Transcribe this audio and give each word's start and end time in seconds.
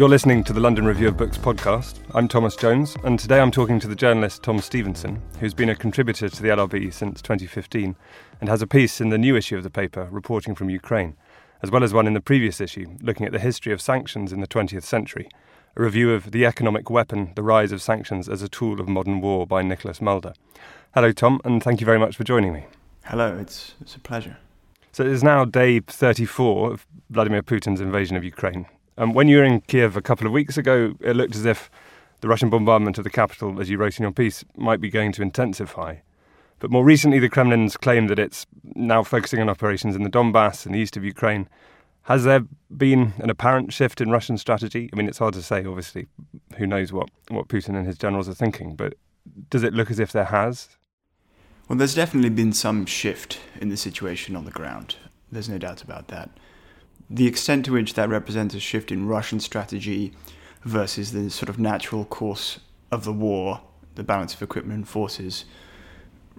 You're 0.00 0.08
listening 0.08 0.44
to 0.44 0.54
the 0.54 0.60
London 0.60 0.86
Review 0.86 1.08
of 1.08 1.18
Books 1.18 1.36
podcast. 1.36 1.98
I'm 2.14 2.26
Thomas 2.26 2.56
Jones, 2.56 2.96
and 3.04 3.18
today 3.18 3.38
I'm 3.38 3.50
talking 3.50 3.78
to 3.80 3.86
the 3.86 3.94
journalist 3.94 4.42
Tom 4.42 4.58
Stevenson, 4.60 5.20
who's 5.40 5.52
been 5.52 5.68
a 5.68 5.76
contributor 5.76 6.30
to 6.30 6.42
the 6.42 6.48
LRB 6.48 6.90
since 6.90 7.20
2015 7.20 7.94
and 8.40 8.48
has 8.48 8.62
a 8.62 8.66
piece 8.66 9.02
in 9.02 9.10
the 9.10 9.18
new 9.18 9.36
issue 9.36 9.58
of 9.58 9.62
the 9.62 9.68
paper 9.68 10.08
reporting 10.10 10.54
from 10.54 10.70
Ukraine, 10.70 11.18
as 11.62 11.70
well 11.70 11.84
as 11.84 11.92
one 11.92 12.06
in 12.06 12.14
the 12.14 12.20
previous 12.22 12.62
issue 12.62 12.86
looking 13.02 13.26
at 13.26 13.32
the 13.32 13.38
history 13.38 13.74
of 13.74 13.82
sanctions 13.82 14.32
in 14.32 14.40
the 14.40 14.48
20th 14.48 14.84
century, 14.84 15.28
a 15.76 15.82
review 15.82 16.14
of 16.14 16.30
The 16.30 16.46
Economic 16.46 16.88
Weapon 16.88 17.32
The 17.36 17.42
Rise 17.42 17.70
of 17.70 17.82
Sanctions 17.82 18.26
as 18.26 18.40
a 18.40 18.48
Tool 18.48 18.80
of 18.80 18.88
Modern 18.88 19.20
War 19.20 19.46
by 19.46 19.60
Nicholas 19.60 20.00
Mulder. 20.00 20.32
Hello, 20.94 21.12
Tom, 21.12 21.42
and 21.44 21.62
thank 21.62 21.78
you 21.78 21.84
very 21.84 21.98
much 21.98 22.16
for 22.16 22.24
joining 22.24 22.54
me. 22.54 22.64
Hello, 23.04 23.36
it's, 23.36 23.74
it's 23.82 23.96
a 23.96 24.00
pleasure. 24.00 24.38
So 24.92 25.04
it 25.04 25.10
is 25.10 25.22
now 25.22 25.44
day 25.44 25.80
34 25.80 26.72
of 26.72 26.86
Vladimir 27.10 27.42
Putin's 27.42 27.82
invasion 27.82 28.16
of 28.16 28.24
Ukraine. 28.24 28.64
Um, 29.00 29.14
when 29.14 29.28
you 29.28 29.38
were 29.38 29.44
in 29.44 29.62
Kiev 29.62 29.96
a 29.96 30.02
couple 30.02 30.26
of 30.26 30.32
weeks 30.34 30.58
ago, 30.58 30.94
it 31.00 31.16
looked 31.16 31.34
as 31.34 31.46
if 31.46 31.70
the 32.20 32.28
Russian 32.28 32.50
bombardment 32.50 32.98
of 32.98 33.04
the 33.04 33.08
capital, 33.08 33.58
as 33.58 33.70
you 33.70 33.78
wrote 33.78 33.98
in 33.98 34.02
your 34.02 34.12
piece, 34.12 34.44
might 34.58 34.78
be 34.78 34.90
going 34.90 35.10
to 35.12 35.22
intensify. 35.22 35.96
But 36.58 36.70
more 36.70 36.84
recently, 36.84 37.18
the 37.18 37.30
Kremlin's 37.30 37.78
claimed 37.78 38.10
that 38.10 38.18
it's 38.18 38.44
now 38.62 39.02
focusing 39.02 39.40
on 39.40 39.48
operations 39.48 39.96
in 39.96 40.02
the 40.02 40.10
Donbass 40.10 40.66
and 40.66 40.74
the 40.74 40.80
east 40.80 40.98
of 40.98 41.04
Ukraine. 41.04 41.48
Has 42.02 42.24
there 42.24 42.42
been 42.76 43.14
an 43.16 43.30
apparent 43.30 43.72
shift 43.72 44.02
in 44.02 44.10
Russian 44.10 44.36
strategy? 44.36 44.90
I 44.92 44.96
mean, 44.96 45.08
it's 45.08 45.16
hard 45.16 45.32
to 45.32 45.42
say, 45.42 45.64
obviously. 45.64 46.06
Who 46.58 46.66
knows 46.66 46.92
what, 46.92 47.08
what 47.28 47.48
Putin 47.48 47.76
and 47.76 47.86
his 47.86 47.96
generals 47.96 48.28
are 48.28 48.34
thinking, 48.34 48.76
but 48.76 48.96
does 49.48 49.62
it 49.62 49.72
look 49.72 49.90
as 49.90 49.98
if 49.98 50.12
there 50.12 50.26
has? 50.26 50.76
Well, 51.68 51.78
there's 51.78 51.94
definitely 51.94 52.28
been 52.28 52.52
some 52.52 52.84
shift 52.84 53.40
in 53.62 53.70
the 53.70 53.78
situation 53.78 54.36
on 54.36 54.44
the 54.44 54.50
ground. 54.50 54.96
There's 55.32 55.48
no 55.48 55.56
doubt 55.56 55.82
about 55.82 56.08
that 56.08 56.28
the 57.10 57.26
extent 57.26 57.64
to 57.64 57.72
which 57.72 57.94
that 57.94 58.08
represents 58.08 58.54
a 58.54 58.60
shift 58.60 58.92
in 58.92 59.08
Russian 59.08 59.40
strategy 59.40 60.12
versus 60.62 61.10
the 61.10 61.28
sort 61.28 61.48
of 61.48 61.58
natural 61.58 62.04
course 62.04 62.60
of 62.92 63.04
the 63.04 63.12
war, 63.12 63.62
the 63.96 64.04
balance 64.04 64.32
of 64.32 64.42
equipment 64.42 64.78
and 64.78 64.88
forces, 64.88 65.44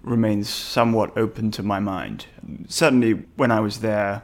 remains 0.02 0.50
somewhat 0.50 1.16
open 1.18 1.52
to 1.52 1.62
my 1.62 1.80
mind. 1.80 2.26
Certainly, 2.68 3.24
when 3.36 3.52
I 3.52 3.60
was 3.60 3.82
there, 3.82 4.24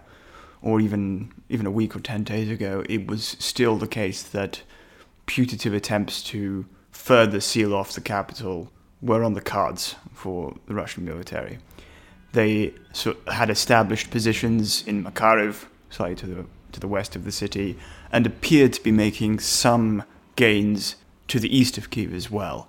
or 0.62 0.80
even 0.80 1.34
even 1.50 1.66
a 1.66 1.72
week 1.72 1.96
or 1.96 2.00
ten 2.00 2.24
days 2.24 2.50
ago, 2.50 2.84
it 2.90 3.08
was 3.08 3.36
still 3.40 3.78
the 3.78 3.88
case 3.88 4.24
that 4.24 4.64
putative 5.26 5.74
attempts 5.74 6.24
to 6.24 6.66
further 6.92 7.40
seal 7.40 7.74
off 7.74 7.94
the 7.94 8.02
capital 8.02 8.72
were 9.02 9.24
on 9.24 9.34
the 9.34 9.42
cards 9.42 9.96
for 10.14 10.56
the 10.66 10.74
Russian 10.74 11.06
military. 11.06 11.60
They 12.34 12.74
had 13.28 13.50
established 13.50 14.10
positions 14.10 14.86
in 14.88 15.04
Makariv, 15.04 15.66
slightly 15.90 16.16
to 16.16 16.28
the 16.28 16.46
to 16.72 16.80
the 16.80 16.88
west 16.88 17.16
of 17.16 17.24
the 17.24 17.32
city, 17.32 17.78
and 18.12 18.26
appeared 18.26 18.74
to 18.74 18.84
be 18.84 18.92
making 18.92 19.40
some 19.40 20.04
gains 20.36 20.98
to 21.28 21.40
the 21.40 21.56
east 21.56 21.78
of 21.78 21.90
Kiev 21.90 22.14
as 22.14 22.30
well. 22.30 22.68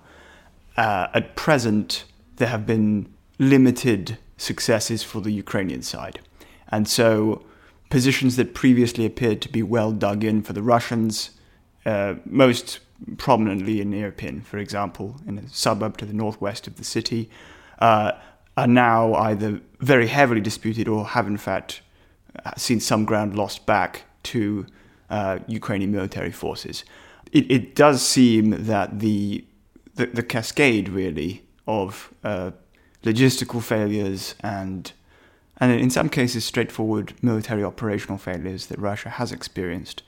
Uh, 0.77 1.07
at 1.13 1.35
present, 1.35 2.05
there 2.37 2.47
have 2.47 2.65
been 2.65 3.13
limited 3.37 4.17
successes 4.37 5.03
for 5.03 5.19
the 5.21 5.31
Ukrainian 5.31 5.81
side, 5.81 6.19
and 6.69 6.87
so 6.87 7.43
positions 7.89 8.35
that 8.35 8.53
previously 8.53 9.05
appeared 9.05 9.41
to 9.41 9.49
be 9.49 9.63
well 9.63 9.91
dug 9.91 10.23
in 10.23 10.41
for 10.41 10.53
the 10.53 10.61
Russians, 10.61 11.31
uh, 11.85 12.15
most 12.25 12.79
prominently 13.17 13.81
in 13.81 13.91
Irpin, 13.91 14.43
for 14.43 14.57
example, 14.57 15.19
in 15.27 15.37
a 15.37 15.49
suburb 15.49 15.97
to 15.97 16.05
the 16.05 16.13
northwest 16.13 16.67
of 16.67 16.77
the 16.77 16.83
city, 16.83 17.29
uh, 17.79 18.11
are 18.57 18.67
now 18.67 19.13
either 19.15 19.61
very 19.79 20.07
heavily 20.07 20.41
disputed 20.41 20.87
or 20.87 21.05
have 21.05 21.27
in 21.27 21.37
fact 21.37 21.81
seen 22.57 22.79
some 22.79 23.05
ground 23.05 23.35
lost 23.35 23.65
back 23.65 24.03
to 24.23 24.65
uh, 25.09 25.39
Ukrainian 25.47 25.91
military 25.91 26.31
forces. 26.31 26.83
It, 27.31 27.49
it, 27.51 27.75
does 27.75 28.01
seem 28.01 28.65
that 28.65 28.99
the, 28.99 29.45
the, 29.95 30.07
the 30.07 30.23
cascade 30.23 30.89
really 30.89 31.43
of 31.67 32.13
uh, 32.23 32.51
logistical 33.03 33.61
failures 33.61 34.35
and 34.41 34.91
and 35.61 35.73
in 35.73 35.89
some 35.89 36.07
cases 36.07 36.45
straightforward 36.45 37.13
military 37.21 37.63
operational 37.63 38.17
failures 38.17 38.67
that 38.67 38.79
Russia 38.79 39.09
has 39.09 39.31
experienced 39.31 40.03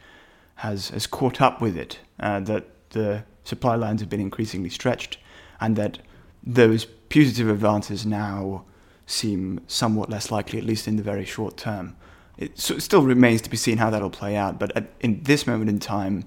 has 0.56 0.90
has 0.90 1.06
caught 1.08 1.42
up 1.42 1.62
with 1.62 1.78
it. 1.78 2.00
Uh, 2.20 2.40
that 2.40 2.68
the 2.92 3.24
supply 3.44 3.76
lines 3.76 4.02
have 4.02 4.10
been 4.10 4.22
increasingly 4.22 4.70
stretched, 4.70 5.18
and 5.60 5.76
that 5.76 6.00
those 6.44 6.86
putative 7.10 7.50
advances 7.50 8.06
now 8.06 8.64
seem 9.06 9.60
somewhat 9.68 10.10
less 10.10 10.32
likely, 10.32 10.58
at 10.58 10.66
least 10.66 10.88
in 10.88 10.96
the 10.96 11.04
very 11.04 11.26
short 11.26 11.58
term 11.58 11.96
it 12.38 12.60
still 12.60 13.04
remains 13.04 13.42
to 13.42 13.50
be 13.50 13.58
seen 13.58 13.78
how 13.78 13.90
that'll 13.90 14.10
play 14.10 14.36
out. 14.36 14.60
But 14.60 14.76
at, 14.76 14.88
in 15.00 15.22
this 15.24 15.46
moment 15.46 15.70
in 15.70 15.80
time, 15.80 16.26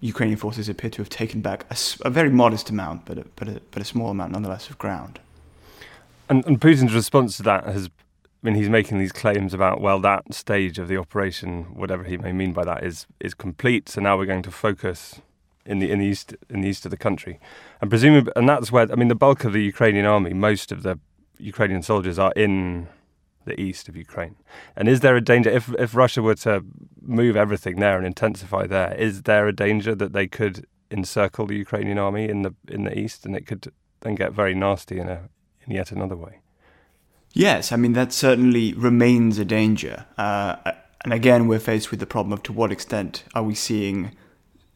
Ukrainian 0.00 0.38
forces 0.38 0.68
appear 0.68 0.90
to 0.90 1.02
have 1.02 1.08
taken 1.08 1.40
back 1.40 1.66
a, 1.70 1.76
a 2.06 2.10
very 2.10 2.30
modest 2.30 2.68
amount, 2.70 3.06
but 3.06 3.18
a, 3.18 3.24
but 3.36 3.48
a, 3.48 3.62
but 3.70 3.80
a 3.80 3.84
small 3.84 4.10
amount 4.10 4.32
nonetheless 4.32 4.68
of 4.68 4.78
ground. 4.78 5.20
And, 6.28 6.44
and 6.46 6.60
Putin's 6.60 6.94
response 6.94 7.36
to 7.38 7.42
that 7.44 7.64
has 7.64 7.88
I 8.44 8.48
mean, 8.48 8.56
he's 8.56 8.68
making 8.68 8.98
these 8.98 9.12
claims 9.12 9.54
about 9.54 9.80
well, 9.80 9.98
that 10.00 10.34
stage 10.34 10.78
of 10.78 10.86
the 10.86 10.98
operation, 10.98 11.64
whatever 11.74 12.04
he 12.04 12.18
may 12.18 12.32
mean 12.32 12.52
by 12.52 12.64
that, 12.64 12.84
is 12.84 13.06
is 13.18 13.32
complete. 13.32 13.88
So 13.88 14.02
now 14.02 14.18
we're 14.18 14.26
going 14.26 14.42
to 14.42 14.50
focus 14.50 15.22
in 15.64 15.78
the 15.78 15.90
in 15.90 15.98
the 15.98 16.04
east 16.04 16.34
in 16.50 16.60
the 16.60 16.68
east 16.68 16.84
of 16.84 16.90
the 16.90 16.98
country, 16.98 17.40
and 17.80 17.88
presumably, 17.88 18.32
and 18.36 18.46
that's 18.46 18.70
where 18.70 18.86
I 18.92 18.96
mean, 18.96 19.08
the 19.08 19.14
bulk 19.14 19.44
of 19.44 19.54
the 19.54 19.62
Ukrainian 19.62 20.04
army, 20.04 20.34
most 20.34 20.72
of 20.72 20.82
the 20.82 20.98
Ukrainian 21.38 21.82
soldiers 21.82 22.18
are 22.18 22.32
in 22.36 22.88
the 23.44 23.60
east 23.60 23.88
of 23.88 23.96
Ukraine. 23.96 24.36
And 24.76 24.88
is 24.88 25.00
there 25.00 25.16
a 25.16 25.20
danger 25.20 25.50
if 25.50 25.72
if 25.78 25.94
Russia 25.94 26.22
were 26.22 26.34
to 26.36 26.64
move 27.00 27.36
everything 27.36 27.76
there 27.76 27.96
and 27.98 28.06
intensify 28.06 28.66
there? 28.66 28.94
Is 28.94 29.22
there 29.22 29.46
a 29.46 29.52
danger 29.52 29.94
that 29.94 30.12
they 30.12 30.26
could 30.26 30.66
encircle 30.90 31.46
the 31.46 31.56
Ukrainian 31.56 31.98
army 31.98 32.28
in 32.28 32.42
the 32.42 32.54
in 32.68 32.84
the 32.84 32.98
east, 32.98 33.26
and 33.26 33.36
it 33.36 33.46
could 33.46 33.72
then 34.00 34.14
get 34.14 34.32
very 34.32 34.54
nasty 34.54 34.98
in 34.98 35.08
a 35.08 35.28
in 35.66 35.74
yet 35.74 35.92
another 35.92 36.16
way? 36.16 36.40
Yes, 37.32 37.72
I 37.72 37.76
mean 37.76 37.94
that 37.94 38.12
certainly 38.12 38.72
remains 38.74 39.38
a 39.38 39.44
danger. 39.44 40.06
Uh, 40.16 40.56
and 41.04 41.12
again, 41.12 41.48
we're 41.48 41.58
faced 41.58 41.90
with 41.90 42.00
the 42.00 42.06
problem 42.06 42.32
of 42.32 42.42
to 42.44 42.52
what 42.52 42.72
extent 42.72 43.24
are 43.34 43.42
we 43.42 43.54
seeing 43.54 44.12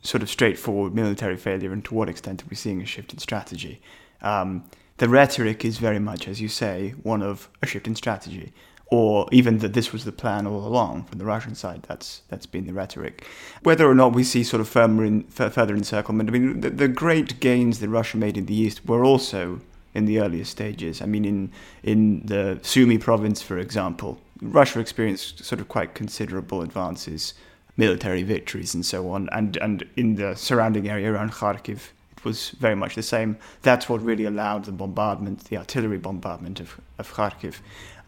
sort 0.02 0.22
of 0.22 0.28
straightforward 0.28 0.94
military 0.94 1.36
failure, 1.36 1.72
and 1.72 1.84
to 1.84 1.94
what 1.94 2.08
extent 2.08 2.42
are 2.42 2.46
we 2.50 2.56
seeing 2.56 2.82
a 2.82 2.86
shift 2.86 3.12
in 3.12 3.18
strategy? 3.18 3.80
Um, 4.20 4.64
the 4.98 5.09
rhetoric 5.09 5.64
is 5.64 5.78
very 5.78 5.98
much, 5.98 6.28
as 6.28 6.41
you 6.41 6.48
say, 6.48 6.94
one 7.03 7.22
of 7.22 7.48
a 7.62 7.66
shift 7.66 7.86
in 7.86 7.94
strategy, 7.94 8.53
or 8.91 9.28
even 9.32 9.59
that 9.59 9.72
this 9.72 9.92
was 9.92 10.04
the 10.04 10.12
plan 10.12 10.47
all 10.47 10.66
along 10.66 11.04
from 11.04 11.19
the 11.19 11.25
Russian 11.25 11.54
side. 11.54 11.84
That's 11.88 12.22
that's 12.28 12.47
been 12.47 12.66
the 12.66 12.72
rhetoric. 12.72 13.26
Whether 13.62 13.88
or 13.88 13.94
not 13.94 14.14
we 14.14 14.25
see 14.25 14.42
sort 14.42 14.60
of 14.60 14.69
firmer 14.69 15.04
in, 15.04 15.25
further 15.25 15.75
encirclement, 15.75 16.28
I 16.28 16.32
mean, 16.32 16.60
the, 16.60 16.70
the 16.70 16.88
great 16.88 17.41
gains 17.41 17.81
that 17.81 17.88
Russia 17.88 18.17
made 18.17 18.37
in 18.37 18.46
the 18.46 18.55
east 18.55 18.87
were 18.87 19.05
also 19.05 19.61
in 19.94 20.06
the 20.06 20.20
earlier 20.20 20.44
stages. 20.44 21.00
I 21.00 21.06
mean, 21.06 21.25
in 21.25 21.52
in 21.82 22.26
the 22.26 22.58
Sumy 22.62 22.99
province, 22.99 23.43
for 23.43 23.58
example, 23.58 24.19
Russia 24.40 24.81
experienced 24.81 25.44
sort 25.44 25.61
of 25.61 25.69
quite 25.69 25.94
considerable 25.94 26.62
advances, 26.62 27.34
military 27.76 28.22
victories, 28.22 28.75
and 28.75 28.84
so 28.84 29.11
on. 29.11 29.28
And 29.32 29.56
and 29.58 29.84
in 29.96 30.17
the 30.17 30.34
surrounding 30.34 30.88
area 30.88 31.12
around 31.12 31.32
Kharkiv, 31.32 31.90
was 32.25 32.50
very 32.50 32.75
much 32.75 32.94
the 32.94 33.03
same. 33.03 33.37
That's 33.62 33.88
what 33.88 34.03
really 34.03 34.25
allowed 34.25 34.65
the 34.65 34.73
bombardment, 34.73 35.44
the 35.44 35.56
artillery 35.56 35.99
bombardment 35.99 36.61
of, 36.61 36.81
of 36.99 37.12
Kharkiv. 37.12 37.56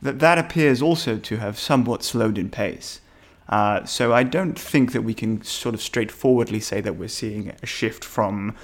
That, 0.02 0.18
that 0.20 0.38
appears 0.38 0.82
also 0.82 1.18
to 1.18 1.36
have 1.36 1.58
somewhat 1.58 2.02
slowed 2.02 2.38
in 2.38 2.50
pace. 2.50 3.00
Uh, 3.48 3.84
so 3.84 4.12
I 4.12 4.22
don't 4.22 4.58
think 4.58 4.92
that 4.92 5.02
we 5.02 5.12
can 5.12 5.42
sort 5.42 5.74
of 5.74 5.82
straightforwardly 5.82 6.60
say 6.60 6.80
that 6.80 6.94
we're 6.94 7.08
seeing 7.08 7.52
a 7.62 7.66
shift 7.66 8.04
from 8.04 8.54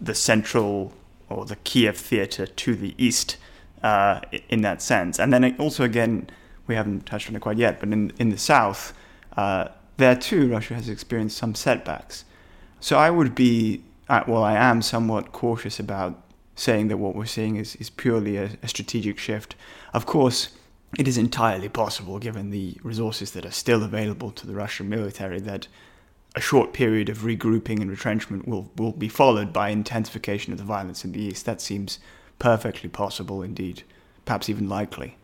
the 0.00 0.14
central 0.14 0.92
or 1.28 1.44
the 1.44 1.56
Kiev 1.56 1.96
theater 1.96 2.46
to 2.46 2.74
the 2.74 2.94
east 2.96 3.36
uh, 3.82 4.20
in 4.48 4.62
that 4.62 4.82
sense. 4.82 5.18
And 5.18 5.32
then 5.32 5.56
also, 5.58 5.84
again, 5.84 6.30
we 6.66 6.76
haven't 6.76 7.06
touched 7.06 7.28
on 7.28 7.36
it 7.36 7.40
quite 7.40 7.58
yet, 7.58 7.80
but 7.80 7.88
in, 7.88 8.12
in 8.18 8.30
the 8.30 8.38
south, 8.38 8.92
uh, 9.36 9.68
there 9.96 10.16
too, 10.16 10.48
Russia 10.48 10.74
has 10.74 10.88
experienced 10.88 11.36
some 11.36 11.54
setbacks. 11.54 12.24
So 12.78 12.98
I 12.98 13.10
would 13.10 13.34
be 13.34 13.82
uh, 14.10 14.24
well, 14.26 14.42
I 14.42 14.56
am 14.56 14.82
somewhat 14.82 15.30
cautious 15.30 15.78
about 15.78 16.20
saying 16.56 16.88
that 16.88 16.96
what 16.96 17.14
we're 17.14 17.26
seeing 17.26 17.54
is, 17.54 17.76
is 17.76 17.88
purely 17.88 18.36
a, 18.36 18.50
a 18.60 18.68
strategic 18.68 19.18
shift. 19.18 19.54
Of 19.94 20.04
course, 20.04 20.48
it 20.98 21.06
is 21.06 21.16
entirely 21.16 21.68
possible, 21.68 22.18
given 22.18 22.50
the 22.50 22.76
resources 22.82 23.30
that 23.30 23.46
are 23.46 23.52
still 23.52 23.84
available 23.84 24.32
to 24.32 24.46
the 24.48 24.54
Russian 24.54 24.88
military, 24.88 25.38
that 25.40 25.68
a 26.34 26.40
short 26.40 26.72
period 26.72 27.08
of 27.08 27.18
regrouping 27.18 27.80
and 27.80 27.88
retrenchment 27.88 28.48
will, 28.48 28.72
will 28.76 28.90
be 28.90 29.08
followed 29.08 29.52
by 29.52 29.68
intensification 29.68 30.52
of 30.52 30.58
the 30.58 30.64
violence 30.64 31.04
in 31.04 31.12
the 31.12 31.20
east. 31.20 31.46
That 31.46 31.60
seems 31.60 32.00
perfectly 32.40 32.88
possible 32.88 33.42
indeed, 33.42 33.84
perhaps 34.24 34.48
even 34.48 34.68
likely. 34.68 35.16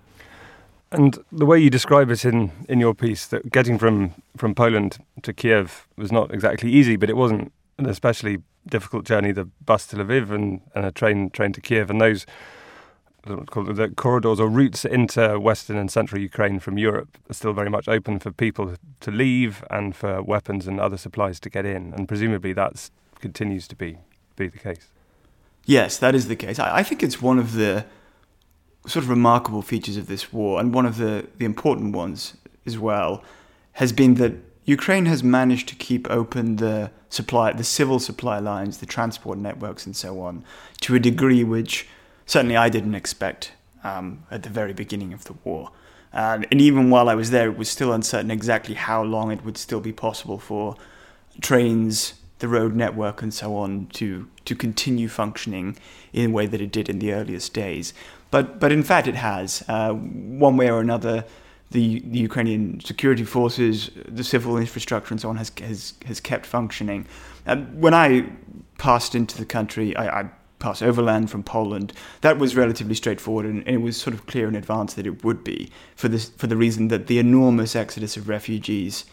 And 0.93 1.19
the 1.33 1.47
way 1.47 1.59
you 1.59 1.71
describe 1.71 2.09
it 2.11 2.25
in, 2.25 2.53
in 2.69 2.79
your 2.79 2.95
piece, 2.95 3.27
that 3.27 3.51
getting 3.51 3.79
from, 3.79 4.15
from 4.37 4.55
Poland 4.55 4.99
to 5.23 5.33
Kiev 5.33 5.89
was 5.97 6.13
not 6.13 6.33
exactly 6.33 6.71
easy, 6.71 6.95
but 6.95 7.11
it 7.11 7.17
wasn't 7.17 7.53
an 7.79 7.87
especially 7.87 8.39
difficult 8.69 9.05
journey. 9.05 9.33
The 9.33 9.49
bus 9.65 9.87
to 9.89 9.97
Lviv 9.97 10.31
and, 10.31 10.61
and 10.75 10.85
a 10.85 10.93
train 10.93 11.31
train 11.31 11.53
to 11.53 11.61
Kiev, 11.61 11.91
and 11.91 12.01
those 12.01 12.27
the 13.25 13.93
corridors 13.97 14.39
or 14.39 14.49
routes 14.49 14.85
into 14.85 15.41
Western 15.41 15.77
and 15.77 15.91
Central 15.91 16.21
Ukraine 16.21 16.61
from 16.61 16.79
Europe 16.79 17.19
are 17.29 17.35
still 17.35 17.53
very 17.53 17.69
much 17.69 17.89
open 17.89 18.21
for 18.21 18.31
people 18.31 18.75
to 19.01 19.11
leave 19.11 19.65
and 19.69 19.97
for 19.97 20.23
weapons 20.23 20.69
and 20.69 20.79
other 20.79 20.97
supplies 20.97 21.41
to 21.41 21.51
get 21.51 21.67
in, 21.67 21.93
and 21.95 22.07
presumably 22.07 22.53
that 22.53 22.91
continues 23.19 23.67
to 23.69 23.77
be 23.77 23.99
be 24.37 24.49
the 24.49 24.59
case. 24.59 24.91
Yes, 25.65 25.99
that 25.99 26.15
is 26.15 26.29
the 26.29 26.37
case. 26.37 26.59
I, 26.59 26.79
I 26.79 26.83
think 26.83 27.03
it's 27.03 27.21
one 27.21 27.39
of 27.39 27.55
the 27.55 27.85
sort 28.87 29.03
of 29.03 29.11
remarkable 29.11 29.63
features 29.63 29.97
of 29.97 30.07
this 30.07 30.33
war, 30.33 30.61
and 30.61 30.73
one 30.73 30.87
of 30.87 30.97
the, 30.97 31.27
the 31.39 31.45
important 31.45 31.97
ones 31.97 32.37
as 32.65 32.79
well, 32.79 33.25
has 33.73 33.93
been 33.93 34.15
that 34.15 34.33
Ukraine 34.67 35.07
has 35.07 35.23
managed 35.23 35.69
to 35.69 35.77
keep 35.77 36.11
open 36.11 36.57
the 36.57 36.91
supply, 37.09 37.53
the 37.53 37.65
civil 37.65 37.99
supply 37.99 38.41
lines, 38.41 38.79
the 38.79 38.87
transport 38.87 39.39
networks, 39.39 39.87
and 39.87 39.97
so 39.97 40.21
on, 40.21 40.45
to 40.81 40.95
a 40.97 40.99
degree 40.99 41.45
which 41.45 41.89
certainly 42.27 42.57
I 42.57 42.69
didn't 42.69 42.97
expect 42.97 43.53
um, 43.85 44.25
at 44.31 44.43
the 44.43 44.51
very 44.51 44.73
beginning 44.73 45.13
of 45.13 45.25
the 45.25 45.35
war. 45.45 45.71
and 46.13 46.61
even 46.61 46.91
while 46.91 47.09
I 47.09 47.15
was 47.15 47.31
there, 47.31 47.49
it 47.49 47.57
was 47.57 47.69
still 47.69 47.93
uncertain 47.93 48.31
exactly 48.31 48.75
how 48.75 49.03
long 49.03 49.31
it 49.31 49.45
would 49.45 49.57
still 49.57 49.81
be 49.81 49.93
possible 49.93 50.39
for 50.39 50.77
trains, 51.41 52.15
the 52.39 52.49
road 52.49 52.75
network, 52.75 53.23
and 53.23 53.33
so 53.33 53.57
on 53.57 53.87
to 53.95 54.29
to 54.45 54.55
continue 54.55 55.09
functioning 55.09 55.77
in 56.13 56.31
the 56.31 56.33
way 56.33 56.47
that 56.47 56.61
it 56.61 56.71
did 56.73 56.89
in 56.89 56.99
the 56.99 57.13
earliest 57.13 57.55
days. 57.55 57.95
But 58.31 58.59
but 58.59 58.73
in 58.73 58.83
fact, 58.83 59.07
it 59.07 59.15
has 59.15 59.63
uh, 59.69 59.93
one 59.93 60.57
way 60.57 60.71
or 60.71 60.81
another. 60.81 61.25
The, 61.73 62.01
the 62.01 62.21
Ukrainian 62.21 62.81
security 62.81 63.25
forces, 63.25 63.91
the 64.07 64.23
civil 64.23 64.57
infrastructure, 64.57 65.13
and 65.13 65.21
so 65.21 65.29
on 65.29 65.37
has 65.37 65.51
has, 65.61 65.95
has 66.07 66.21
kept 66.21 66.47
functioning. 66.47 67.07
Uh, 67.47 67.57
when 67.57 67.93
I 67.93 68.31
passed 68.79 69.15
into 69.15 69.37
the 69.37 69.45
country, 69.45 69.97
I, 69.97 70.21
I 70.21 70.31
passed 70.59 70.83
overland 70.83 71.31
from 71.31 71.43
Poland. 71.43 71.93
That 72.21 72.39
was 72.39 72.57
relatively 72.57 72.95
straightforward, 72.95 73.47
and, 73.47 73.67
and, 73.67 73.77
it 73.77 73.83
was 73.83 73.97
sort 73.97 74.15
of 74.15 74.27
clear 74.27 74.49
in 74.49 74.55
advance 74.55 74.95
that 74.95 75.07
it 75.07 75.25
would 75.25 75.45
be 75.45 75.71
for 75.97 76.09
this 76.09 76.31
for 76.31 76.47
the 76.47 76.57
reason 76.57 76.89
that 76.89 77.09
the 77.09 77.19
enormous 77.19 77.75
exodus 77.77 78.17
of 78.17 78.29
refugees 78.29 79.05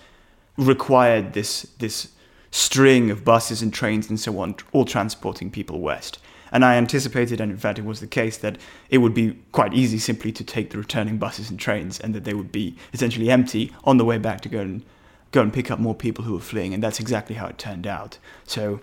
required 0.57 1.33
this 1.33 1.63
this 1.79 2.11
string 2.51 3.09
of 3.09 3.25
buses 3.25 3.63
and 3.63 3.73
trains 3.73 4.09
and 4.09 4.19
so 4.19 4.37
on, 4.39 4.55
all 4.71 4.85
transporting 4.85 5.49
people 5.49 5.79
west. 5.79 6.19
And 6.53 6.63
I 6.63 6.75
anticipated, 6.75 7.41
and 7.41 7.51
in 7.51 7.57
fact 7.57 7.79
it 7.79 7.83
was 7.83 7.99
the 7.99 8.07
case, 8.07 8.37
that 8.37 8.57
it 8.89 8.99
would 8.99 9.13
be 9.13 9.37
quite 9.51 9.73
easy 9.73 9.97
simply 9.97 10.31
to 10.31 10.43
take 10.43 10.69
the 10.69 10.77
returning 10.77 11.17
buses 11.17 11.49
and 11.49 11.59
trains 11.59 11.99
and 11.99 12.13
that 12.13 12.23
they 12.23 12.35
would 12.35 12.51
be 12.51 12.77
essentially 12.93 13.29
empty 13.29 13.73
on 13.83 13.97
the 13.97 14.05
way 14.05 14.19
back 14.19 14.39
to 14.41 14.49
go 14.49 14.59
and 14.59 14.85
go 15.31 15.41
and 15.41 15.51
pick 15.51 15.71
up 15.71 15.79
more 15.79 15.95
people 15.95 16.23
who 16.23 16.33
were 16.33 16.39
fleeing. 16.39 16.73
And 16.73 16.81
that's 16.81 16.99
exactly 16.99 17.35
how 17.35 17.47
it 17.47 17.57
turned 17.57 17.87
out. 17.87 18.19
So 18.45 18.79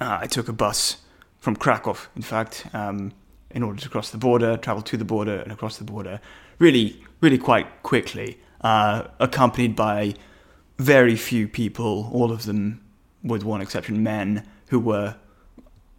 uh, 0.00 0.18
I 0.20 0.26
took 0.26 0.48
a 0.48 0.52
bus 0.52 0.98
from 1.40 1.56
Krakow, 1.56 1.96
in 2.14 2.22
fact, 2.22 2.66
um, 2.74 3.12
in 3.50 3.62
order 3.62 3.80
to 3.80 3.88
cross 3.88 4.10
the 4.10 4.18
border, 4.18 4.58
travel 4.58 4.82
to 4.82 4.96
the 4.98 5.04
border 5.04 5.38
and 5.38 5.50
across 5.50 5.78
the 5.78 5.84
border, 5.84 6.20
really, 6.58 7.02
really 7.22 7.38
quite 7.38 7.82
quickly, 7.82 8.38
uh, 8.60 9.04
accompanied 9.18 9.74
by 9.74 10.14
very 10.78 11.16
few 11.16 11.48
people, 11.48 12.10
all 12.12 12.30
of 12.30 12.44
them, 12.44 12.84
with 13.22 13.44
one 13.44 13.62
exception, 13.62 14.02
men 14.02 14.46
who 14.68 14.78
were 14.78 15.16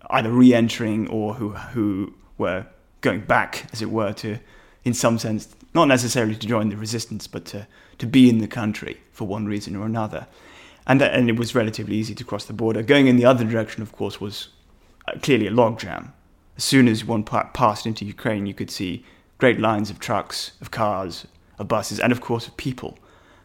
either 0.10 0.32
re-entering 0.32 1.08
or 1.10 1.36
who 1.36 1.50
who 1.50 2.14
were 2.38 2.66
going 3.02 3.22
back, 3.22 3.66
as 3.72 3.82
it 3.82 3.90
were, 3.90 4.14
to, 4.14 4.38
in 4.84 4.94
some 4.94 5.18
sense, 5.18 5.56
not 5.74 5.86
necessarily 5.86 6.36
to 6.36 6.48
join 6.48 6.70
the 6.70 6.78
resistance, 6.78 7.28
but 7.28 7.46
to, 7.46 7.68
to 7.98 8.06
be 8.06 8.30
in 8.30 8.40
the 8.40 8.48
country 8.48 9.00
for 9.12 9.28
one 9.28 9.46
reason 9.46 9.76
or 9.76 9.86
another. 9.86 10.28
And, 10.88 11.00
that, 11.00 11.14
and 11.14 11.30
it 11.30 11.38
was 11.38 11.54
relatively 11.54 11.96
easy 11.96 12.16
to 12.16 12.24
cross 12.24 12.46
the 12.46 12.54
border. 12.54 12.82
Going 12.82 13.08
in 13.08 13.18
the 13.18 13.26
other 13.26 13.46
direction, 13.46 13.82
of 13.84 13.92
course, 13.92 14.20
was 14.20 14.50
uh, 15.08 15.18
clearly 15.22 15.48
a 15.48 15.52
logjam. 15.52 16.12
As 16.58 16.64
soon 16.64 16.88
as 16.88 17.06
one 17.06 17.24
passed 17.24 17.86
into 17.86 18.06
Ukraine, 18.06 18.46
you 18.46 18.54
could 18.54 18.72
see 18.72 19.06
great 19.38 19.60
lines 19.60 19.90
of 19.90 20.00
trucks, 20.00 20.52
of 20.60 20.72
cars, 20.72 21.28
of 21.58 21.68
buses, 21.68 22.00
and 22.00 22.12
of 22.12 22.20
course 22.20 22.48
of 22.48 22.58
people. 22.58 22.98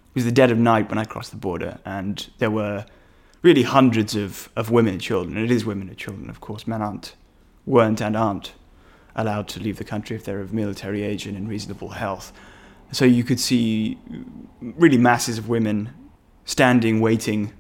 It 0.09 0.15
was 0.15 0.25
the 0.25 0.33
dead 0.33 0.51
of 0.51 0.59
night 0.59 0.89
when 0.89 0.99
I 0.99 1.05
crossed 1.05 1.31
the 1.31 1.37
border, 1.37 1.79
and 1.85 2.29
there 2.39 2.51
were 2.51 2.87
really 3.45 3.63
hundreds 3.63 4.17
of, 4.17 4.49
of 4.57 4.71
women 4.71 4.95
and 4.95 5.03
children. 5.03 5.37
It 5.37 5.51
is 5.51 5.67
women 5.67 5.89
and 5.89 5.99
children, 5.99 6.31
of 6.31 6.41
course. 6.41 6.67
Men 6.67 6.81
aren't, 6.81 7.15
weren't 7.67 8.01
and 8.01 8.17
aren't 8.17 8.55
allowed 9.15 9.47
to 9.49 9.61
leave 9.61 9.77
the 9.77 9.85
country 9.85 10.17
if 10.17 10.25
they're 10.25 10.41
of 10.41 10.53
military 10.53 11.03
age 11.03 11.27
and 11.27 11.37
in 11.37 11.47
reasonable 11.47 11.91
health. 11.91 12.33
So 12.91 13.05
you 13.05 13.23
could 13.23 13.39
see 13.39 13.99
really 14.61 14.97
masses 14.97 15.37
of 15.37 15.49
women 15.49 15.91
standing, 16.47 17.01
waiting, 17.01 17.53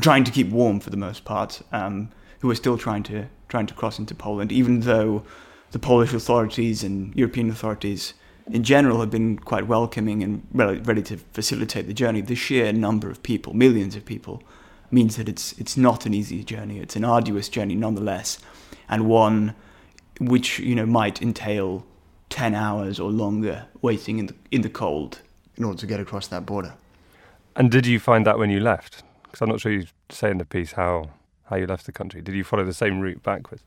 trying 0.00 0.24
to 0.24 0.30
keep 0.30 0.48
warm 0.48 0.80
for 0.80 0.88
the 0.88 0.96
most 0.96 1.24
part, 1.24 1.60
um, 1.72 2.08
who 2.40 2.48
were 2.48 2.54
still 2.54 2.78
trying 2.78 3.02
to 3.04 3.28
trying 3.48 3.66
to 3.66 3.74
cross 3.74 3.98
into 3.98 4.14
Poland, 4.14 4.50
even 4.50 4.80
though 4.80 5.24
the 5.72 5.78
Polish 5.78 6.14
authorities 6.14 6.82
and 6.82 7.14
European 7.14 7.50
authorities 7.50 8.14
in 8.50 8.62
general 8.64 9.00
have 9.00 9.10
been 9.10 9.38
quite 9.38 9.66
welcoming 9.66 10.22
and 10.22 10.46
ready 10.54 11.02
to 11.02 11.18
facilitate 11.34 11.86
the 11.86 11.92
journey. 11.92 12.22
The 12.22 12.34
sheer 12.34 12.72
number 12.72 13.10
of 13.10 13.22
people, 13.22 13.52
millions 13.52 13.94
of 13.94 14.06
people, 14.06 14.42
means 14.92 15.16
that 15.16 15.28
it's 15.28 15.52
it's 15.58 15.76
not 15.76 16.06
an 16.06 16.14
easy 16.14 16.44
journey. 16.44 16.78
It's 16.78 16.96
an 16.96 17.04
arduous 17.04 17.48
journey 17.48 17.74
nonetheless, 17.74 18.38
and 18.88 19.06
one 19.06 19.54
which 20.20 20.58
you 20.58 20.74
know 20.74 20.86
might 20.86 21.22
entail 21.22 21.84
ten 22.28 22.54
hours 22.54 23.00
or 23.00 23.10
longer 23.10 23.66
waiting 23.80 24.18
in 24.18 24.26
the 24.26 24.34
in 24.50 24.62
the 24.62 24.70
cold 24.70 25.20
in 25.56 25.64
order 25.64 25.78
to 25.78 25.86
get 25.86 26.00
across 26.00 26.26
that 26.28 26.46
border. 26.46 26.74
And 27.56 27.70
did 27.70 27.86
you 27.86 27.98
find 27.98 28.26
that 28.26 28.38
when 28.38 28.50
you 28.50 28.60
left? 28.60 29.02
Because 29.24 29.40
I'm 29.42 29.48
not 29.48 29.60
sure 29.60 29.72
you 29.72 29.86
say 30.10 30.30
in 30.30 30.38
the 30.38 30.44
piece 30.44 30.72
how 30.72 31.10
how 31.44 31.56
you 31.56 31.66
left 31.66 31.86
the 31.86 31.92
country. 31.92 32.20
Did 32.22 32.34
you 32.34 32.44
follow 32.44 32.64
the 32.64 32.74
same 32.74 33.00
route 33.00 33.22
backwards? 33.22 33.62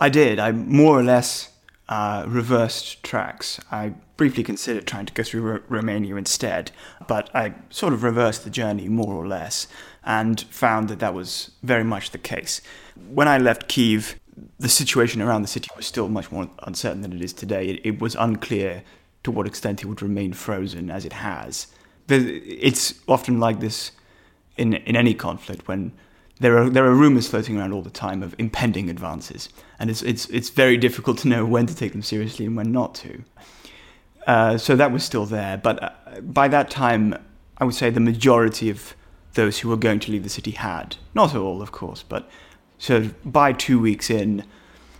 I 0.00 0.08
did. 0.08 0.38
I 0.38 0.52
more 0.52 0.98
or 0.98 1.02
less 1.02 1.50
uh, 1.88 2.24
reversed 2.26 3.02
tracks. 3.02 3.60
I 3.70 3.94
briefly 4.16 4.42
considered 4.42 4.86
trying 4.86 5.06
to 5.06 5.12
go 5.12 5.22
through 5.22 5.48
R- 5.48 5.62
Romania 5.68 6.16
instead, 6.16 6.72
but 7.06 7.34
I 7.34 7.54
sort 7.70 7.92
of 7.92 8.02
reversed 8.02 8.44
the 8.44 8.50
journey 8.50 8.88
more 8.88 9.14
or 9.14 9.26
less 9.26 9.68
and 10.06 10.40
found 10.42 10.88
that 10.88 11.00
that 11.00 11.12
was 11.12 11.50
very 11.62 11.84
much 11.84 12.12
the 12.12 12.18
case. 12.18 12.62
When 13.10 13.26
I 13.26 13.38
left 13.38 13.68
Kiev, 13.68 14.18
the 14.58 14.68
situation 14.68 15.20
around 15.20 15.42
the 15.42 15.48
city 15.48 15.68
was 15.76 15.86
still 15.86 16.08
much 16.08 16.30
more 16.30 16.48
uncertain 16.62 17.02
than 17.02 17.12
it 17.12 17.20
is 17.20 17.32
today. 17.32 17.66
It, 17.66 17.80
it 17.84 18.00
was 18.00 18.14
unclear 18.14 18.84
to 19.24 19.30
what 19.30 19.46
extent 19.46 19.82
it 19.82 19.86
would 19.86 20.00
remain 20.00 20.32
frozen 20.32 20.90
as 20.90 21.04
it 21.04 21.14
has. 21.14 21.66
It's 22.08 22.94
often 23.08 23.40
like 23.40 23.58
this 23.58 23.90
in 24.56 24.74
in 24.74 24.96
any 24.96 25.12
conflict 25.12 25.66
when 25.66 25.92
there 26.38 26.56
are 26.56 26.70
there 26.70 26.84
are 26.84 26.94
rumors 26.94 27.28
floating 27.28 27.58
around 27.58 27.72
all 27.72 27.82
the 27.82 27.90
time 27.90 28.22
of 28.22 28.34
impending 28.38 28.88
advances, 28.88 29.48
and 29.78 29.90
it's 29.90 30.02
it's 30.02 30.26
it's 30.26 30.50
very 30.50 30.76
difficult 30.76 31.18
to 31.18 31.28
know 31.28 31.44
when 31.54 31.66
to 31.66 31.74
take 31.74 31.92
them 31.92 32.02
seriously 32.02 32.46
and 32.46 32.56
when 32.56 32.70
not 32.70 32.94
to. 32.96 33.24
Uh, 34.26 34.58
so 34.58 34.76
that 34.76 34.92
was 34.92 35.04
still 35.04 35.26
there, 35.26 35.56
but 35.56 35.82
uh, 35.82 36.20
by 36.20 36.48
that 36.48 36.68
time, 36.68 37.14
I 37.58 37.64
would 37.64 37.74
say 37.74 37.90
the 37.90 38.00
majority 38.00 38.70
of 38.70 38.94
those 39.36 39.60
who 39.60 39.68
were 39.68 39.76
going 39.76 40.00
to 40.00 40.12
leave 40.12 40.24
the 40.24 40.28
city 40.28 40.50
had 40.50 40.96
not 41.14 41.34
all, 41.34 41.62
of 41.62 41.72
course, 41.72 42.02
but 42.02 42.28
so 42.78 43.10
by 43.24 43.52
two 43.52 43.78
weeks 43.78 44.10
in, 44.10 44.44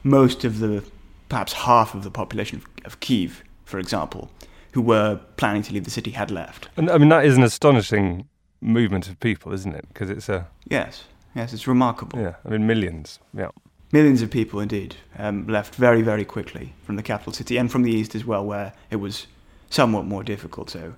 most 0.03 0.45
of 0.45 0.61
the 0.61 0.85
perhaps 1.29 1.53
half 1.53 1.95
of 1.95 2.05
the 2.05 2.11
population 2.11 2.59
of, 2.59 2.87
of 2.87 3.01
Kiev, 3.01 3.43
for 3.65 3.79
example, 3.79 4.31
who 4.73 4.81
were 4.81 5.21
planning 5.37 5.63
to 5.63 5.73
leave 5.75 5.85
the 5.85 5.91
city 5.91 6.13
had 6.13 6.31
left. 6.31 6.69
And 6.77 6.89
I 6.89 6.99
mean 6.99 7.09
that 7.09 7.25
is 7.25 7.37
an 7.37 7.43
astonishing 7.43 8.29
movement 8.61 9.09
of 9.09 9.19
people, 9.19 9.53
isn't 9.53 9.75
it? 9.75 9.87
Because 9.89 10.09
it's 10.09 10.29
a 10.29 10.47
yes 10.71 11.05
Yes, 11.37 11.53
it's 11.53 11.69
remarkable. 11.69 12.19
Yeah, 12.19 12.37
I 12.47 12.49
mean 12.49 12.67
millions. 12.67 13.21
Yeah. 13.37 13.51
Millions 13.93 14.23
of 14.23 14.31
people, 14.31 14.59
indeed, 14.59 14.97
um, 15.19 15.47
left 15.47 15.75
very, 15.75 16.03
very 16.03 16.25
quickly 16.25 16.75
from 16.83 16.97
the 16.97 17.03
capital 17.03 17.33
city 17.33 17.59
and 17.59 17.71
from 17.71 17.83
the 17.83 17.93
east 17.93 18.15
as 18.15 18.25
well, 18.25 18.45
where 18.45 18.73
it 18.91 18.97
was 18.97 19.27
somewhat 19.69 20.07
more 20.07 20.25
difficult. 20.25 20.71
So, 20.71 20.95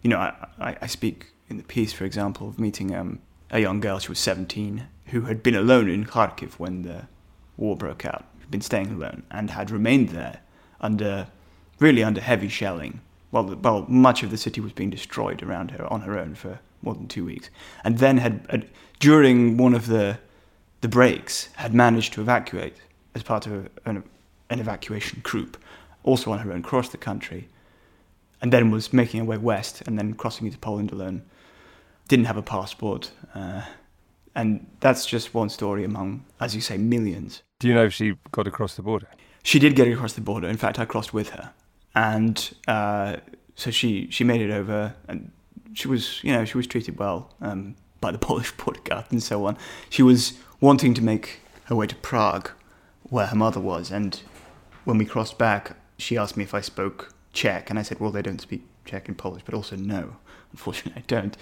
you 0.00 0.08
know, 0.08 0.18
I, 0.18 0.46
I, 0.58 0.76
I 0.82 0.86
speak 0.86 1.31
in 1.52 1.58
the 1.58 1.64
piece, 1.64 1.92
for 1.92 2.04
example, 2.04 2.48
of 2.48 2.58
meeting 2.58 2.94
um, 2.94 3.20
a 3.50 3.60
young 3.60 3.78
girl, 3.78 3.98
she 3.98 4.08
was 4.08 4.18
17, 4.18 4.86
who 5.06 5.22
had 5.22 5.42
been 5.42 5.54
alone 5.54 5.88
in 5.88 6.06
Kharkiv 6.06 6.52
when 6.54 6.82
the 6.82 7.06
war 7.58 7.76
broke 7.76 8.06
out, 8.06 8.24
had 8.40 8.50
been 8.50 8.62
staying 8.62 8.90
alone, 8.90 9.22
and 9.30 9.50
had 9.50 9.70
remained 9.70 10.08
there 10.08 10.40
under, 10.80 11.28
really 11.78 12.02
under 12.02 12.22
heavy 12.22 12.48
shelling. 12.48 13.00
While, 13.30 13.54
well, 13.56 13.84
much 13.86 14.22
of 14.22 14.30
the 14.30 14.38
city 14.38 14.62
was 14.62 14.72
being 14.72 14.88
destroyed 14.88 15.42
around 15.42 15.72
her 15.72 15.86
on 15.92 16.00
her 16.00 16.18
own 16.18 16.34
for 16.34 16.58
more 16.80 16.94
than 16.94 17.06
two 17.06 17.26
weeks, 17.26 17.50
and 17.84 17.98
then 17.98 18.16
had, 18.16 18.46
had 18.48 18.68
during 18.98 19.56
one 19.56 19.74
of 19.74 19.86
the 19.86 20.18
the 20.80 20.88
breaks, 20.88 21.48
had 21.54 21.72
managed 21.72 22.12
to 22.12 22.20
evacuate 22.20 22.74
as 23.14 23.22
part 23.22 23.46
of 23.46 23.68
an, 23.84 24.02
an 24.50 24.58
evacuation 24.58 25.20
group, 25.22 25.56
also 26.02 26.32
on 26.32 26.40
her 26.40 26.52
own, 26.52 26.58
across 26.58 26.88
the 26.88 26.98
country, 26.98 27.48
and 28.40 28.52
then 28.52 28.72
was 28.72 28.92
making 28.92 29.20
her 29.20 29.24
way 29.24 29.38
west 29.38 29.82
and 29.86 29.96
then 29.96 30.12
crossing 30.14 30.46
into 30.46 30.58
Poland 30.58 30.90
alone. 30.90 31.22
Didn't 32.12 32.26
have 32.26 32.36
a 32.36 32.42
passport. 32.42 33.10
Uh, 33.34 33.62
and 34.34 34.66
that's 34.80 35.06
just 35.06 35.32
one 35.32 35.48
story 35.48 35.82
among, 35.82 36.26
as 36.40 36.54
you 36.54 36.60
say, 36.60 36.76
millions. 36.76 37.42
Do 37.58 37.68
you 37.68 37.72
know 37.72 37.86
if 37.86 37.94
she 37.94 38.16
got 38.32 38.46
across 38.46 38.74
the 38.74 38.82
border? 38.82 39.08
She 39.42 39.58
did 39.58 39.74
get 39.74 39.88
across 39.88 40.12
the 40.12 40.20
border. 40.20 40.46
In 40.46 40.58
fact, 40.58 40.78
I 40.78 40.84
crossed 40.84 41.14
with 41.14 41.30
her, 41.30 41.54
and 41.94 42.52
uh, 42.68 43.16
so 43.54 43.70
she 43.70 44.10
she 44.10 44.24
made 44.24 44.42
it 44.42 44.50
over, 44.50 44.94
and 45.08 45.32
she 45.72 45.88
was 45.88 46.22
you 46.22 46.34
know 46.34 46.44
she 46.44 46.58
was 46.58 46.66
treated 46.66 46.98
well 46.98 47.34
um, 47.40 47.76
by 48.02 48.10
the 48.10 48.18
Polish 48.28 48.52
border 48.58 48.80
guard 48.84 49.06
and 49.08 49.22
so 49.22 49.46
on. 49.46 49.56
She 49.88 50.02
was 50.02 50.34
wanting 50.60 50.92
to 50.92 51.02
make 51.02 51.40
her 51.64 51.74
way 51.74 51.86
to 51.86 51.96
Prague, 51.96 52.50
where 53.04 53.28
her 53.28 53.36
mother 53.36 53.58
was, 53.58 53.90
and 53.90 54.20
when 54.84 54.98
we 54.98 55.06
crossed 55.06 55.38
back, 55.38 55.78
she 55.96 56.18
asked 56.18 56.36
me 56.36 56.44
if 56.44 56.52
I 56.52 56.60
spoke 56.60 57.14
Czech, 57.32 57.70
and 57.70 57.78
I 57.78 57.82
said, 57.82 58.00
well, 58.00 58.10
they 58.10 58.20
don't 58.20 58.42
speak 58.42 58.66
Czech 58.84 59.08
and 59.08 59.16
Polish, 59.16 59.44
but 59.46 59.54
also 59.54 59.76
no, 59.76 60.16
unfortunately, 60.52 61.02
I 61.02 61.04
don't. 61.06 61.38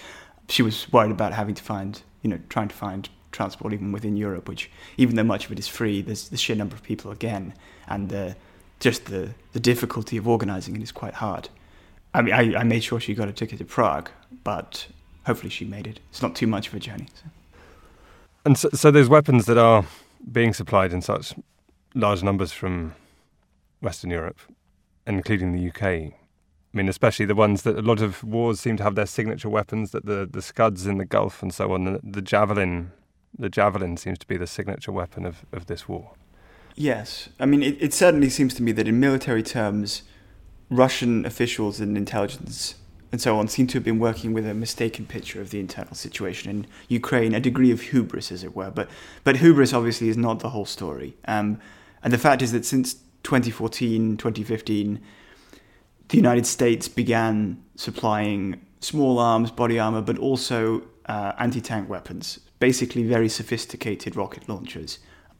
She 0.50 0.62
was 0.62 0.92
worried 0.92 1.10
about 1.10 1.32
having 1.32 1.54
to 1.54 1.62
find 1.62 2.02
you 2.22 2.30
know, 2.30 2.38
trying 2.48 2.68
to 2.68 2.74
find 2.74 3.08
transport 3.32 3.72
even 3.72 3.92
within 3.92 4.16
Europe, 4.16 4.48
which 4.48 4.70
even 4.96 5.16
though 5.16 5.24
much 5.24 5.46
of 5.46 5.52
it 5.52 5.58
is 5.58 5.68
free, 5.68 6.02
there's 6.02 6.28
the 6.28 6.36
sheer 6.36 6.56
number 6.56 6.74
of 6.74 6.82
people 6.82 7.10
again, 7.10 7.54
and 7.88 8.12
uh, 8.12 8.34
just 8.78 9.06
the 9.06 9.30
the 9.52 9.60
difficulty 9.60 10.16
of 10.16 10.28
organising 10.28 10.76
it 10.76 10.82
is 10.82 10.92
quite 10.92 11.14
hard. 11.14 11.48
I 12.12 12.22
mean, 12.22 12.34
I, 12.34 12.60
I 12.60 12.64
made 12.64 12.82
sure 12.82 12.98
she 12.98 13.14
got 13.14 13.28
a 13.28 13.32
ticket 13.32 13.58
to 13.58 13.64
Prague, 13.64 14.10
but 14.42 14.86
hopefully 15.26 15.50
she 15.50 15.64
made 15.64 15.86
it. 15.86 16.00
It's 16.10 16.22
not 16.22 16.34
too 16.34 16.46
much 16.46 16.68
of 16.68 16.74
a 16.74 16.80
journey. 16.80 17.06
So. 17.14 17.30
And 18.44 18.58
so, 18.58 18.70
so 18.72 18.90
there's 18.90 19.08
weapons 19.08 19.46
that 19.46 19.58
are 19.58 19.84
being 20.30 20.52
supplied 20.52 20.92
in 20.92 21.02
such 21.02 21.34
large 21.94 22.22
numbers 22.22 22.52
from 22.52 22.94
Western 23.80 24.10
Europe, 24.10 24.38
including 25.06 25.52
the 25.52 25.68
UK. 25.68 26.14
I 26.72 26.76
mean, 26.76 26.88
especially 26.88 27.26
the 27.26 27.34
ones 27.34 27.62
that 27.62 27.76
a 27.76 27.82
lot 27.82 28.00
of 28.00 28.22
wars 28.22 28.60
seem 28.60 28.76
to 28.76 28.84
have 28.84 28.94
their 28.94 29.06
signature 29.06 29.48
weapons, 29.48 29.90
that 29.90 30.06
the, 30.06 30.28
the 30.30 30.40
Scuds 30.40 30.86
in 30.86 30.98
the 30.98 31.04
Gulf 31.04 31.42
and 31.42 31.52
so 31.52 31.72
on, 31.72 31.84
the, 31.84 32.00
the 32.02 32.22
javelin, 32.22 32.92
the 33.36 33.48
javelin 33.48 33.96
seems 33.96 34.18
to 34.18 34.26
be 34.26 34.36
the 34.36 34.46
signature 34.46 34.92
weapon 34.92 35.26
of, 35.26 35.44
of 35.52 35.66
this 35.66 35.88
war. 35.88 36.12
Yes, 36.76 37.28
I 37.40 37.46
mean, 37.46 37.62
it, 37.62 37.76
it 37.80 37.92
certainly 37.92 38.30
seems 38.30 38.54
to 38.54 38.62
me 38.62 38.70
that 38.72 38.86
in 38.86 39.00
military 39.00 39.42
terms, 39.42 40.02
Russian 40.70 41.26
officials 41.26 41.80
and 41.80 41.96
intelligence 41.96 42.76
and 43.12 43.20
so 43.20 43.38
on 43.38 43.48
seem 43.48 43.66
to 43.66 43.74
have 43.74 43.84
been 43.84 43.98
working 43.98 44.32
with 44.32 44.46
a 44.46 44.54
mistaken 44.54 45.04
picture 45.04 45.40
of 45.40 45.50
the 45.50 45.58
internal 45.58 45.94
situation 45.94 46.50
in 46.50 46.66
Ukraine, 46.88 47.34
a 47.34 47.40
degree 47.40 47.72
of 47.72 47.80
hubris, 47.80 48.30
as 48.30 48.44
it 48.44 48.54
were. 48.54 48.70
But 48.70 48.88
but 49.24 49.38
hubris 49.38 49.72
obviously 49.72 50.08
is 50.08 50.16
not 50.16 50.40
the 50.40 50.50
whole 50.50 50.64
story. 50.64 51.16
Um, 51.26 51.60
and 52.02 52.12
the 52.12 52.18
fact 52.18 52.40
is 52.40 52.52
that 52.52 52.64
since 52.64 52.94
2014, 53.24 54.16
2015 54.16 55.00
the 56.10 56.16
United 56.16 56.44
States 56.44 56.88
began 56.88 57.62
supplying 57.76 58.60
small 58.80 59.18
arms, 59.18 59.50
body 59.50 59.78
armor, 59.78 60.02
but 60.02 60.18
also 60.18 60.82
uh, 61.06 61.32
anti 61.38 61.60
tank 61.60 61.88
weapons, 61.88 62.40
basically 62.58 63.04
very 63.04 63.28
sophisticated 63.28 64.16
rocket 64.16 64.48
launchers. 64.48 64.98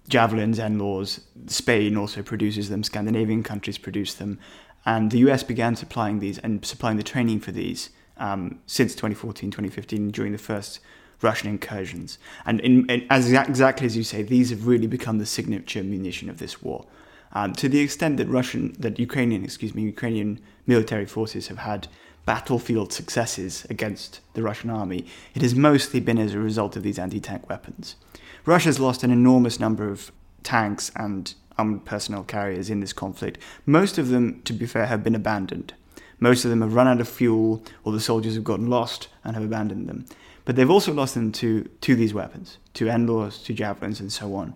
Javelins, 0.09 0.59
NLAWs. 0.59 1.21
Spain 1.47 1.97
also 1.97 2.23
produces 2.23 2.69
them, 2.69 2.83
Scandinavian 2.83 3.43
countries 3.43 3.79
produce 3.79 4.15
them. 4.15 4.39
And 4.87 5.11
the 5.11 5.19
US 5.19 5.43
began 5.43 5.77
supplying 5.77 6.21
these 6.21 6.39
and 6.39 6.65
supplying 6.65 6.97
the 6.97 7.03
training 7.03 7.41
for 7.41 7.53
these 7.53 7.91
um, 8.17 8.61
since 8.67 8.95
2014, 8.95 9.50
2015, 9.50 10.11
during 10.11 10.33
the 10.33 10.39
first 10.39 10.81
Russian 11.21 11.50
incursions. 11.50 12.19
And 12.47 12.61
in, 12.61 12.89
in, 12.89 13.07
as 13.11 13.31
exactly 13.31 13.87
as 13.87 13.97
you 13.97 14.05
say, 14.05 14.23
these 14.23 14.50
have 14.50 14.67
really 14.67 14.87
become 14.87 15.19
the 15.19 15.27
signature 15.27 15.83
munition 15.83 16.31
of 16.31 16.39
this 16.39 16.62
war. 16.62 16.87
Um, 17.32 17.52
to 17.54 17.68
the 17.68 17.80
extent 17.80 18.16
that 18.16 18.28
Russian, 18.28 18.75
that 18.78 18.99
Ukrainian, 18.99 19.44
excuse 19.44 19.75
me, 19.75 19.82
Ukrainian 19.82 20.40
military 20.66 21.06
forces 21.06 21.49
have 21.49 21.58
had 21.58 21.88
battlefield 22.26 22.92
successes 22.92 23.66
against 23.70 24.20
the 24.34 24.42
Russian 24.42 24.70
army, 24.70 25.06
it 25.34 25.42
has 25.42 25.54
mostly 25.54 26.00
been 26.00 26.18
as 26.18 26.34
a 26.34 26.38
result 26.38 26.76
of 26.76 26.82
these 26.82 26.99
anti-tank 26.99 27.49
weapons. 27.49 27.96
Russia's 28.44 28.80
lost 28.80 29.02
an 29.02 29.10
enormous 29.10 29.60
number 29.60 29.90
of 29.90 30.12
tanks 30.42 30.90
and 30.96 31.34
armored 31.58 31.84
personnel 31.84 32.25
carriers 32.25 32.70
in 32.70 32.80
this 32.80 32.92
conflict. 32.92 33.38
Most 33.66 33.99
of 33.99 34.08
them, 34.08 34.40
to 34.42 34.52
be 34.52 34.66
fair, 34.66 34.87
have 34.87 35.04
been 35.04 35.14
abandoned. 35.14 35.75
Most 36.18 36.44
of 36.44 36.50
them 36.50 36.60
have 36.60 36.75
run 36.75 36.88
out 36.88 37.00
of 37.00 37.08
fuel, 37.08 37.62
or 37.84 37.92
the 37.92 38.00
soldiers 38.00 38.34
have 38.34 38.44
gotten 38.44 38.68
lost 38.68 39.08
and 39.25 39.34
have 39.34 39.44
abandoned 39.44 39.88
them. 39.88 40.04
But 40.44 40.56
they've 40.56 40.70
also 40.70 40.92
lost 40.92 41.14
them 41.14 41.32
to, 41.32 41.68
to 41.80 41.94
these 41.94 42.14
weapons, 42.14 42.58
to 42.75 42.87
NLAWs, 42.87 43.44
to 43.44 43.54
javelins, 43.54 44.00
and 44.00 44.12
so 44.12 44.34
on. 44.34 44.54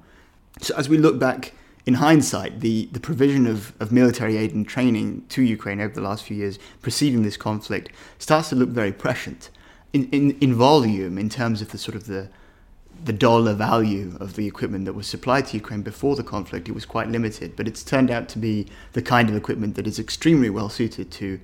So 0.61 0.75
as 0.77 0.89
we 0.89 0.99
look 0.99 1.19
back 1.19 1.53
in 1.87 1.95
hindsight, 1.95 2.61
the, 2.61 2.89
the 2.93 3.01
provision 3.01 3.47
of, 3.47 3.75
of 3.79 3.93
military 3.93 4.39
aid 4.39 4.55
and 4.55 4.67
training 4.67 5.25
to 5.29 5.43
Ukraine 5.43 5.81
over 5.81 5.95
the 5.95 6.01
last 6.01 6.25
few 6.25 6.37
years 6.37 6.59
preceding 6.81 7.23
this 7.23 7.37
conflict 7.37 7.91
starts 8.19 8.49
to 8.49 8.57
look 8.57 8.71
very 8.71 8.93
prescient. 8.93 9.51
In, 9.93 10.09
in, 10.11 10.31
in 10.39 10.55
volume, 10.55 11.19
in 11.19 11.29
terms 11.29 11.61
of 11.61 11.73
the 11.73 11.79
sort 11.79 11.95
of 11.95 12.07
the, 12.07 12.31
the 13.05 13.13
dollar 13.13 13.53
value 13.53 14.17
of 14.19 14.35
the 14.35 14.47
equipment 14.47 14.87
that 14.87 14.95
was 14.95 15.07
supplied 15.07 15.47
to 15.49 15.59
Ukraine 15.59 15.83
before 15.83 16.17
the 16.17 16.25
conflict, 16.25 16.69
it 16.69 16.73
was 16.73 16.87
quite 16.87 17.09
limited. 17.09 17.55
But 17.55 17.69
it's 17.69 17.85
turned 17.85 18.11
out 18.11 18.29
to 18.31 18.39
be 18.39 18.67
the 18.95 19.03
kind 19.03 19.29
of 19.29 19.37
equipment 19.37 19.75
that 19.75 19.87
is 19.87 19.99
extremely 19.99 20.49
well 20.49 20.71
suited 20.71 21.11
to, 21.13 21.39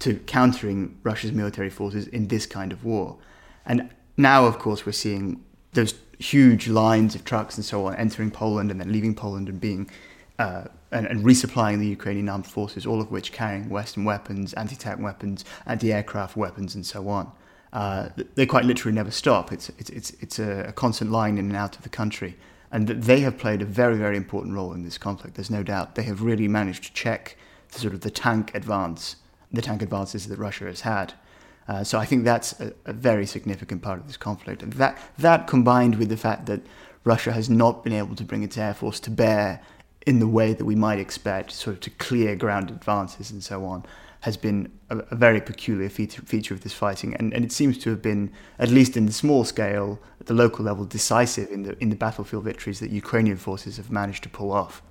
to 0.00 0.16
countering 0.26 0.98
Russia's 1.04 1.32
military 1.32 1.70
forces 1.70 2.08
in 2.08 2.28
this 2.28 2.46
kind 2.46 2.72
of 2.72 2.84
war. 2.84 3.16
And 3.64 3.90
now, 4.16 4.44
of 4.44 4.58
course, 4.58 4.84
we're 4.84 4.92
seeing 4.92 5.42
those 5.72 5.94
huge 6.18 6.68
lines 6.68 7.14
of 7.14 7.24
trucks 7.24 7.56
and 7.56 7.64
so 7.64 7.86
on 7.86 7.96
entering 7.96 8.30
Poland 8.30 8.70
and 8.70 8.80
then 8.80 8.92
leaving 8.92 9.14
Poland 9.14 9.48
and 9.48 9.60
being 9.60 9.90
uh, 10.38 10.64
and, 10.90 11.06
and, 11.06 11.24
resupplying 11.24 11.78
the 11.78 11.86
Ukrainian 11.86 12.28
armed 12.28 12.46
forces, 12.46 12.86
all 12.86 13.00
of 13.00 13.10
which 13.10 13.32
carrying 13.32 13.68
Western 13.68 14.04
weapons, 14.04 14.52
anti-tank 14.54 15.00
weapons, 15.00 15.44
anti-aircraft 15.66 16.36
weapons, 16.36 16.74
and 16.74 16.84
so 16.84 17.08
on. 17.08 17.30
Uh, 17.72 18.08
they 18.34 18.44
quite 18.44 18.64
literally 18.64 18.94
never 18.94 19.10
stop. 19.10 19.52
It's 19.52 19.70
it's 19.78 19.90
it's 19.90 20.10
it's 20.20 20.38
a, 20.38 20.72
constant 20.72 21.10
line 21.10 21.38
in 21.38 21.46
and 21.46 21.56
out 21.56 21.76
of 21.76 21.82
the 21.82 21.88
country, 21.88 22.36
and 22.70 22.88
they 22.88 23.20
have 23.20 23.38
played 23.38 23.62
a 23.62 23.64
very 23.64 23.96
very 23.96 24.16
important 24.16 24.54
role 24.54 24.72
in 24.72 24.82
this 24.82 24.98
conflict. 24.98 25.36
There's 25.36 25.50
no 25.50 25.62
doubt. 25.62 25.94
They 25.94 26.02
have 26.04 26.22
really 26.22 26.48
managed 26.48 26.84
to 26.84 26.92
check 26.92 27.36
the 27.70 27.78
sort 27.78 27.94
of 27.94 28.00
the 28.00 28.10
tank 28.10 28.54
advance, 28.54 29.16
the 29.52 29.62
tank 29.62 29.80
advances 29.80 30.28
that 30.28 30.38
Russia 30.38 30.64
has 30.64 30.82
had. 30.82 31.14
Uh, 31.68 31.84
so 31.84 31.98
I 31.98 32.04
think 32.04 32.24
that's 32.24 32.58
a, 32.60 32.72
a, 32.86 32.92
very 32.92 33.24
significant 33.24 33.82
part 33.82 34.00
of 34.00 34.06
this 34.06 34.16
conflict. 34.16 34.62
And 34.62 34.72
that, 34.74 34.98
that 35.18 35.46
combined 35.46 35.96
with 35.96 36.08
the 36.08 36.16
fact 36.16 36.46
that 36.46 36.60
Russia 37.04 37.32
has 37.32 37.48
not 37.48 37.84
been 37.84 37.92
able 37.92 38.16
to 38.16 38.24
bring 38.24 38.42
its 38.42 38.58
air 38.58 38.74
force 38.74 38.98
to 39.00 39.10
bear 39.10 39.60
in 40.06 40.18
the 40.18 40.26
way 40.26 40.52
that 40.52 40.64
we 40.64 40.74
might 40.74 40.98
expect, 40.98 41.52
sort 41.52 41.74
of 41.74 41.80
to 41.80 41.90
clear 41.90 42.34
ground 42.34 42.70
advances 42.70 43.30
and 43.30 43.42
so 43.44 43.64
on, 43.64 43.84
has 44.22 44.36
been 44.36 44.70
a, 44.90 44.98
a 44.98 45.14
very 45.14 45.40
peculiar 45.40 45.88
feature, 45.88 46.22
feature 46.22 46.54
of 46.54 46.62
this 46.62 46.72
fighting. 46.72 47.14
And, 47.14 47.32
and 47.32 47.44
it 47.44 47.52
seems 47.52 47.78
to 47.78 47.90
have 47.90 48.02
been, 48.02 48.32
at 48.58 48.68
least 48.68 48.96
in 48.96 49.06
the 49.06 49.12
small 49.12 49.44
scale, 49.44 50.00
at 50.20 50.26
the 50.26 50.34
local 50.34 50.64
level, 50.64 50.84
decisive 50.84 51.50
in 51.50 51.62
the, 51.62 51.80
in 51.80 51.90
the 51.90 51.96
battlefield 51.96 52.44
victories 52.44 52.80
that 52.80 52.90
Ukrainian 52.90 53.36
forces 53.36 53.76
have 53.76 53.90
managed 53.90 54.22
to 54.24 54.28
pull 54.28 54.52
off. 54.52 54.82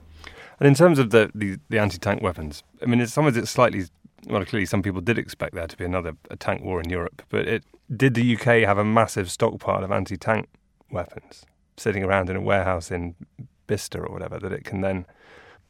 And 0.60 0.68
in 0.68 0.76
terms 0.76 1.00
of 1.00 1.10
the, 1.10 1.32
the, 1.34 1.58
the 1.70 1.80
anti 1.80 1.98
tank 1.98 2.22
weapons, 2.22 2.64
I 2.82 2.86
mean, 2.86 3.02
it's 3.02 3.14
sometimes 3.14 3.36
it's 3.36 3.50
slightly 3.50 3.86
well, 4.28 4.46
clearly 4.46 4.66
some 4.66 4.84
people 4.84 5.02
did 5.02 5.18
expect 5.18 5.56
there 5.56 5.68
to 5.68 5.78
be 5.78 5.86
another 5.86 6.14
tank 6.40 6.64
war 6.64 6.82
in 6.82 6.90
Europe, 6.90 7.22
but 7.30 7.48
it 7.48 7.64
did 7.96 8.14
the 8.14 8.36
UK 8.36 8.66
have 8.68 8.78
a 8.78 8.86
massive 8.86 9.32
stockpile 9.32 9.84
of 9.84 9.92
anti-tank 9.92 10.48
weapons 10.92 11.46
sitting 11.78 12.04
around 12.04 12.30
in 12.30 12.36
a 12.36 12.42
warehouse 12.42 12.92
in 12.92 13.16
Bicester 13.68 14.06
or 14.06 14.14
whatever 14.14 14.40
that 14.40 14.52
it 14.52 14.64
can 14.64 14.82
then 14.82 15.06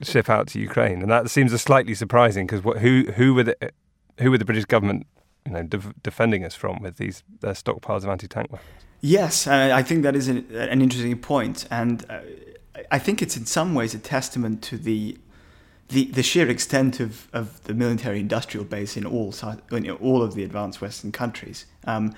ship 0.02 0.30
out 0.30 0.48
to 0.48 0.60
Ukraine, 0.60 1.02
and 1.02 1.12
that 1.12 1.30
seems 1.30 1.54
a 1.54 1.60
slightly 1.60 1.94
surprising 1.94 2.48
because 2.48 2.62
who 2.82 3.12
who 3.14 3.34
were 3.34 3.44
the 3.44 3.72
who 4.20 4.32
were 4.32 4.38
the 4.38 4.46
British 4.46 4.66
government 4.66 5.06
you 5.46 5.52
know 5.52 5.64
de- 5.64 5.94
defending 6.04 6.44
us 6.44 6.56
from 6.56 6.82
with 6.82 6.98
these 6.98 7.24
their 7.42 7.54
stockpiles 7.54 8.04
of 8.04 8.10
anti-tank 8.10 8.52
weapons? 8.52 8.70
Yes, 9.02 9.48
I 9.48 9.82
think 9.82 10.04
that 10.04 10.16
is 10.16 10.28
an, 10.28 10.46
an 10.54 10.80
interesting 10.82 11.18
point, 11.18 11.68
and 11.72 12.06
uh, 12.08 12.20
I 12.92 13.00
think 13.00 13.22
it's 13.22 13.36
in 13.36 13.48
some 13.48 13.74
ways 13.74 13.96
a 13.96 14.00
testament 14.00 14.62
to 14.64 14.78
the 14.78 15.18
the, 15.92 16.06
the 16.06 16.24
sheer 16.24 16.50
extent 16.50 17.00
of, 17.00 17.28
of 17.34 17.64
the 17.66 17.74
military 17.74 18.20
industrial 18.20 18.66
base 18.66 18.98
in 18.98 19.06
all 19.06 19.34
in 19.72 19.90
all 19.92 20.24
of 20.24 20.36
the 20.36 20.44
advanced 20.44 20.82
Western 20.82 21.12
countries. 21.12 21.66
Um, 21.86 22.16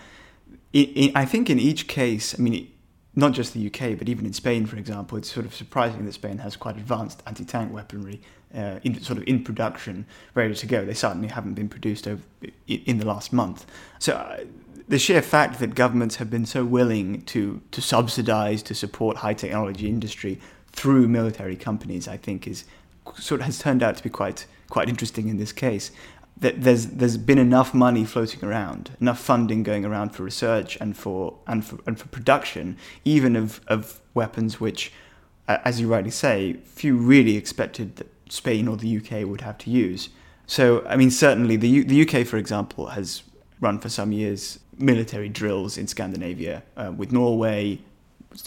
in, 0.72 0.86
in, 0.86 1.12
I 1.16 1.26
think 1.26 1.50
in 1.50 1.60
each 1.60 1.88
case, 1.88 2.36
I 2.38 2.42
mean, 2.42 2.72
not 3.16 3.32
just 3.34 3.54
the 3.54 3.68
UK, 3.68 3.98
but 3.98 4.10
even 4.10 4.26
in 4.26 4.34
Spain, 4.34 4.66
for 4.66 4.78
example, 4.78 5.18
it's 5.18 5.32
sort 5.32 5.46
of 5.46 5.54
surprising 5.54 6.06
that 6.06 6.14
Spain 6.14 6.40
has 6.40 6.56
quite 6.56 6.78
advanced 6.78 7.22
anti-tank 7.28 7.72
weaponry 7.74 8.22
uh, 8.56 8.80
in, 8.84 9.00
sort 9.02 9.18
of 9.18 9.28
in 9.28 9.44
production, 9.44 10.06
ready 10.34 10.54
to 10.54 10.66
go. 10.66 10.86
They 10.86 10.94
certainly 10.94 11.28
haven't 11.28 11.54
been 11.54 11.70
produced 11.70 12.08
over, 12.08 12.22
in 12.68 12.98
the 12.98 13.06
last 13.06 13.34
month. 13.34 13.66
So 14.00 14.14
uh, 14.14 14.46
the 14.88 15.00
sheer 15.00 15.22
fact 15.22 15.60
that 15.60 15.76
governments 15.76 16.18
have 16.18 16.30
been 16.30 16.46
so 16.46 16.66
willing 16.66 17.22
to 17.24 17.62
to 17.72 17.82
subsidize, 17.82 18.62
to 18.64 18.76
support 18.76 19.18
high 19.18 19.34
technology 19.34 19.88
industry 19.88 20.40
through 20.72 21.08
military 21.08 21.56
companies, 21.56 22.08
I 22.08 22.18
think, 22.18 22.48
is 22.48 22.66
sort 23.18 23.42
of 23.42 23.46
has 23.46 23.60
turned 23.60 23.84
out 23.84 23.98
to 23.98 24.04
be 24.04 24.10
quite 24.10 24.46
quite 24.70 24.90
interesting 24.90 25.30
in 25.30 25.38
this 25.38 25.52
case. 25.52 25.92
that 26.38 26.62
there's 26.62 26.88
there's 26.88 27.18
been 27.18 27.38
enough 27.38 27.74
money 27.74 28.04
floating 28.06 28.44
around, 28.44 28.92
enough 29.00 29.20
funding 29.20 29.64
going 29.64 29.86
around 29.86 30.10
for 30.10 30.24
research 30.24 30.78
and 30.82 30.98
for 30.98 31.38
and 31.48 31.64
for 31.66 31.78
and 31.86 32.00
for 32.00 32.08
production, 32.08 32.78
even 33.06 33.36
of 33.36 33.62
of 33.68 34.00
weapons 34.14 34.60
which, 34.60 34.92
as 35.48 35.80
you 35.80 35.88
rightly 35.88 36.12
say, 36.12 36.54
few 36.66 36.96
really 36.96 37.38
expected 37.38 37.96
that 37.98 38.08
Spain 38.30 38.68
or 38.68 38.78
the 38.78 38.98
UK 38.98 39.28
would 39.28 39.42
have 39.42 39.58
to 39.60 39.70
use. 39.70 40.10
So, 40.48 40.84
I 40.86 40.96
mean, 40.96 41.12
certainly 41.12 41.56
the 41.56 41.70
U- 41.70 41.84
the 41.84 42.02
UK, 42.02 42.26
for 42.26 42.38
example, 42.38 42.88
has 42.88 43.24
run 43.60 43.80
for 43.80 43.90
some 43.90 44.12
years 44.12 44.60
military 44.78 45.30
drills 45.30 45.78
in 45.78 45.88
Scandinavia 45.88 46.64
uh, 46.76 46.92
with 46.96 47.12
Norway, 47.12 47.80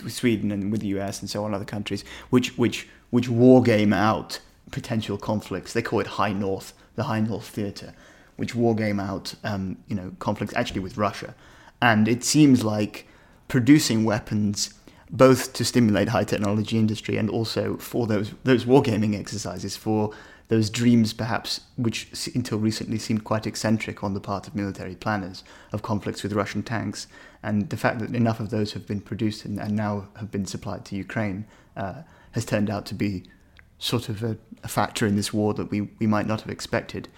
with 0.02 0.12
Sweden, 0.12 0.50
and 0.50 0.70
with 0.72 0.80
the 0.80 0.88
US, 0.98 1.20
and 1.20 1.30
so 1.30 1.44
on 1.44 1.54
other 1.54 1.64
countries, 1.64 2.04
which 2.30 2.58
which 2.58 2.88
which 3.10 3.28
war 3.28 3.62
game 3.62 3.92
out 3.92 4.40
potential 4.70 5.16
conflicts. 5.16 5.72
They 5.72 5.82
call 5.82 6.00
it 6.00 6.06
High 6.06 6.32
North, 6.32 6.72
the 6.96 7.04
High 7.04 7.20
North 7.20 7.48
Theatre, 7.48 7.94
which 8.36 8.54
war 8.54 8.74
game 8.74 9.00
out, 9.00 9.34
um, 9.44 9.78
you 9.86 9.96
know, 9.96 10.12
conflicts 10.18 10.54
actually 10.54 10.80
with 10.80 10.96
Russia. 10.96 11.34
And 11.80 12.08
it 12.08 12.24
seems 12.24 12.64
like 12.64 13.06
producing 13.48 14.04
weapons 14.04 14.74
both 15.10 15.52
to 15.52 15.64
stimulate 15.64 16.08
high 16.08 16.24
technology 16.24 16.78
industry 16.78 17.16
and 17.16 17.30
also 17.30 17.76
for 17.76 18.06
those 18.06 18.32
those 18.42 18.64
wargaming 18.64 19.16
exercises 19.18 19.76
for 19.76 20.10
those 20.48 20.68
dreams 20.68 21.12
perhaps 21.12 21.60
which 21.76 22.28
until 22.34 22.58
recently 22.58 22.98
seemed 22.98 23.22
quite 23.22 23.46
eccentric 23.46 24.02
on 24.02 24.14
the 24.14 24.20
part 24.20 24.48
of 24.48 24.54
military 24.54 24.94
planners 24.94 25.44
of 25.72 25.82
conflicts 25.82 26.22
with 26.22 26.32
Russian 26.32 26.62
tanks 26.62 27.06
and 27.42 27.70
the 27.70 27.76
fact 27.76 28.00
that 28.00 28.14
enough 28.14 28.40
of 28.40 28.50
those 28.50 28.72
have 28.72 28.86
been 28.86 29.00
produced 29.00 29.44
and, 29.44 29.60
and 29.60 29.76
now 29.76 30.08
have 30.16 30.30
been 30.30 30.46
supplied 30.46 30.84
to 30.86 30.96
Ukraine 30.96 31.46
uh, 31.76 32.02
has 32.36 32.44
turned 32.44 32.70
out 32.70 32.86
to 32.86 32.94
be 32.94 33.24
sort 33.78 34.08
of 34.08 34.22
a, 34.22 34.38
a 34.62 34.68
factor 34.68 35.06
in 35.06 35.16
this 35.16 35.32
war 35.32 35.52
that 35.54 35.70
we, 35.70 35.80
we 35.98 36.06
might 36.06 36.26
not 36.26 36.40
have 36.42 36.50
expected 36.50 37.08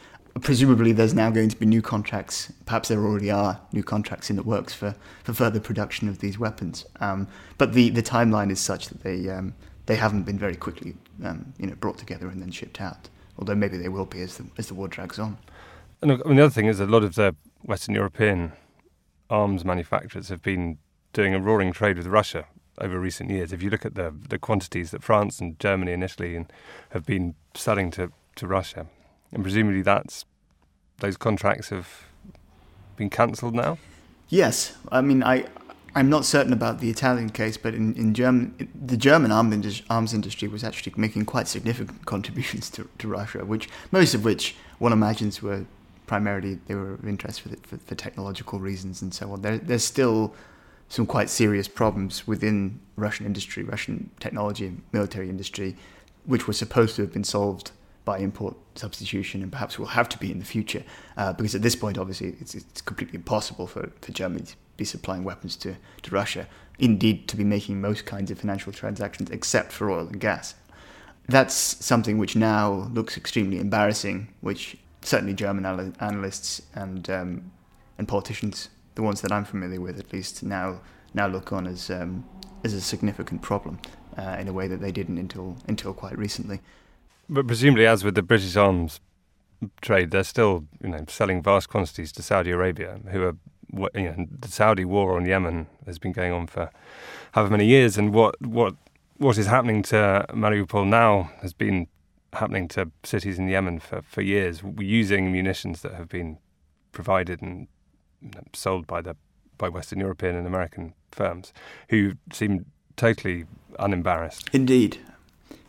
presumably 0.40 0.92
there's 0.92 1.14
now 1.14 1.30
going 1.30 1.48
to 1.48 1.56
be 1.56 1.66
new 1.66 1.82
contracts. 1.82 2.52
Perhaps 2.66 2.88
there 2.88 3.04
already 3.04 3.30
are 3.30 3.60
new 3.72 3.82
contracts 3.82 4.30
in 4.30 4.36
the 4.36 4.42
works 4.42 4.74
for, 4.74 4.94
for 5.24 5.32
further 5.32 5.60
production 5.60 6.08
of 6.08 6.18
these 6.18 6.38
weapons. 6.38 6.86
Um, 7.00 7.28
but 7.56 7.72
the, 7.72 7.90
the 7.90 8.02
timeline 8.02 8.50
is 8.50 8.60
such 8.60 8.88
that 8.88 9.02
they 9.02 9.28
um, 9.28 9.54
they 9.86 9.96
haven't 9.96 10.24
been 10.24 10.38
very 10.38 10.56
quickly 10.56 10.94
um, 11.24 11.52
you 11.58 11.66
know 11.66 11.74
brought 11.74 11.98
together 11.98 12.28
and 12.28 12.40
then 12.40 12.50
shipped 12.50 12.80
out. 12.80 13.08
Although 13.38 13.54
maybe 13.54 13.76
they 13.76 13.88
will 13.88 14.06
be 14.06 14.20
as 14.20 14.36
the 14.36 14.46
as 14.58 14.68
the 14.68 14.74
war 14.74 14.88
drags 14.88 15.18
on. 15.18 15.38
And 16.02 16.12
I 16.12 16.16
mean, 16.16 16.36
the 16.36 16.44
other 16.44 16.50
thing 16.50 16.66
is 16.66 16.80
a 16.80 16.86
lot 16.86 17.02
of 17.02 17.14
the 17.14 17.34
Western 17.62 17.94
European 17.94 18.52
arms 19.30 19.64
manufacturers 19.64 20.28
have 20.28 20.42
been 20.42 20.78
doing 21.12 21.34
a 21.34 21.40
roaring 21.40 21.72
trade 21.72 21.96
with 21.96 22.06
Russia 22.06 22.46
over 22.80 22.98
recent 22.98 23.30
years. 23.30 23.52
If 23.52 23.62
you 23.62 23.70
look 23.70 23.84
at 23.84 23.94
the 23.94 24.14
the 24.28 24.38
quantities 24.38 24.90
that 24.90 25.02
France 25.02 25.40
and 25.40 25.58
Germany 25.58 25.92
initially 25.92 26.44
have 26.90 27.04
been 27.04 27.34
selling 27.54 27.90
to, 27.92 28.12
to 28.36 28.46
Russia, 28.46 28.86
and 29.32 29.42
presumably 29.42 29.82
that's 29.82 30.24
those 30.98 31.16
contracts 31.16 31.68
have 31.68 32.04
been 32.96 33.10
cancelled 33.10 33.54
now. 33.54 33.78
Yes, 34.28 34.76
I 34.90 35.00
mean 35.00 35.22
I. 35.22 35.46
I'm 35.94 36.10
not 36.10 36.26
certain 36.26 36.52
about 36.52 36.80
the 36.80 36.90
Italian 36.90 37.30
case, 37.30 37.56
but 37.56 37.74
in, 37.74 37.94
in 37.94 38.12
German, 38.14 38.68
the 38.72 38.96
German 38.96 39.32
arms 39.32 40.14
industry 40.14 40.46
was 40.46 40.62
actually 40.62 40.92
making 40.96 41.24
quite 41.24 41.48
significant 41.48 42.04
contributions 42.14 42.70
to, 42.70 42.88
to 42.98 43.08
Russia, 43.08 43.44
which 43.44 43.68
most 43.90 44.14
of 44.14 44.22
which 44.22 44.54
one 44.78 44.92
imagines 44.92 45.42
were 45.42 45.64
primarily 46.06 46.58
they 46.66 46.74
were 46.74 46.94
of 46.94 47.08
interest 47.08 47.40
for, 47.40 47.48
the, 47.50 47.56
for, 47.58 47.78
for, 47.78 47.94
technological 47.94 48.58
reasons 48.58 49.02
and 49.02 49.14
so 49.14 49.32
on. 49.32 49.42
There, 49.42 49.58
there's 49.58 49.84
still 49.84 50.34
some 50.88 51.06
quite 51.06 51.28
serious 51.28 51.68
problems 51.68 52.26
within 52.26 52.80
Russian 52.96 53.26
industry, 53.26 53.62
Russian 53.62 54.10
technology 54.20 54.66
and 54.66 54.82
military 54.92 55.28
industry, 55.28 55.76
which 56.24 56.46
were 56.46 56.54
supposed 56.54 56.96
to 56.96 57.02
have 57.02 57.12
been 57.12 57.24
solved 57.24 57.72
by 58.04 58.18
import 58.18 58.56
substitution 58.74 59.42
and 59.42 59.52
perhaps 59.52 59.78
will 59.78 59.86
have 59.86 60.08
to 60.08 60.18
be 60.18 60.32
in 60.32 60.38
the 60.38 60.44
future. 60.44 60.82
Uh, 61.16 61.32
because 61.34 61.54
at 61.54 61.60
this 61.60 61.76
point 61.76 61.98
obviously 61.98 62.36
it's, 62.40 62.54
it's 62.54 62.80
completely 62.80 63.16
impossible 63.16 63.66
for, 63.66 63.90
for 64.00 64.12
Germany 64.12 64.44
to 64.44 64.56
be 64.78 64.84
supplying 64.84 65.24
weapons 65.24 65.56
to, 65.56 65.76
to 66.02 66.10
Russia 66.10 66.46
indeed 66.78 67.28
to 67.28 67.36
be 67.36 67.44
making 67.44 67.80
most 67.80 68.06
kinds 68.06 68.30
of 68.30 68.38
financial 68.38 68.72
transactions 68.72 69.30
except 69.30 69.72
for 69.72 69.90
oil 69.90 70.06
and 70.06 70.20
gas. 70.20 70.54
That's 71.28 71.54
something 71.54 72.16
which 72.16 72.34
now 72.34 72.88
looks 72.94 73.18
extremely 73.18 73.58
embarrassing 73.58 74.32
which 74.40 74.78
certainly 75.02 75.34
German 75.34 75.66
analysts 76.00 76.62
and 76.74 77.10
um, 77.10 77.50
and 77.98 78.08
politicians 78.08 78.70
the 78.98 79.04
ones 79.04 79.20
that 79.20 79.30
I'm 79.30 79.44
familiar 79.44 79.80
with 79.80 79.96
at 80.00 80.12
least 80.12 80.42
now 80.42 80.80
now 81.14 81.28
look 81.28 81.52
on 81.52 81.68
as 81.68 81.88
um, 81.88 82.24
as 82.64 82.74
a 82.74 82.80
significant 82.80 83.42
problem 83.42 83.78
uh, 84.18 84.36
in 84.40 84.48
a 84.48 84.52
way 84.52 84.66
that 84.66 84.80
they 84.80 84.90
didn't 84.90 85.18
until 85.18 85.56
until 85.68 85.94
quite 85.94 86.18
recently. 86.18 86.58
But 87.28 87.46
presumably, 87.46 87.86
as 87.86 88.02
with 88.02 88.16
the 88.16 88.22
British 88.22 88.56
arms 88.56 88.98
trade, 89.80 90.10
they're 90.10 90.24
still 90.24 90.64
you 90.82 90.88
know 90.88 91.04
selling 91.06 91.44
vast 91.44 91.68
quantities 91.68 92.10
to 92.12 92.22
Saudi 92.22 92.50
Arabia, 92.50 92.98
who 93.12 93.22
are 93.22 93.36
you 93.94 94.08
know, 94.08 94.26
the 94.40 94.48
Saudi 94.48 94.84
war 94.84 95.16
on 95.16 95.26
Yemen 95.26 95.68
has 95.86 96.00
been 96.00 96.12
going 96.12 96.32
on 96.32 96.48
for 96.48 96.68
however 97.32 97.52
many 97.52 97.66
years, 97.66 97.96
and 97.96 98.12
what 98.12 98.34
what 98.42 98.74
what 99.18 99.38
is 99.38 99.46
happening 99.46 99.84
to 99.84 100.26
Mariupol 100.30 100.88
now 100.88 101.30
has 101.40 101.52
been 101.52 101.86
happening 102.32 102.66
to 102.68 102.90
cities 103.04 103.38
in 103.38 103.48
Yemen 103.48 103.78
for, 103.78 104.02
for 104.02 104.22
years, 104.22 104.60
using 104.78 105.30
munitions 105.30 105.82
that 105.82 105.94
have 105.94 106.08
been 106.08 106.38
provided 106.90 107.40
and 107.40 107.68
sold 108.54 108.86
by 108.86 109.00
the 109.00 109.16
by 109.56 109.68
Western 109.68 109.98
European 109.98 110.36
and 110.36 110.46
American 110.46 110.94
firms, 111.10 111.52
who 111.90 112.12
seem 112.32 112.64
totally 112.96 113.44
unembarrassed. 113.78 114.48
Indeed, 114.52 114.98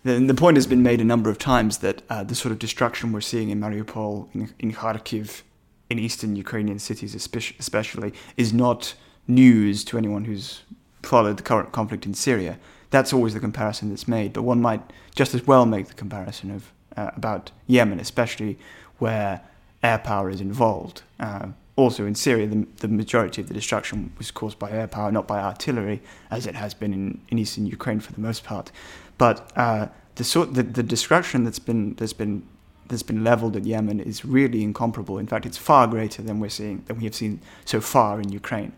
the, 0.04 0.20
the 0.20 0.34
point 0.34 0.58
has 0.58 0.68
been 0.68 0.84
made 0.84 1.02
a 1.02 1.04
number 1.04 1.30
of 1.30 1.38
times 1.38 1.80
that 1.80 2.04
uh, 2.10 2.24
the 2.24 2.36
sort 2.36 2.52
of 2.52 2.60
destruction 2.60 3.12
we're 3.12 3.22
seeing 3.22 3.50
in 3.50 3.60
Mariupol, 3.60 4.34
in, 4.34 4.54
in 4.60 4.74
Kharkiv, 4.74 5.42
in 5.90 6.00
eastern 6.00 6.36
Ukrainian 6.36 6.80
cities 6.80 7.16
especially, 7.16 8.14
is 8.38 8.54
not 8.54 8.94
news 9.28 9.84
to 9.86 9.98
anyone 9.98 10.26
who's 10.26 10.62
followed 11.04 11.38
the 11.38 11.44
current 11.44 11.72
conflict 11.72 12.06
in 12.06 12.14
Syria. 12.14 12.60
That's 12.92 13.14
always 13.14 13.34
the 13.34 13.40
comparison 13.40 13.90
that's 13.90 14.08
made, 14.08 14.34
but 14.34 14.44
one 14.44 14.62
might 14.62 14.82
just 15.16 15.36
as 15.36 15.46
well 15.46 15.66
make 15.66 15.88
the 15.88 15.94
comparison 15.94 16.52
of 16.52 16.72
uh, 16.98 17.12
about 17.16 17.52
Yemen, 17.68 18.00
especially 18.00 18.58
where 18.98 19.42
air 19.84 20.00
power 20.00 20.30
is 20.30 20.42
involved. 20.42 21.04
Uh, 21.20 21.50
also 21.80 22.06
in 22.06 22.14
Syria, 22.14 22.46
the, 22.48 22.68
the, 22.78 22.88
majority 22.88 23.42
of 23.42 23.48
the 23.48 23.54
destruction 23.54 24.12
was 24.18 24.32
caused 24.32 24.60
by 24.60 24.70
air 24.70 24.88
power, 24.88 25.12
not 25.12 25.28
by 25.28 25.40
artillery, 25.40 26.02
as 26.30 26.46
it 26.46 26.56
has 26.56 26.74
been 26.74 26.94
in, 26.94 27.22
in 27.30 27.40
eastern 27.40 27.66
Ukraine 27.66 28.00
for 28.00 28.12
the 28.12 28.20
most 28.20 28.44
part. 28.44 28.72
But 29.18 29.52
uh, 29.56 29.88
the 30.16 30.24
sort 30.24 30.54
the, 30.56 30.64
the 30.64 30.84
destruction 30.84 31.44
that's 31.46 31.60
been 31.60 31.96
that's 31.96 32.14
been 32.14 32.46
that's 32.88 33.04
been 33.04 33.24
leveled 33.24 33.56
at 33.56 33.66
Yemen 33.66 34.00
is 34.00 34.26
really 34.26 34.62
incomparable. 34.64 35.18
In 35.18 35.28
fact, 35.28 35.46
it's 35.46 35.58
far 35.58 35.88
greater 35.88 36.22
than 36.22 36.40
we're 36.40 36.50
seeing 36.50 36.84
than 36.88 36.98
we 36.98 37.06
have 37.06 37.16
seen 37.16 37.40
so 37.66 37.80
far 37.80 38.20
in 38.20 38.30
Ukraine. 38.30 38.74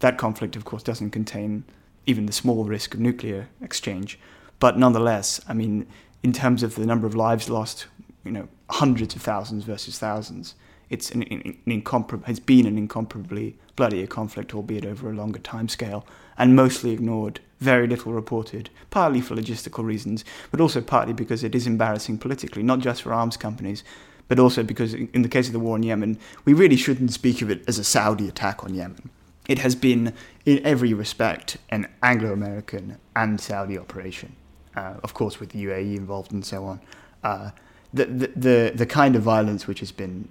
That 0.00 0.18
conflict, 0.18 0.56
of 0.56 0.64
course, 0.64 0.82
doesn't 0.82 1.10
contain 1.10 1.64
even 2.06 2.26
the 2.26 2.32
small 2.32 2.64
risk 2.64 2.94
of 2.94 3.00
nuclear 3.00 3.48
exchange, 3.62 4.18
but 4.58 4.78
nonetheless, 4.78 5.40
I 5.48 5.54
mean, 5.54 5.86
in 6.22 6.32
terms 6.32 6.62
of 6.62 6.74
the 6.74 6.84
number 6.84 7.06
of 7.06 7.14
lives 7.14 7.48
lost, 7.48 7.86
you 8.24 8.32
know, 8.32 8.48
hundreds 8.68 9.16
of 9.16 9.22
thousands 9.22 9.64
versus 9.64 9.98
thousands, 9.98 10.54
it's 10.94 11.10
an, 11.10 11.24
an, 11.24 11.58
an 11.66 11.72
incomparable 11.72 12.24
has 12.26 12.40
been 12.40 12.66
an 12.66 12.78
incomparably 12.78 13.58
bloodier 13.76 14.06
conflict, 14.06 14.54
albeit 14.54 14.86
over 14.86 15.10
a 15.10 15.12
longer 15.12 15.40
time 15.40 15.68
scale, 15.68 16.06
and 16.38 16.54
mostly 16.54 16.92
ignored 16.92 17.40
very 17.60 17.86
little 17.86 18.12
reported, 18.12 18.70
partly 18.90 19.20
for 19.20 19.34
logistical 19.34 19.84
reasons, 19.84 20.24
but 20.50 20.60
also 20.60 20.80
partly 20.80 21.12
because 21.12 21.42
it 21.42 21.54
is 21.54 21.66
embarrassing 21.66 22.18
politically, 22.18 22.62
not 22.62 22.78
just 22.78 23.02
for 23.02 23.12
arms 23.12 23.36
companies, 23.36 23.82
but 24.28 24.38
also 24.38 24.62
because 24.62 24.94
in 24.94 25.22
the 25.22 25.28
case 25.28 25.48
of 25.48 25.52
the 25.52 25.58
war 25.58 25.76
in 25.76 25.82
Yemen, 25.82 26.18
we 26.44 26.52
really 26.52 26.76
shouldn't 26.76 27.12
speak 27.12 27.42
of 27.42 27.50
it 27.50 27.62
as 27.66 27.78
a 27.78 27.84
Saudi 27.84 28.28
attack 28.28 28.62
on 28.64 28.74
Yemen. 28.74 29.10
It 29.48 29.58
has 29.58 29.74
been, 29.74 30.14
in 30.46 30.64
every 30.64 30.94
respect, 30.94 31.58
an 31.70 31.88
Anglo 32.02 32.32
American 32.32 32.98
and 33.16 33.40
Saudi 33.40 33.76
operation, 33.76 34.36
uh, 34.76 34.94
of 35.02 35.12
course, 35.12 35.40
with 35.40 35.50
the 35.50 35.64
UAE 35.64 35.96
involved 35.96 36.32
and 36.32 36.44
so 36.44 36.64
on. 36.64 36.80
Uh, 37.22 37.50
the, 37.92 38.06
the, 38.06 38.26
the, 38.28 38.72
the 38.74 38.86
kind 38.86 39.16
of 39.16 39.22
violence 39.22 39.66
which 39.66 39.80
has 39.80 39.92
been 39.92 40.28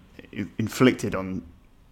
inflicted 0.57 1.15
on 1.15 1.43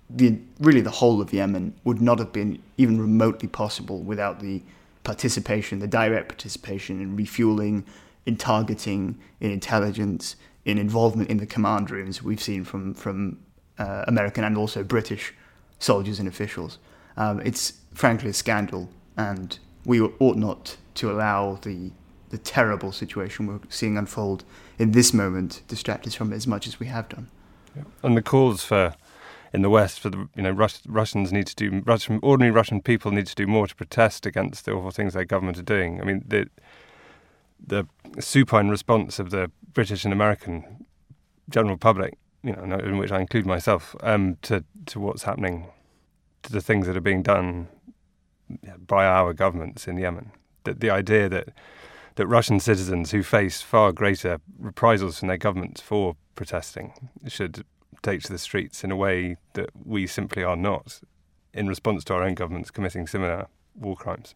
the, 0.10 0.38
really 0.60 0.82
the 0.82 0.92
whole 0.92 1.22
of 1.22 1.32
Yemen 1.32 1.74
would 1.84 2.02
not 2.02 2.20
have 2.20 2.34
been 2.34 2.62
even 2.78 3.00
remotely 3.00 3.48
possible 3.48 4.02
without 4.02 4.40
the 4.40 4.62
participation, 5.04 5.80
the 5.80 5.88
direct 5.88 6.28
participation 6.28 7.02
in 7.02 7.16
refueling, 7.16 7.86
in 8.26 8.36
targeting, 8.36 9.18
in 9.40 9.52
intelligence, 9.52 10.36
in 10.66 10.78
involvement 10.78 11.30
in 11.30 11.38
the 11.38 11.46
command 11.46 11.90
rooms 11.90 12.22
we've 12.22 12.42
seen 12.42 12.64
from 12.64 12.94
from 12.94 13.40
uh, 13.80 14.06
American 14.08 14.44
and 14.44 14.58
also 14.58 14.84
British 14.84 15.34
soldiers 15.80 16.20
and 16.20 16.28
officials. 16.28 16.78
Um, 17.18 17.40
it's 17.42 17.74
frankly 17.94 18.30
a 18.30 18.34
scandal, 18.34 18.90
and 19.18 19.58
we 19.86 20.00
ought 20.02 20.38
not 20.38 20.78
to 20.96 21.12
allow 21.12 21.56
the 21.56 21.92
the 22.30 22.38
terrible 22.38 22.92
situation 22.92 23.46
we're 23.46 23.60
seeing 23.70 23.98
unfold 23.98 24.46
in 24.80 24.92
this 24.92 25.14
moment 25.14 25.62
distract 25.68 26.08
us 26.08 26.16
from 26.16 26.32
it 26.32 26.36
as 26.38 26.48
much 26.48 26.66
as 26.66 26.80
we 26.80 26.86
have 26.86 27.10
done. 27.10 27.28
And 28.04 28.18
the 28.18 28.22
calls 28.22 28.64
for 28.64 28.96
in 29.54 29.62
the 29.62 29.70
West 29.70 30.00
for 30.00 30.10
the 30.10 30.30
you 30.36 30.44
know 30.44 30.52
Rus- 30.52 30.82
Russians 30.88 31.32
need 31.32 31.48
to 31.48 31.56
do 31.56 31.82
Russian 31.86 32.20
ordinary 32.22 32.52
Russian 32.52 32.82
people 32.82 33.12
need 33.12 33.28
to 33.28 33.36
do 33.36 33.48
more 33.48 33.68
to 33.68 33.76
protest 33.76 34.26
against 34.26 34.66
the 34.66 34.72
awful 34.72 34.92
things 34.92 35.14
their 35.14 35.26
government 35.26 35.58
are 35.58 35.64
doing. 35.64 36.02
I 36.02 36.06
mean 36.06 36.24
the 36.28 36.48
the 37.66 37.88
supine 38.20 38.70
response 38.70 39.20
of 39.20 39.30
the 39.30 39.52
British 39.74 40.04
and 40.04 40.14
American 40.14 40.86
general 41.50 41.78
public 41.78 42.18
you 42.44 42.54
know, 42.54 42.78
in 42.78 42.98
which 42.98 43.12
I 43.12 43.20
include 43.20 43.46
myself, 43.46 43.96
um, 44.02 44.38
to 44.44 44.64
to 44.88 45.00
what's 45.00 45.24
happening, 45.24 45.68
to 46.44 46.52
the 46.52 46.62
things 46.62 46.88
that 46.88 46.98
are 46.98 47.02
being 47.02 47.22
done 47.22 47.68
by 48.86 49.06
our 49.06 49.34
governments 49.34 49.88
in 49.88 49.98
Yemen. 49.98 50.32
That 50.64 50.80
the 50.80 50.90
idea 50.90 51.30
that 51.30 51.50
that 52.16 52.28
Russian 52.28 52.60
citizens 52.60 53.12
who 53.12 53.24
face 53.24 53.62
far 53.62 53.92
greater 53.92 54.40
reprisals 54.60 55.20
from 55.20 55.28
their 55.28 55.38
governments 55.38 55.82
for 55.82 56.16
protesting 56.36 57.10
should 57.28 57.66
take 58.02 58.22
to 58.24 58.32
the 58.32 58.38
streets 58.38 58.84
in 58.84 58.92
a 58.92 58.96
way 58.96 59.38
that 59.54 59.70
we 59.86 60.08
simply 60.08 60.44
are 60.44 60.56
not, 60.56 61.02
in 61.54 61.68
response 61.68 62.04
to 62.06 62.14
our 62.14 62.24
own 62.24 62.34
governments 62.34 62.72
committing 62.72 63.08
similar 63.08 63.48
war 63.76 63.96
crimes. 63.96 64.36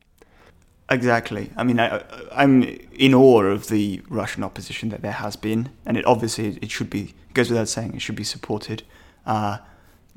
Exactly. 0.89 1.51
I 1.57 1.63
mean, 1.63 1.79
I, 1.79 2.03
am 2.31 2.63
in 2.63 3.15
awe 3.15 3.41
of 3.41 3.69
the 3.69 4.01
Russian 4.07 4.43
opposition 4.43 4.89
that 4.89 5.01
there 5.01 5.13
has 5.13 5.35
been, 5.35 5.69
and 5.85 5.97
it 5.97 6.05
obviously 6.05 6.59
it 6.61 6.69
should 6.69 6.91
be 6.91 7.15
goes 7.33 7.49
without 7.49 7.67
saying 7.67 7.95
it 7.95 8.01
should 8.01 8.15
be 8.15 8.23
supported. 8.23 8.83
Uh, 9.25 9.57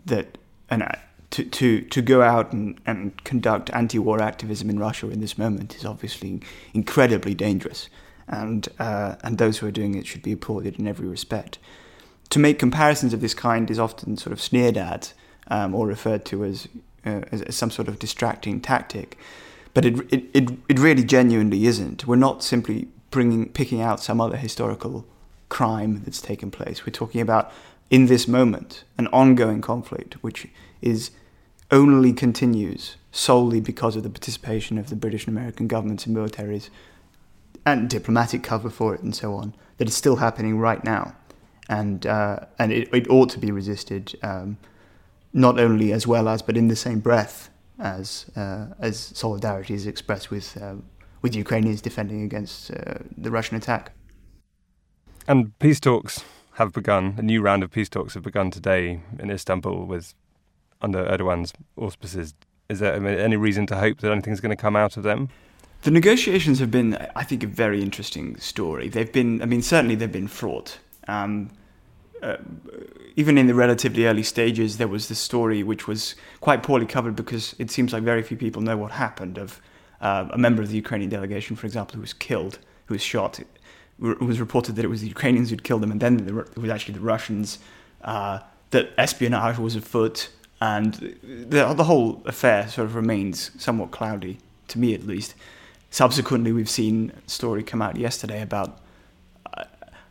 that 0.04 0.36
and 0.68 0.82
uh, 0.82 0.92
to 1.30 1.44
to 1.44 1.82
to 1.82 2.02
go 2.02 2.22
out 2.22 2.52
and, 2.52 2.80
and 2.86 3.22
conduct 3.24 3.70
anti-war 3.70 4.20
activism 4.22 4.70
in 4.70 4.78
Russia 4.78 5.08
in 5.10 5.20
this 5.20 5.36
moment 5.36 5.76
is 5.76 5.84
obviously 5.84 6.40
incredibly 6.74 7.34
dangerous, 7.34 7.88
and 8.26 8.68
uh, 8.78 9.16
and 9.22 9.38
those 9.38 9.58
who 9.58 9.66
are 9.66 9.72
doing 9.72 9.94
it 9.94 10.06
should 10.06 10.22
be 10.22 10.32
applauded 10.32 10.78
in 10.78 10.86
every 10.86 11.08
respect. 11.08 11.58
To 12.30 12.38
make 12.38 12.58
comparisons 12.58 13.14
of 13.14 13.20
this 13.20 13.34
kind 13.34 13.70
is 13.70 13.78
often 13.78 14.16
sort 14.16 14.32
of 14.32 14.40
sneered 14.40 14.76
at 14.76 15.14
um, 15.48 15.74
or 15.74 15.86
referred 15.86 16.26
to 16.26 16.44
as, 16.44 16.68
uh, 17.06 17.22
as, 17.32 17.40
as 17.40 17.56
some 17.56 17.70
sort 17.70 17.88
of 17.88 17.98
distracting 17.98 18.60
tactic 18.60 19.16
but 19.78 19.84
it, 19.84 20.12
it, 20.12 20.24
it, 20.34 20.50
it 20.68 20.78
really 20.80 21.04
genuinely 21.04 21.66
isn't. 21.66 22.04
We're 22.04 22.16
not 22.16 22.42
simply 22.42 22.88
bringing 23.12 23.48
picking 23.50 23.80
out 23.80 24.00
some 24.00 24.20
other 24.20 24.36
historical 24.36 25.06
crime 25.48 26.02
that's 26.04 26.20
taken 26.20 26.50
place. 26.50 26.84
We're 26.84 26.92
talking 26.92 27.20
about 27.20 27.52
in 27.88 28.06
this 28.06 28.26
moment 28.26 28.84
an 28.98 29.06
ongoing 29.08 29.60
conflict 29.60 30.14
which 30.22 30.48
is 30.80 31.10
only 31.70 32.12
continues 32.12 32.96
solely 33.12 33.60
because 33.60 33.96
of 33.96 34.02
the 34.02 34.10
participation 34.10 34.78
of 34.78 34.90
the 34.90 34.96
British 34.96 35.26
and 35.26 35.36
American 35.36 35.66
governments 35.66 36.06
and 36.06 36.16
militaries 36.16 36.70
and 37.66 37.90
diplomatic 37.90 38.42
cover 38.42 38.70
for 38.70 38.94
it 38.94 39.02
and 39.02 39.14
so 39.14 39.34
on 39.34 39.54
that 39.76 39.88
is 39.88 39.94
still 39.94 40.16
happening 40.16 40.58
right 40.58 40.84
now 40.84 41.14
and 41.68 42.06
uh, 42.06 42.40
and 42.58 42.72
it, 42.72 42.88
it 42.94 43.08
ought 43.10 43.28
to 43.30 43.38
be 43.38 43.50
resisted 43.50 44.16
um, 44.22 44.56
not 45.32 45.58
only 45.58 45.92
as 45.92 46.06
well 46.06 46.28
as 46.28 46.40
but 46.42 46.56
in 46.56 46.68
the 46.68 46.76
same 46.76 47.00
breath 47.00 47.50
as 47.78 48.26
uh, 48.36 48.66
as 48.78 48.98
solidarity 48.98 49.74
is 49.74 49.86
expressed 49.86 50.30
with 50.30 50.56
uh, 50.60 50.74
with 51.22 51.34
Ukrainians 51.34 51.80
defending 51.80 52.22
against 52.22 52.70
uh, 52.70 52.94
the 53.16 53.30
Russian 53.30 53.56
attack. 53.56 53.92
And 55.26 55.58
peace 55.58 55.80
talks 55.80 56.24
have 56.54 56.72
begun. 56.72 57.14
A 57.18 57.22
new 57.22 57.42
round 57.42 57.62
of 57.62 57.70
peace 57.70 57.88
talks 57.88 58.14
have 58.14 58.22
begun 58.22 58.50
today 58.50 59.00
in 59.18 59.30
Istanbul 59.30 59.84
with 59.84 60.14
under 60.80 61.04
Erdogan's 61.04 61.52
auspices. 61.76 62.34
Is 62.68 62.80
there 62.80 62.94
any 62.94 63.36
reason 63.36 63.66
to 63.68 63.76
hope 63.76 64.00
that 64.00 64.12
anything's 64.12 64.40
going 64.40 64.56
to 64.56 64.60
come 64.60 64.76
out 64.76 64.96
of 64.96 65.02
them? 65.02 65.30
The 65.82 65.90
negotiations 65.90 66.58
have 66.58 66.70
been, 66.70 66.94
I 67.14 67.22
think, 67.22 67.42
a 67.42 67.46
very 67.46 67.82
interesting 67.82 68.36
story. 68.38 68.88
They've 68.88 69.12
been, 69.12 69.40
I 69.40 69.46
mean, 69.46 69.62
certainly 69.62 69.94
they've 69.94 70.10
been 70.10 70.28
fraught. 70.28 70.78
Um, 71.06 71.50
uh, 72.22 72.36
even 73.16 73.38
in 73.38 73.46
the 73.46 73.54
relatively 73.54 74.06
early 74.06 74.24
stages, 74.24 74.78
there 74.78 74.88
was 74.88 75.08
this 75.08 75.20
story 75.20 75.62
which 75.62 75.86
was 75.86 76.16
quite 76.40 76.62
poorly 76.62 76.86
covered 76.86 77.14
because 77.14 77.54
it 77.58 77.70
seems 77.70 77.92
like 77.92 78.02
very 78.02 78.22
few 78.22 78.36
people 78.36 78.60
know 78.60 78.76
what 78.76 78.92
happened. 78.92 79.38
Of 79.38 79.60
uh, 80.00 80.28
a 80.30 80.38
member 80.38 80.62
of 80.62 80.68
the 80.68 80.76
Ukrainian 80.76 81.10
delegation, 81.10 81.56
for 81.56 81.66
example, 81.66 81.94
who 81.94 82.00
was 82.00 82.12
killed, 82.12 82.58
who 82.86 82.94
was 82.94 83.02
shot. 83.02 83.40
It, 83.40 83.46
was 84.00 84.38
reported 84.38 84.76
that 84.76 84.84
it 84.84 84.88
was 84.88 85.00
the 85.00 85.08
Ukrainians 85.08 85.50
who'd 85.50 85.64
killed 85.64 85.82
him, 85.82 85.90
and 85.90 86.00
then 86.00 86.44
it 86.54 86.58
was 86.58 86.70
actually 86.70 86.94
the 86.94 87.00
Russians. 87.00 87.58
Uh, 88.02 88.38
that 88.70 88.90
espionage 88.96 89.58
was 89.58 89.74
afoot, 89.74 90.28
and 90.60 90.94
the, 91.22 91.72
the 91.74 91.84
whole 91.84 92.22
affair 92.24 92.68
sort 92.68 92.86
of 92.86 92.94
remains 92.94 93.50
somewhat 93.58 93.90
cloudy, 93.90 94.38
to 94.68 94.78
me 94.78 94.94
at 94.94 95.06
least. 95.06 95.34
Subsequently, 95.90 96.52
we've 96.52 96.68
seen 96.68 97.12
a 97.26 97.30
story 97.30 97.62
come 97.62 97.80
out 97.80 97.96
yesterday 97.96 98.42
about 98.42 98.80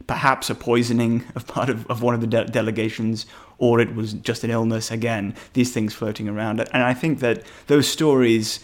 perhaps 0.07 0.49
a 0.49 0.55
poisoning 0.55 1.25
of 1.35 1.45
part 1.45 1.69
of, 1.69 1.85
of 1.87 2.01
one 2.01 2.15
of 2.15 2.21
the 2.21 2.27
de- 2.27 2.45
delegations, 2.45 3.25
or 3.59 3.79
it 3.79 3.93
was 3.93 4.13
just 4.13 4.43
an 4.43 4.49
illness. 4.49 4.89
Again, 4.89 5.35
these 5.53 5.73
things 5.73 5.93
floating 5.93 6.27
around. 6.27 6.59
And 6.59 6.83
I 6.83 6.93
think 6.93 7.19
that 7.19 7.43
those 7.67 7.87
stories, 7.87 8.61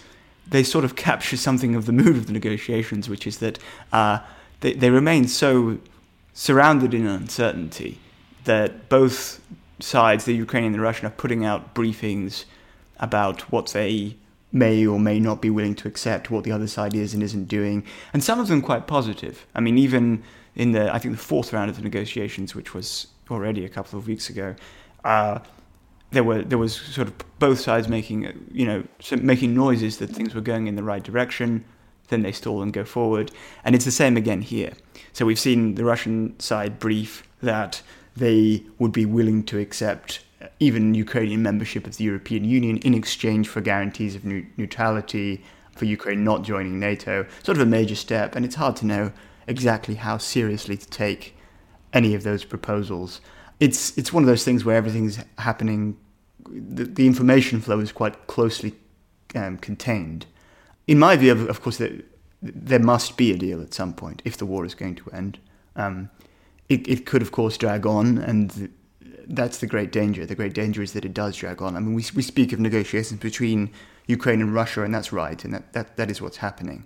they 0.48 0.64
sort 0.64 0.86
of 0.86 0.96
capture 0.96 1.38
something 1.38 1.76
of 1.76 1.86
the 1.86 1.92
mood 1.92 2.16
of 2.16 2.28
the 2.28 2.34
negotiations, 2.34 3.10
which 3.10 3.28
is 3.28 3.40
that 3.40 3.60
uh, 3.92 4.20
they, 4.62 4.74
they 4.74 4.90
remain 4.90 5.28
so 5.28 5.80
surrounded 6.34 6.94
in 6.94 7.06
uncertainty 7.06 8.00
that 8.46 8.90
both 8.90 9.40
sides, 9.84 10.26
the 10.26 10.34
Ukrainian 10.34 10.74
and 10.74 10.80
the 10.80 10.84
Russian, 10.84 11.06
are 11.08 11.12
putting 11.12 11.44
out 11.44 11.76
briefings 11.76 12.46
about 13.00 13.52
what 13.52 13.68
they 13.68 14.16
may 14.52 14.86
or 14.86 15.00
may 15.00 15.20
not 15.20 15.42
be 15.42 15.50
willing 15.50 15.76
to 15.76 15.88
accept, 15.88 16.30
what 16.30 16.44
the 16.44 16.52
other 16.52 16.68
side 16.68 16.96
is 16.96 17.14
and 17.14 17.22
isn't 17.22 17.48
doing, 17.48 17.84
and 18.14 18.24
some 18.24 18.40
of 18.40 18.48
them 18.48 18.62
quite 18.62 18.88
positive. 18.88 19.46
I 19.54 19.60
mean, 19.60 19.78
even 19.78 20.24
in 20.56 20.72
the 20.72 20.94
I 20.94 21.00
think 21.00 21.16
the 21.16 21.22
fourth 21.22 21.52
round 21.52 21.70
of 21.70 21.76
the 21.76 21.82
negotiations, 21.82 22.56
which 22.56 22.74
was 22.74 23.08
already 23.30 23.66
a 23.66 23.70
couple 23.70 24.00
of 24.00 24.08
weeks 24.08 24.30
ago, 24.30 24.56
uh, 25.04 25.40
there 26.12 26.24
were 26.24 26.44
there 26.44 26.60
was 26.60 26.76
sort 26.76 27.08
of 27.08 27.40
both 27.40 27.60
sides 27.60 27.88
making 27.88 28.48
you 28.52 28.66
know 28.66 28.84
making 29.20 29.54
noises 29.54 29.98
that 29.98 30.10
things 30.12 30.34
were 30.34 30.42
going 30.42 30.68
in 30.68 30.76
the 30.76 30.84
right 30.84 31.04
direction. 31.04 31.66
Then 32.10 32.22
they 32.22 32.32
stall 32.32 32.62
and 32.62 32.72
go 32.72 32.86
forward, 32.86 33.32
and 33.64 33.76
it's 33.76 33.86
the 33.86 33.92
same 33.92 34.18
again 34.18 34.42
here. 34.42 34.74
So 35.14 35.26
we've 35.26 35.40
seen 35.40 35.76
the 35.76 35.86
Russian 35.86 36.40
side 36.40 36.80
brief 36.80 37.24
that 37.42 37.82
they 38.16 38.64
would 38.80 38.92
be 38.92 39.06
willing 39.06 39.44
to 39.44 39.60
accept 39.60 40.24
even 40.60 40.94
Ukrainian 40.94 41.42
membership 41.42 41.88
of 41.88 41.98
the 41.98 42.04
European 42.04 42.46
Union 42.46 42.78
in 42.78 42.94
exchange 42.94 43.48
for 43.48 43.62
guarantees 43.62 44.16
of 44.16 44.26
neutrality, 44.26 45.44
for 45.76 45.86
Ukraine 45.86 46.24
not 46.24 46.44
joining 46.44 46.80
NATO. 46.80 47.26
Sort 47.44 47.58
of 47.58 47.64
a 47.64 47.70
major 47.70 47.96
step, 47.96 48.36
and 48.36 48.46
it's 48.46 48.56
hard 48.56 48.76
to 48.78 48.86
know 48.86 49.12
exactly 49.48 49.96
how 49.96 50.18
seriously 50.18 50.78
to 50.78 50.88
take 50.88 51.36
any 51.92 52.14
of 52.16 52.24
those 52.24 52.44
proposals. 52.44 53.22
It's 53.60 53.98
it's 53.98 54.12
one 54.12 54.24
of 54.24 54.28
those 54.28 54.44
things 54.44 54.66
where 54.66 54.76
everything's 54.76 55.20
happening. 55.38 55.98
The, 56.50 56.84
the 56.84 57.08
information 57.08 57.62
flow 57.62 57.80
is 57.80 57.92
quite 57.92 58.28
closely 58.28 58.74
um, 59.36 59.58
contained. 59.58 60.26
In 60.88 61.00
my 61.00 61.16
view, 61.16 61.32
of, 61.32 61.50
of 61.50 61.62
course, 61.62 61.78
there, 61.78 62.02
there 62.42 62.80
must 62.80 63.16
be 63.16 63.32
a 63.32 63.38
deal 63.38 63.62
at 63.62 63.74
some 63.74 63.94
point 63.94 64.22
if 64.26 64.38
the 64.38 64.46
war 64.46 64.66
is 64.66 64.76
going 64.76 64.96
to 64.96 65.10
end. 65.12 65.40
Um, 65.76 66.10
it, 66.74 66.88
it 66.88 67.06
could, 67.06 67.22
of 67.22 67.32
course, 67.32 67.58
drag 67.58 67.86
on, 67.86 68.18
and 68.18 68.70
that's 69.28 69.60
the 69.60 69.68
great 69.68 69.92
danger. 69.92 70.26
The 70.26 70.36
great 70.36 70.54
danger 70.54 70.82
is 70.82 70.94
that 70.94 71.06
it 71.06 71.14
does 71.14 71.38
drag 71.38 71.62
on. 71.62 71.76
I 71.76 71.80
mean, 71.80 71.94
we, 71.94 72.04
we 72.16 72.22
speak 72.22 72.52
of 72.54 72.60
negotiations 72.60 73.20
between 73.20 73.72
Ukraine 74.08 74.42
and 74.42 74.54
Russia, 74.54 74.84
and 74.84 74.94
that's 74.94 75.14
right, 75.14 75.44
and 75.44 75.54
that, 75.54 75.74
that, 75.74 75.98
that 75.98 76.12
is 76.12 76.22
what's 76.22 76.38
happening. 76.38 76.86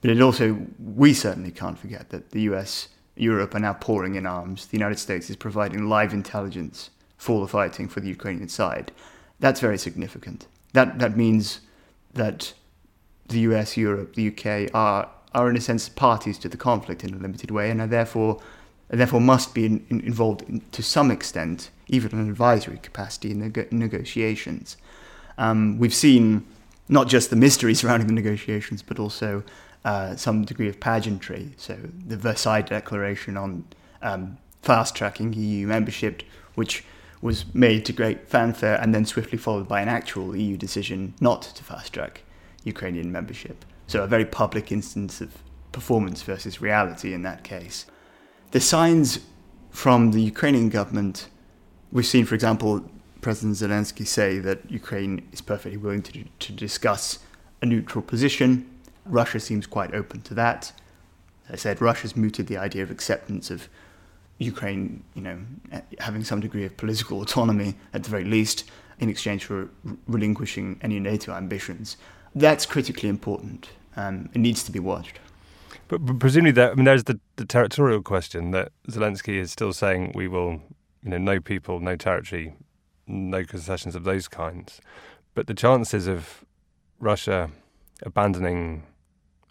But 0.00 0.10
it 0.10 0.20
also, 0.20 0.66
we 0.78 1.14
certainly 1.14 1.50
can't 1.50 1.78
forget 1.78 2.10
that 2.10 2.30
the 2.30 2.42
US, 2.42 2.88
Europe 3.16 3.54
are 3.54 3.60
now 3.60 3.72
pouring 3.74 4.14
in 4.14 4.26
arms. 4.26 4.66
The 4.66 4.76
United 4.76 4.98
States 4.98 5.30
is 5.30 5.36
providing 5.36 5.88
live 5.88 6.12
intelligence 6.12 6.90
for 7.16 7.40
the 7.40 7.48
fighting 7.48 7.88
for 7.88 8.00
the 8.00 8.08
Ukrainian 8.08 8.48
side. 8.48 8.92
That's 9.40 9.60
very 9.60 9.78
significant. 9.78 10.46
That, 10.72 10.98
that 10.98 11.16
means 11.16 11.60
that 12.14 12.52
the 13.28 13.40
US, 13.40 13.76
Europe, 13.76 14.14
the 14.14 14.28
UK 14.28 14.70
are, 14.74 15.08
are 15.34 15.50
in 15.50 15.56
a 15.56 15.60
sense 15.60 15.88
parties 15.88 16.38
to 16.38 16.48
the 16.48 16.56
conflict 16.56 17.04
in 17.04 17.14
a 17.14 17.18
limited 17.18 17.50
way 17.50 17.70
and 17.70 17.80
are 17.80 17.86
therefore, 17.86 18.40
therefore 18.88 19.20
must 19.20 19.54
be 19.54 19.66
in, 19.66 19.84
involved 19.90 20.42
in, 20.42 20.62
to 20.72 20.82
some 20.82 21.10
extent, 21.10 21.70
even 21.88 22.12
in 22.12 22.18
an 22.20 22.30
advisory 22.30 22.78
capacity 22.78 23.30
in 23.30 23.40
the 23.40 23.66
negotiations. 23.70 24.76
Um, 25.38 25.78
we've 25.78 25.94
seen 25.94 26.46
not 26.88 27.08
just 27.08 27.30
the 27.30 27.36
mystery 27.36 27.74
surrounding 27.80 28.06
the 28.06 28.14
negotiations, 28.14 28.82
but 28.82 28.98
also 28.98 29.42
uh, 29.84 30.16
some 30.16 30.44
degree 30.44 30.68
of 30.68 30.80
pageantry. 30.80 31.52
So 31.56 31.76
the 32.06 32.16
Versailles 32.16 32.62
Declaration 32.62 33.36
on 33.36 33.64
um, 34.02 34.38
fast 34.62 34.94
tracking 34.94 35.32
EU 35.32 35.66
membership, 35.66 36.22
which 36.54 36.84
was 37.22 37.52
made 37.54 37.84
to 37.86 37.92
great 37.92 38.28
fanfare 38.28 38.80
and 38.80 38.94
then 38.94 39.04
swiftly 39.04 39.38
followed 39.38 39.66
by 39.66 39.80
an 39.80 39.88
actual 39.88 40.36
EU 40.36 40.56
decision 40.56 41.14
not 41.20 41.42
to 41.42 41.64
fast 41.64 41.92
track 41.92 42.22
Ukrainian 42.64 43.10
membership. 43.10 43.64
So 43.86 44.02
a 44.02 44.06
very 44.06 44.24
public 44.24 44.70
instance 44.70 45.20
of 45.20 45.32
performance 45.72 46.22
versus 46.22 46.60
reality 46.60 47.14
in 47.14 47.22
that 47.22 47.44
case. 47.44 47.86
The 48.56 48.60
signs 48.60 49.20
from 49.68 50.12
the 50.12 50.22
Ukrainian 50.22 50.70
government, 50.70 51.28
we've 51.92 52.06
seen, 52.06 52.24
for 52.24 52.34
example, 52.34 52.90
President 53.20 53.54
Zelensky 53.58 54.06
say 54.06 54.38
that 54.38 54.58
Ukraine 54.70 55.28
is 55.30 55.42
perfectly 55.42 55.76
willing 55.76 56.00
to, 56.04 56.24
to 56.38 56.52
discuss 56.52 57.18
a 57.60 57.66
neutral 57.66 58.00
position 58.00 58.50
Russia 59.04 59.40
seems 59.40 59.66
quite 59.66 59.94
open 59.94 60.22
to 60.22 60.32
that. 60.42 60.72
As 61.50 61.52
I 61.52 61.56
said, 61.56 61.82
Russia's 61.82 62.16
mooted 62.16 62.46
the 62.46 62.56
idea 62.56 62.82
of 62.82 62.90
acceptance 62.90 63.50
of 63.50 63.68
Ukraine, 64.38 65.04
you 65.14 65.20
know, 65.20 65.38
having 65.98 66.24
some 66.24 66.40
degree 66.40 66.64
of 66.64 66.78
political 66.78 67.20
autonomy 67.20 67.74
at 67.92 68.04
the 68.04 68.08
very 68.08 68.24
least, 68.24 68.64
in 69.00 69.10
exchange 69.10 69.44
for 69.44 69.68
relinquishing 70.08 70.80
any 70.80 70.98
NATO 70.98 71.34
ambitions. 71.34 71.98
That's 72.34 72.64
critically 72.64 73.10
important. 73.10 73.68
Um, 73.96 74.30
it 74.32 74.38
needs 74.38 74.64
to 74.64 74.72
be 74.72 74.78
watched. 74.78 75.20
But, 75.88 76.04
but 76.04 76.18
presumably, 76.18 76.52
there, 76.52 76.72
I 76.72 76.74
mean, 76.74 76.84
there's 76.84 77.04
the, 77.04 77.20
the 77.36 77.44
territorial 77.44 78.02
question 78.02 78.50
that 78.50 78.72
Zelensky 78.88 79.38
is 79.38 79.52
still 79.52 79.72
saying 79.72 80.12
we 80.14 80.28
will 80.28 80.60
you 81.02 81.10
know, 81.10 81.18
no 81.18 81.40
people, 81.40 81.80
no 81.80 81.96
territory, 81.96 82.54
no 83.06 83.44
concessions 83.44 83.94
of 83.94 84.04
those 84.04 84.26
kinds. 84.28 84.80
But 85.34 85.46
the 85.46 85.54
chances 85.54 86.06
of 86.06 86.44
Russia 86.98 87.50
abandoning, 88.02 88.84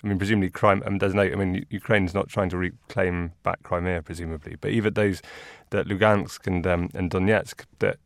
I 0.03 0.07
mean, 0.07 0.17
presumably 0.17 0.49
crime. 0.49 0.83
I 0.85 0.89
mean, 0.89 0.97
there's 0.97 1.13
no. 1.13 1.21
I 1.21 1.35
mean, 1.35 1.65
Ukraine's 1.69 2.13
not 2.13 2.27
trying 2.27 2.49
to 2.49 2.57
reclaim 2.57 3.31
back 3.43 3.63
Crimea, 3.63 4.01
presumably, 4.01 4.55
but 4.59 4.71
even 4.71 4.93
those 4.93 5.21
that 5.69 5.87
Lugansk 5.87 6.47
and 6.47 6.65
um, 6.67 6.89
and 6.93 7.09
Donetsk, 7.09 7.65
that 7.79 7.97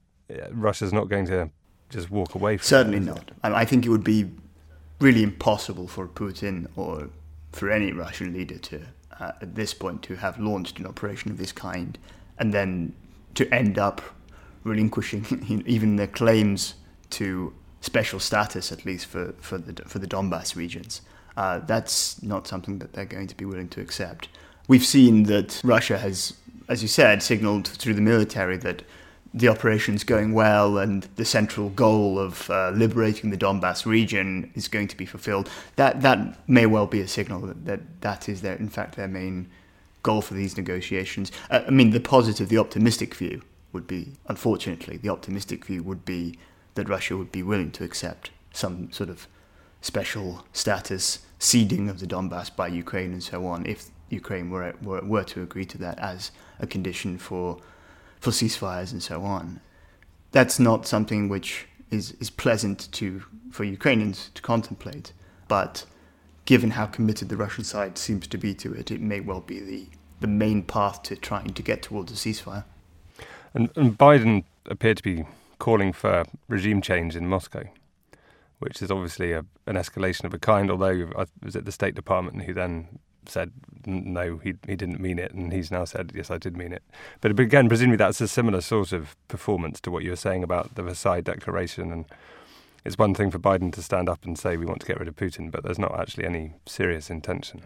Russia's 0.52 0.94
not 0.94 1.10
going 1.10 1.26
to 1.28 1.50
just 1.90 2.12
walk 2.12 2.36
away 2.36 2.58
from. 2.58 2.66
Certainly 2.66 3.00
not. 3.00 3.32
I 3.44 3.66
think 3.66 3.86
it 3.86 3.90
would 3.90 4.04
be 4.04 4.30
really 5.00 5.24
impossible 5.24 5.88
for 5.88 6.08
Putin 6.08 6.68
or 6.76 7.10
for 7.52 7.70
any 7.70 7.92
Russian 7.92 8.34
leader 8.34 8.58
to, 8.58 8.82
uh, 9.20 9.32
at 9.42 9.56
this 9.56 9.74
point, 9.74 10.04
to 10.04 10.16
have 10.16 10.40
launched 10.40 10.80
an 10.80 10.86
operation 10.86 11.32
of 11.32 11.38
this 11.38 11.52
kind 11.52 11.98
and 12.38 12.54
then 12.54 12.94
to 13.36 13.54
end 13.54 13.78
up 13.78 14.02
relinquishing 14.64 15.64
even 15.66 15.96
their 15.96 16.08
claims 16.08 16.76
to 17.12 17.54
special 17.82 18.20
status, 18.20 18.72
at 18.72 18.86
least 18.86 19.06
for, 19.06 19.34
for 19.40 19.58
the 19.58 19.84
for 19.84 20.00
the 20.00 20.08
Donbass 20.08 20.56
regions. 20.56 21.02
Uh, 21.38 21.60
that's 21.60 22.22
not 22.22 22.48
something 22.48 22.80
that 22.80 22.94
they're 22.94 23.06
going 23.06 23.28
to 23.28 23.36
be 23.36 23.46
willing 23.46 23.70
to 23.70 23.82
accept. 23.82 24.28
We've 24.68 24.86
seen 24.86 25.24
that 25.24 25.62
Russia 25.64 25.98
has, 25.98 26.34
as 26.68 26.82
you 26.82 26.88
said, 26.88 27.24
signaled 27.24 27.68
through 27.68 27.94
the 27.94 28.02
military 28.02 28.58
that 28.58 28.84
the 29.34 29.48
operation's 29.48 30.04
going 30.04 30.34
well 30.34 30.78
and 30.78 31.08
the 31.16 31.26
central 31.26 31.70
goal 31.70 32.18
of 32.18 32.50
uh, 32.50 32.72
liberating 32.72 33.30
the 33.30 33.38
Donbass 33.38 33.86
region 33.86 34.52
is 34.56 34.68
going 34.68 34.88
to 34.88 34.98
be 34.98 35.06
fulfilled. 35.06 35.50
That 35.76 36.02
that 36.02 36.50
may 36.50 36.66
well 36.66 36.88
be 36.88 37.02
a 37.02 37.08
signal 37.08 37.42
that 37.42 37.66
that, 37.66 38.02
that 38.02 38.30
is 38.30 38.42
their, 38.42 38.56
in 38.56 38.70
fact, 38.70 38.96
their 38.96 39.08
main 39.08 39.50
goal 40.02 40.22
for 40.22 40.34
these 40.34 40.58
negotiations. 40.58 41.32
Uh, 41.50 41.62
I 41.68 41.70
mean, 41.70 41.92
the 41.92 42.00
positive, 42.00 42.50
the 42.50 42.58
optimistic 42.58 43.14
view 43.16 43.42
would 43.74 43.86
be, 43.86 44.14
unfortunately, 44.28 44.98
the 44.98 45.10
optimistic 45.10 45.66
view 45.66 45.84
would 45.84 46.06
be 46.06 46.40
that 46.76 46.90
Russia 46.90 47.18
would 47.18 47.32
be 47.32 47.44
willing 47.44 47.72
to 47.72 47.84
accept 47.84 48.32
some 48.54 48.92
sort 48.92 49.10
of 49.10 49.28
special 49.82 50.46
status, 50.54 51.20
ceding 51.38 51.90
of 51.90 52.00
the 52.00 52.08
Donbass 52.08 52.54
by 52.56 52.68
Ukraine 52.68 53.12
and 53.14 53.24
so 53.24 53.46
on, 53.46 53.66
if 53.66 53.90
Ukraine 54.10 54.50
were, 54.50 54.74
were, 54.82 55.02
were 55.02 55.24
to 55.26 55.42
agree 55.42 55.66
to 55.66 55.78
that 55.78 56.00
as 56.00 56.32
a 56.60 56.68
condition 56.68 57.18
for 57.18 57.60
for 58.20 58.32
ceasefires 58.32 58.92
and 58.92 59.02
so 59.02 59.24
on. 59.24 59.60
That's 60.32 60.60
not 60.60 60.86
something 60.86 61.30
which 61.30 61.68
is, 61.90 62.12
is 62.20 62.30
pleasant 62.30 62.92
to 62.94 63.24
for 63.52 63.64
Ukrainians 63.64 64.30
to 64.36 64.42
contemplate, 64.42 65.12
but 65.48 65.86
given 66.46 66.72
how 66.72 66.86
committed 66.86 67.30
the 67.30 67.38
Russian 67.38 67.64
side 67.64 67.98
seems 67.98 68.28
to 68.28 68.38
be 68.38 68.54
to 68.56 68.74
it, 68.74 68.92
it 68.92 69.02
may 69.02 69.20
well 69.20 69.42
be 69.42 69.60
the, 69.60 69.86
the 70.20 70.28
main 70.28 70.64
path 70.64 71.02
to 71.04 71.16
trying 71.16 71.54
to 71.54 71.64
get 71.64 71.82
towards 71.82 72.12
a 72.12 72.16
ceasefire. 72.16 72.64
And, 73.54 73.70
and 73.76 73.98
Biden 73.98 74.44
appeared 74.68 74.98
to 74.98 75.04
be 75.04 75.26
calling 75.58 75.94
for 75.94 76.26
regime 76.48 76.82
change 76.82 77.16
in 77.16 77.28
Moscow, 77.28 77.64
which 78.60 78.82
is 78.82 78.92
obviously 78.92 79.32
a, 79.32 79.46
an 79.66 79.76
escalation 79.76 80.26
of 80.26 80.34
a 80.34 80.40
kind. 80.40 80.70
Although 80.70 81.10
I 81.18 81.26
was 81.44 81.56
at 81.56 81.66
the 81.66 81.72
State 81.72 81.96
Department 81.96 82.44
who 82.44 82.54
then 82.54 83.00
said 83.30 83.52
no, 83.86 84.38
he 84.38 84.56
he 84.68 84.76
didn't 84.76 85.00
mean 85.00 85.20
it, 85.20 85.34
and 85.34 85.54
he's 85.54 85.72
now 85.72 85.86
said 85.86 86.12
yes, 86.14 86.30
I 86.30 86.38
did 86.38 86.58
mean 86.58 86.74
it. 86.74 86.84
But 87.22 87.40
again, 87.40 87.68
presumably 87.68 87.98
that's 87.98 88.22
a 88.22 88.28
similar 88.28 88.62
sort 88.62 88.92
of 88.92 89.16
performance 89.28 89.80
to 89.82 89.92
what 89.92 90.04
you 90.04 90.12
were 90.12 90.16
saying 90.16 90.44
about 90.44 90.76
the 90.76 90.84
Versailles 90.84 91.22
Declaration, 91.22 91.92
and 91.92 92.06
it's 92.86 92.98
one 92.98 93.14
thing 93.14 93.32
for 93.32 93.40
Biden 93.40 93.74
to 93.74 93.82
stand 93.82 94.10
up 94.10 94.26
and 94.26 94.38
say 94.38 94.58
we 94.58 94.66
want 94.66 94.82
to 94.82 94.88
get 94.88 95.00
rid 95.00 95.08
of 95.08 95.16
Putin, 95.16 95.52
but 95.52 95.64
there's 95.64 95.80
not 95.80 96.00
actually 96.00 96.26
any 96.26 96.54
serious 96.66 97.10
intention 97.10 97.62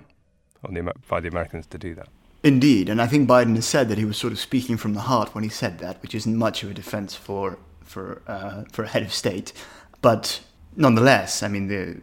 on 0.64 0.74
the 0.74 0.94
by 1.08 1.20
the 1.20 1.28
Americans 1.28 1.66
to 1.68 1.78
do 1.78 1.94
that. 1.96 2.08
Indeed, 2.44 2.90
and 2.90 3.02
I 3.02 3.08
think 3.08 3.30
Biden 3.30 3.56
has 3.56 3.66
said 3.66 3.88
that 3.88 3.98
he 3.98 4.06
was 4.06 4.18
sort 4.18 4.34
of 4.34 4.40
speaking 4.40 4.76
from 4.76 4.94
the 4.94 5.02
heart 5.02 5.34
when 5.34 5.46
he 5.46 5.50
said 5.50 5.80
that, 5.80 6.02
which 6.02 6.14
isn't 6.14 6.36
much 6.36 6.62
of 6.64 6.72
a 6.72 6.74
defense 6.74 7.16
for 7.16 7.58
for 7.82 8.22
uh, 8.28 8.64
for 8.72 8.84
a 8.84 8.88
head 8.88 9.04
of 9.04 9.14
state, 9.14 9.54
but 10.02 10.42
nonetheless, 10.76 11.42
I 11.42 11.48
mean 11.48 11.68
the 11.68 12.02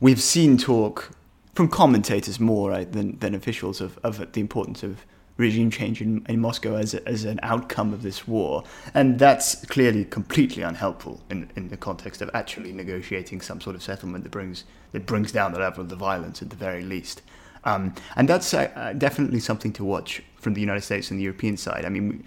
we've 0.00 0.20
seen 0.20 0.58
talk 0.58 1.10
from 1.58 1.66
commentators 1.66 2.38
more 2.38 2.70
right, 2.70 2.92
than, 2.92 3.18
than 3.18 3.34
officials 3.34 3.80
of, 3.80 3.98
of 4.04 4.30
the 4.32 4.40
importance 4.40 4.84
of 4.84 5.04
regime 5.38 5.72
change 5.72 6.00
in, 6.00 6.24
in 6.28 6.38
Moscow 6.38 6.76
as, 6.76 6.94
a, 6.94 7.08
as 7.08 7.24
an 7.24 7.40
outcome 7.42 7.92
of 7.92 8.02
this 8.02 8.28
war. 8.28 8.62
And 8.94 9.18
that's 9.18 9.66
clearly 9.66 10.04
completely 10.04 10.62
unhelpful 10.62 11.20
in, 11.30 11.50
in 11.56 11.68
the 11.68 11.76
context 11.76 12.22
of 12.22 12.30
actually 12.32 12.70
negotiating 12.70 13.40
some 13.40 13.60
sort 13.60 13.74
of 13.74 13.82
settlement 13.82 14.22
that 14.22 14.30
brings, 14.30 14.62
that 14.92 15.04
brings 15.04 15.32
down 15.32 15.50
the 15.50 15.58
level 15.58 15.80
of 15.80 15.88
the 15.88 15.96
violence 15.96 16.42
at 16.42 16.50
the 16.50 16.54
very 16.54 16.84
least. 16.84 17.22
Um, 17.64 17.92
and 18.14 18.28
that's 18.28 18.54
uh, 18.54 18.94
definitely 18.96 19.40
something 19.40 19.72
to 19.72 19.84
watch 19.84 20.22
from 20.36 20.54
the 20.54 20.60
United 20.60 20.82
States 20.82 21.10
and 21.10 21.18
the 21.18 21.24
European 21.24 21.56
side. 21.56 21.84
I 21.84 21.88
mean, 21.88 22.22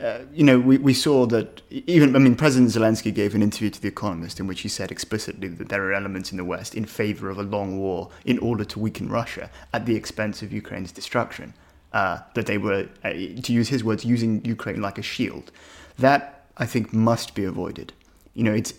uh, 0.00 0.20
you 0.32 0.44
know, 0.44 0.60
we, 0.60 0.78
we 0.78 0.94
saw 0.94 1.26
that 1.26 1.62
even, 1.70 2.14
I 2.14 2.20
mean, 2.20 2.36
President 2.36 2.70
Zelensky 2.70 3.12
gave 3.12 3.34
an 3.34 3.42
interview 3.42 3.70
to 3.70 3.80
The 3.80 3.88
Economist 3.88 4.38
in 4.38 4.46
which 4.46 4.60
he 4.60 4.68
said 4.68 4.92
explicitly 4.92 5.48
that 5.48 5.68
there 5.68 5.82
are 5.84 5.92
elements 5.92 6.30
in 6.30 6.36
the 6.36 6.44
West 6.44 6.74
in 6.74 6.84
favor 6.84 7.30
of 7.30 7.38
a 7.38 7.42
long 7.42 7.78
war 7.78 8.10
in 8.24 8.38
order 8.38 8.64
to 8.64 8.78
weaken 8.78 9.08
Russia 9.08 9.50
at 9.72 9.86
the 9.86 9.96
expense 9.96 10.40
of 10.42 10.52
Ukraine's 10.52 10.92
destruction. 10.92 11.54
Uh, 11.92 12.18
that 12.34 12.44
they 12.44 12.58
were, 12.58 12.86
uh, 13.02 13.10
to 13.10 13.52
use 13.52 13.70
his 13.70 13.82
words, 13.82 14.04
using 14.04 14.44
Ukraine 14.44 14.82
like 14.82 14.98
a 14.98 15.02
shield. 15.02 15.50
That, 15.98 16.44
I 16.58 16.66
think, 16.66 16.92
must 16.92 17.34
be 17.34 17.44
avoided. 17.44 17.94
You 18.34 18.44
know, 18.44 18.52
it's, 18.52 18.74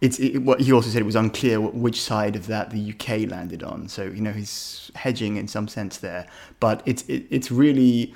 it's 0.00 0.18
it, 0.18 0.38
what 0.40 0.60
he 0.60 0.72
also 0.72 0.90
said 0.90 1.00
it 1.00 1.04
was 1.04 1.14
unclear 1.14 1.60
which 1.60 2.02
side 2.02 2.34
of 2.34 2.48
that 2.48 2.70
the 2.70 2.92
UK 2.92 3.30
landed 3.30 3.62
on. 3.62 3.88
So, 3.88 4.02
you 4.02 4.20
know, 4.20 4.32
he's 4.32 4.90
hedging 4.96 5.36
in 5.36 5.46
some 5.46 5.68
sense 5.68 5.98
there. 5.98 6.26
But 6.58 6.82
it's, 6.84 7.02
it, 7.04 7.26
it's 7.30 7.52
really 7.52 8.12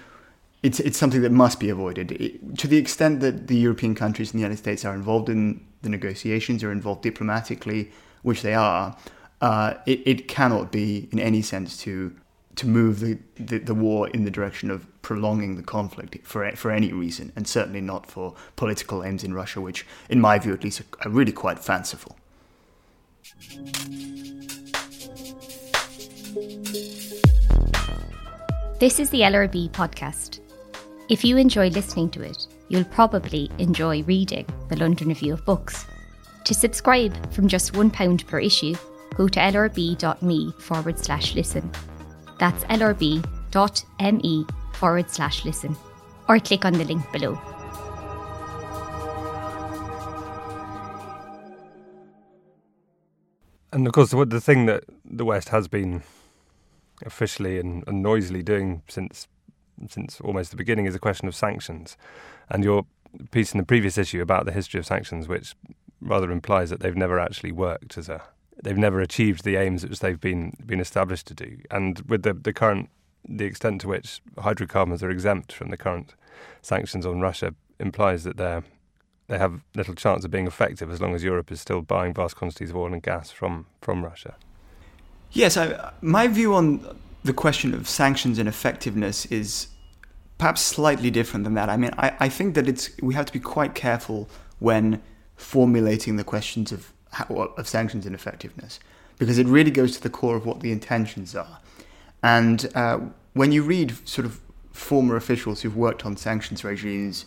it's 0.62 0.78
it's 0.80 0.96
something 0.96 1.22
that 1.22 1.32
must 1.32 1.58
be 1.58 1.68
avoided. 1.68 2.12
It, 2.12 2.58
to 2.58 2.68
the 2.68 2.76
extent 2.76 3.20
that 3.20 3.48
the 3.48 3.56
European 3.56 3.94
countries 3.94 4.30
and 4.30 4.38
the 4.38 4.42
United 4.42 4.58
States 4.58 4.84
are 4.84 4.94
involved 4.94 5.28
in 5.28 5.64
the 5.82 5.88
negotiations 5.88 6.62
or 6.62 6.70
involved 6.70 7.02
diplomatically, 7.02 7.90
which 8.22 8.42
they 8.42 8.54
are, 8.54 8.96
uh, 9.40 9.74
it, 9.86 10.00
it 10.06 10.28
cannot 10.28 10.70
be 10.70 11.08
in 11.10 11.18
any 11.18 11.42
sense 11.42 11.76
to 11.78 12.14
to 12.54 12.66
move 12.66 13.00
the, 13.00 13.18
the, 13.36 13.58
the, 13.58 13.72
war 13.72 14.10
in 14.10 14.24
the 14.24 14.30
direction 14.30 14.70
of 14.70 14.86
prolonging 15.00 15.56
the 15.56 15.62
conflict 15.62 16.18
for 16.26 16.48
for 16.54 16.70
any 16.70 16.92
reason, 16.92 17.32
and 17.34 17.48
certainly 17.48 17.80
not 17.80 18.06
for 18.06 18.34
political 18.56 19.02
aims 19.02 19.24
in 19.24 19.34
Russia, 19.34 19.60
which, 19.60 19.84
in 20.08 20.20
my 20.20 20.38
view 20.38 20.52
at 20.52 20.62
least, 20.62 20.80
are, 20.80 21.06
are 21.06 21.10
really 21.10 21.32
quite 21.32 21.58
fanciful. 21.58 22.16
This 28.78 28.98
is 28.98 29.10
the 29.10 29.20
LRB 29.20 29.70
podcast. 29.70 30.40
If 31.12 31.26
you 31.26 31.36
enjoy 31.36 31.68
listening 31.68 32.08
to 32.12 32.22
it, 32.22 32.46
you'll 32.70 32.84
probably 32.84 33.50
enjoy 33.58 34.02
reading 34.04 34.46
the 34.70 34.76
London 34.76 35.08
Review 35.08 35.34
of 35.34 35.44
Books. 35.44 35.84
To 36.44 36.54
subscribe 36.54 37.30
from 37.34 37.48
just 37.48 37.74
£1 37.74 38.26
per 38.26 38.40
issue, 38.40 38.74
go 39.14 39.28
to 39.28 39.38
lrb.me 39.38 40.52
forward 40.52 40.98
slash 40.98 41.34
listen. 41.34 41.70
That's 42.38 42.64
lrb.me 42.64 44.46
forward 44.72 45.10
slash 45.10 45.44
listen. 45.44 45.76
Or 46.30 46.38
click 46.38 46.64
on 46.64 46.72
the 46.72 46.84
link 46.84 47.04
below. 47.12 47.38
And 53.70 53.86
of 53.86 53.92
course, 53.92 54.12
the 54.12 54.40
thing 54.40 54.64
that 54.64 54.84
the 55.04 55.26
West 55.26 55.50
has 55.50 55.68
been 55.68 56.04
officially 57.04 57.58
and, 57.58 57.84
and 57.86 58.02
noisily 58.02 58.42
doing 58.42 58.80
since 58.88 59.28
since 59.88 60.20
almost 60.20 60.50
the 60.50 60.56
beginning 60.56 60.86
is 60.86 60.94
a 60.94 60.98
question 60.98 61.28
of 61.28 61.34
sanctions. 61.34 61.96
And 62.48 62.64
your 62.64 62.86
piece 63.30 63.52
in 63.52 63.58
the 63.58 63.66
previous 63.66 63.98
issue 63.98 64.22
about 64.22 64.46
the 64.46 64.52
history 64.52 64.78
of 64.78 64.86
sanctions, 64.86 65.28
which 65.28 65.54
rather 66.00 66.30
implies 66.30 66.70
that 66.70 66.80
they've 66.80 66.96
never 66.96 67.18
actually 67.18 67.52
worked 67.52 67.96
as 67.96 68.08
a 68.08 68.22
they've 68.62 68.76
never 68.76 69.00
achieved 69.00 69.44
the 69.44 69.56
aims 69.56 69.84
which 69.84 70.00
they've 70.00 70.20
been 70.20 70.52
been 70.64 70.80
established 70.80 71.26
to 71.28 71.34
do. 71.34 71.58
And 71.70 72.00
with 72.08 72.22
the, 72.22 72.34
the 72.34 72.52
current 72.52 72.90
the 73.28 73.44
extent 73.44 73.80
to 73.82 73.88
which 73.88 74.20
hydrocarbons 74.38 75.02
are 75.02 75.10
exempt 75.10 75.52
from 75.52 75.70
the 75.70 75.76
current 75.76 76.14
sanctions 76.60 77.06
on 77.06 77.20
Russia 77.20 77.54
implies 77.78 78.24
that 78.24 78.36
they're 78.36 78.62
they 79.28 79.38
have 79.38 79.62
little 79.74 79.94
chance 79.94 80.24
of 80.24 80.30
being 80.30 80.46
effective 80.46 80.90
as 80.90 81.00
long 81.00 81.14
as 81.14 81.24
Europe 81.24 81.50
is 81.50 81.60
still 81.60 81.80
buying 81.80 82.12
vast 82.12 82.36
quantities 82.36 82.70
of 82.70 82.76
oil 82.76 82.92
and 82.92 83.02
gas 83.02 83.30
from, 83.30 83.66
from 83.80 84.04
Russia. 84.04 84.34
Yes, 85.30 85.56
I, 85.56 85.92
my 86.02 86.26
view 86.28 86.54
on 86.54 86.98
the 87.24 87.32
question 87.32 87.74
of 87.74 87.88
sanctions 87.88 88.38
and 88.38 88.48
effectiveness 88.48 89.26
is 89.26 89.68
perhaps 90.38 90.60
slightly 90.60 91.10
different 91.10 91.44
than 91.44 91.54
that. 91.54 91.68
I 91.68 91.76
mean, 91.76 91.92
I, 91.96 92.14
I 92.20 92.28
think 92.28 92.54
that 92.54 92.68
it's 92.68 92.90
we 93.00 93.14
have 93.14 93.26
to 93.26 93.32
be 93.32 93.40
quite 93.40 93.74
careful 93.74 94.28
when 94.58 95.02
formulating 95.36 96.16
the 96.16 96.24
questions 96.24 96.72
of 96.72 96.92
of 97.30 97.68
sanctions 97.68 98.06
and 98.06 98.14
effectiveness 98.14 98.80
because 99.18 99.38
it 99.38 99.46
really 99.46 99.70
goes 99.70 99.94
to 99.94 100.02
the 100.02 100.10
core 100.10 100.34
of 100.34 100.46
what 100.46 100.60
the 100.60 100.72
intentions 100.72 101.36
are. 101.36 101.58
And 102.22 102.70
uh, 102.74 102.98
when 103.34 103.52
you 103.52 103.62
read 103.62 103.96
sort 104.08 104.24
of 104.24 104.40
former 104.72 105.16
officials 105.16 105.62
who've 105.62 105.76
worked 105.76 106.06
on 106.06 106.16
sanctions 106.16 106.64
regimes, 106.64 107.26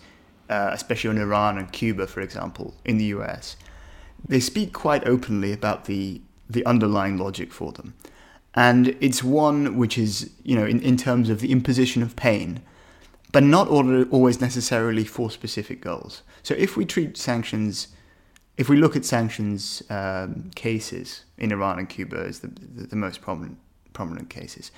uh, 0.49 0.71
especially 0.73 1.09
on 1.11 1.17
Iran 1.17 1.57
and 1.57 1.71
Cuba, 1.71 2.07
for 2.07 2.21
example, 2.21 2.73
in 2.83 2.97
the 2.97 3.05
US, 3.05 3.55
they 4.27 4.39
speak 4.39 4.73
quite 4.73 5.07
openly 5.07 5.53
about 5.53 5.85
the 5.85 6.21
the 6.49 6.65
underlying 6.65 7.17
logic 7.17 7.51
for 7.51 7.71
them. 7.71 7.93
And 8.55 8.95
it's 9.01 9.23
one 9.23 9.77
which 9.77 9.97
is, 9.97 10.31
you 10.43 10.55
know, 10.55 10.65
in, 10.65 10.81
in 10.81 10.95
terms 10.95 11.29
of 11.29 11.41
the 11.41 11.51
imposition 11.51 12.01
of 12.01 12.15
pain, 12.15 12.61
but 13.33 13.43
not 13.43 13.67
always 13.67 14.39
necessarily 14.39 15.03
for 15.03 15.29
specific 15.29 15.81
goals. 15.81 16.23
So 16.41 16.55
if 16.55 16.77
we 16.77 16.85
treat 16.85 17.17
sanctions, 17.17 17.89
if 18.55 18.69
we 18.69 18.77
look 18.77 18.95
at 18.95 19.03
sanctions 19.03 19.83
um, 19.89 20.51
cases 20.55 21.25
in 21.37 21.51
Iran 21.51 21.79
and 21.79 21.89
Cuba 21.89 22.17
as 22.17 22.39
the, 22.39 22.47
the, 22.47 22.87
the 22.87 22.95
most 22.95 23.21
prominent 23.21 23.57
prominent 23.91 24.29
cases, 24.29 24.71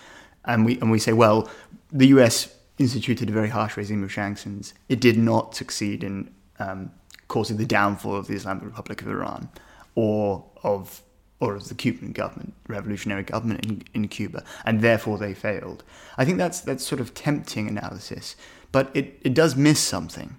and 0.45 0.65
we 0.65 0.79
and 0.79 0.89
we 0.89 0.97
say, 0.97 1.13
well, 1.13 1.47
the 1.91 2.07
U.S. 2.07 2.51
instituted 2.79 3.29
a 3.29 3.31
very 3.31 3.49
harsh 3.49 3.77
regime 3.77 4.03
of 4.03 4.11
sanctions. 4.11 4.73
It 4.89 4.99
did 4.99 5.19
not 5.19 5.53
succeed 5.53 6.03
in 6.03 6.31
um, 6.57 6.91
causing 7.27 7.57
the 7.57 7.65
downfall 7.65 8.15
of 8.15 8.25
the 8.25 8.33
Islamic 8.33 8.63
Republic 8.63 9.03
of 9.03 9.07
Iran 9.07 9.49
or 9.93 10.45
of 10.63 11.03
or 11.39 11.55
of 11.55 11.69
the 11.69 11.75
Cuban 11.75 12.11
government, 12.11 12.53
revolutionary 12.67 13.23
government 13.23 13.65
in, 13.65 13.83
in 13.93 14.07
Cuba, 14.07 14.43
and 14.65 14.81
therefore 14.81 15.17
they 15.17 15.33
failed. 15.33 15.83
I 16.17 16.25
think 16.25 16.37
that's 16.37 16.61
that's 16.61 16.85
sort 16.85 17.01
of 17.01 17.13
tempting 17.13 17.67
analysis, 17.67 18.35
but 18.71 18.89
it, 18.93 19.19
it 19.21 19.33
does 19.33 19.55
miss 19.55 19.79
something. 19.79 20.37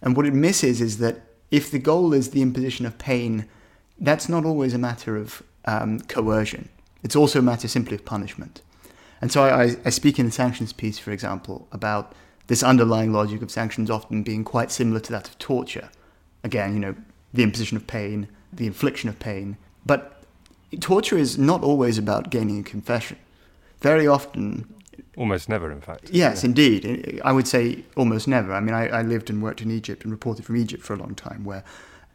And 0.00 0.16
what 0.16 0.26
it 0.26 0.34
misses 0.34 0.80
is 0.80 0.98
that 0.98 1.22
if 1.50 1.70
the 1.70 1.78
goal 1.78 2.12
is 2.12 2.30
the 2.30 2.42
imposition 2.42 2.86
of 2.86 2.98
pain, 2.98 3.46
that's 3.98 4.28
not 4.28 4.44
always 4.44 4.74
a 4.74 4.78
matter 4.78 5.16
of 5.16 5.42
um, 5.64 6.00
coercion. 6.00 6.68
It's 7.02 7.16
also 7.16 7.40
a 7.40 7.42
matter 7.42 7.68
simply 7.68 7.96
of 7.96 8.04
punishment. 8.04 8.62
And 9.20 9.32
so 9.32 9.42
I, 9.42 9.76
I 9.84 9.90
speak 9.90 10.18
in 10.18 10.26
the 10.26 10.32
sanctions 10.32 10.72
piece, 10.72 10.98
for 10.98 11.10
example, 11.10 11.66
about 11.72 12.14
this 12.46 12.62
underlying 12.62 13.12
logic 13.12 13.42
of 13.42 13.50
sanctions 13.50 13.90
often 13.90 14.22
being 14.22 14.44
quite 14.44 14.70
similar 14.70 15.00
to 15.00 15.12
that 15.12 15.28
of 15.28 15.38
torture. 15.38 15.90
Again, 16.44 16.74
you 16.74 16.78
know, 16.78 16.94
the 17.34 17.42
imposition 17.42 17.76
of 17.76 17.86
pain, 17.86 18.28
the 18.52 18.66
infliction 18.66 19.08
of 19.08 19.18
pain. 19.18 19.56
But 19.84 20.17
torture 20.80 21.18
is 21.18 21.38
not 21.38 21.62
always 21.62 21.98
about 21.98 22.30
gaining 22.30 22.60
a 22.60 22.62
confession. 22.62 23.18
Very 23.80 24.06
often, 24.06 24.66
almost 25.16 25.48
never, 25.48 25.70
in 25.70 25.80
fact. 25.80 26.10
Yes, 26.10 26.42
yeah. 26.42 26.48
indeed. 26.48 27.20
I 27.24 27.32
would 27.32 27.46
say 27.46 27.84
almost 27.96 28.28
never. 28.28 28.52
I 28.52 28.60
mean, 28.60 28.74
I, 28.74 28.88
I, 28.88 29.02
lived 29.02 29.30
and 29.30 29.42
worked 29.42 29.62
in 29.62 29.70
Egypt 29.70 30.02
and 30.02 30.12
reported 30.12 30.44
from 30.44 30.56
Egypt 30.56 30.82
for 30.82 30.94
a 30.94 30.96
long 30.96 31.14
time, 31.14 31.44
where 31.44 31.64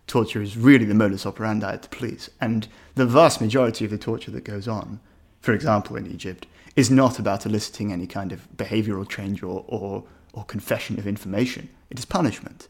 torture 0.08 0.42
is 0.42 0.58
really 0.58 0.86
the 0.86 0.94
modus 0.94 1.26
operandi 1.26 1.72
at 1.72 1.82
the 1.82 1.90
police. 1.90 2.30
And 2.42 2.68
the 2.96 3.06
vast 3.06 3.42
majority 3.42 3.86
of 3.86 3.92
the 3.92 3.98
torture 3.98 4.32
that 4.32 4.44
goes 4.44 4.68
on, 4.68 5.00
for 5.42 5.54
example, 5.54 5.96
in 5.96 6.08
Egypt, 6.08 6.46
is 6.76 6.90
not 6.90 7.20
about 7.20 7.46
eliciting 7.46 7.92
any 7.92 8.08
kind 8.08 8.32
of 8.32 8.48
behavioral 8.56 9.08
change 9.08 9.44
or, 9.44 9.64
or, 9.68 10.04
or 10.34 10.44
confession 10.46 11.00
of 11.00 11.08
information. 11.08 11.70
It 11.90 12.00
is 12.00 12.06
punishment. 12.06 12.68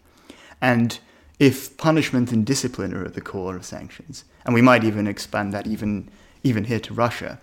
And 0.62 1.00
if 1.40 1.76
punishment 1.78 2.32
and 2.32 2.46
discipline 2.46 2.94
are 2.94 3.06
at 3.06 3.14
the 3.14 3.22
core 3.22 3.56
of 3.56 3.66
sanctions, 3.66 4.24
and 4.46 4.54
we 4.54 4.62
might 4.62 4.84
even 4.84 5.08
expand 5.08 5.54
that 5.54 5.68
even 5.68 6.10
even 6.44 6.66
here 6.66 6.80
to 6.80 6.94
Russia, 6.94 7.40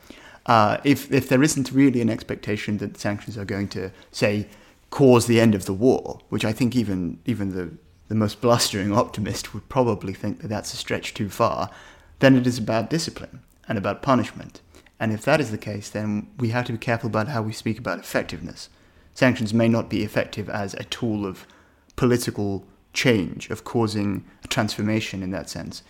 uh, 0.46 0.78
if 0.84 1.10
if 1.12 1.28
there 1.28 1.42
isn't 1.42 1.72
really 1.72 2.00
an 2.00 2.10
expectation 2.10 2.78
that 2.78 2.98
sanctions 2.98 3.36
are 3.36 3.44
going 3.44 3.68
to 3.68 3.90
say 4.12 4.46
cause 4.90 5.26
the 5.26 5.40
end 5.40 5.54
of 5.54 5.64
the 5.64 5.72
war, 5.72 6.20
which 6.28 6.44
I 6.44 6.52
think 6.52 6.74
even 6.76 7.18
even 7.24 7.54
the 7.54 7.70
the 8.08 8.14
most 8.16 8.40
blustering 8.40 8.92
optimist 8.92 9.54
would 9.54 9.68
probably 9.68 10.12
think 10.12 10.40
that 10.40 10.48
that's 10.48 10.74
a 10.74 10.76
stretch 10.76 11.14
too 11.14 11.28
far, 11.28 11.70
then 12.18 12.36
it 12.36 12.46
is 12.46 12.58
about 12.58 12.90
discipline 12.90 13.40
and 13.68 13.78
about 13.78 14.02
punishment. 14.02 14.60
And 14.98 15.12
if 15.12 15.22
that 15.22 15.40
is 15.40 15.50
the 15.50 15.58
case, 15.58 15.88
then 15.88 16.28
we 16.38 16.48
have 16.50 16.66
to 16.66 16.72
be 16.72 16.78
careful 16.78 17.08
about 17.08 17.28
how 17.28 17.40
we 17.40 17.52
speak 17.52 17.78
about 17.78 18.00
effectiveness. 18.00 18.68
Sanctions 19.14 19.54
may 19.54 19.68
not 19.68 19.88
be 19.88 20.02
effective 20.02 20.50
as 20.50 20.74
a 20.74 20.84
tool 20.84 21.24
of 21.24 21.46
political 21.94 22.64
change, 22.92 23.50
of 23.50 23.64
causing 23.64 24.24
a 24.44 24.48
transformation 24.48 25.22
in 25.22 25.30
that 25.30 25.48
sense, 25.48 25.82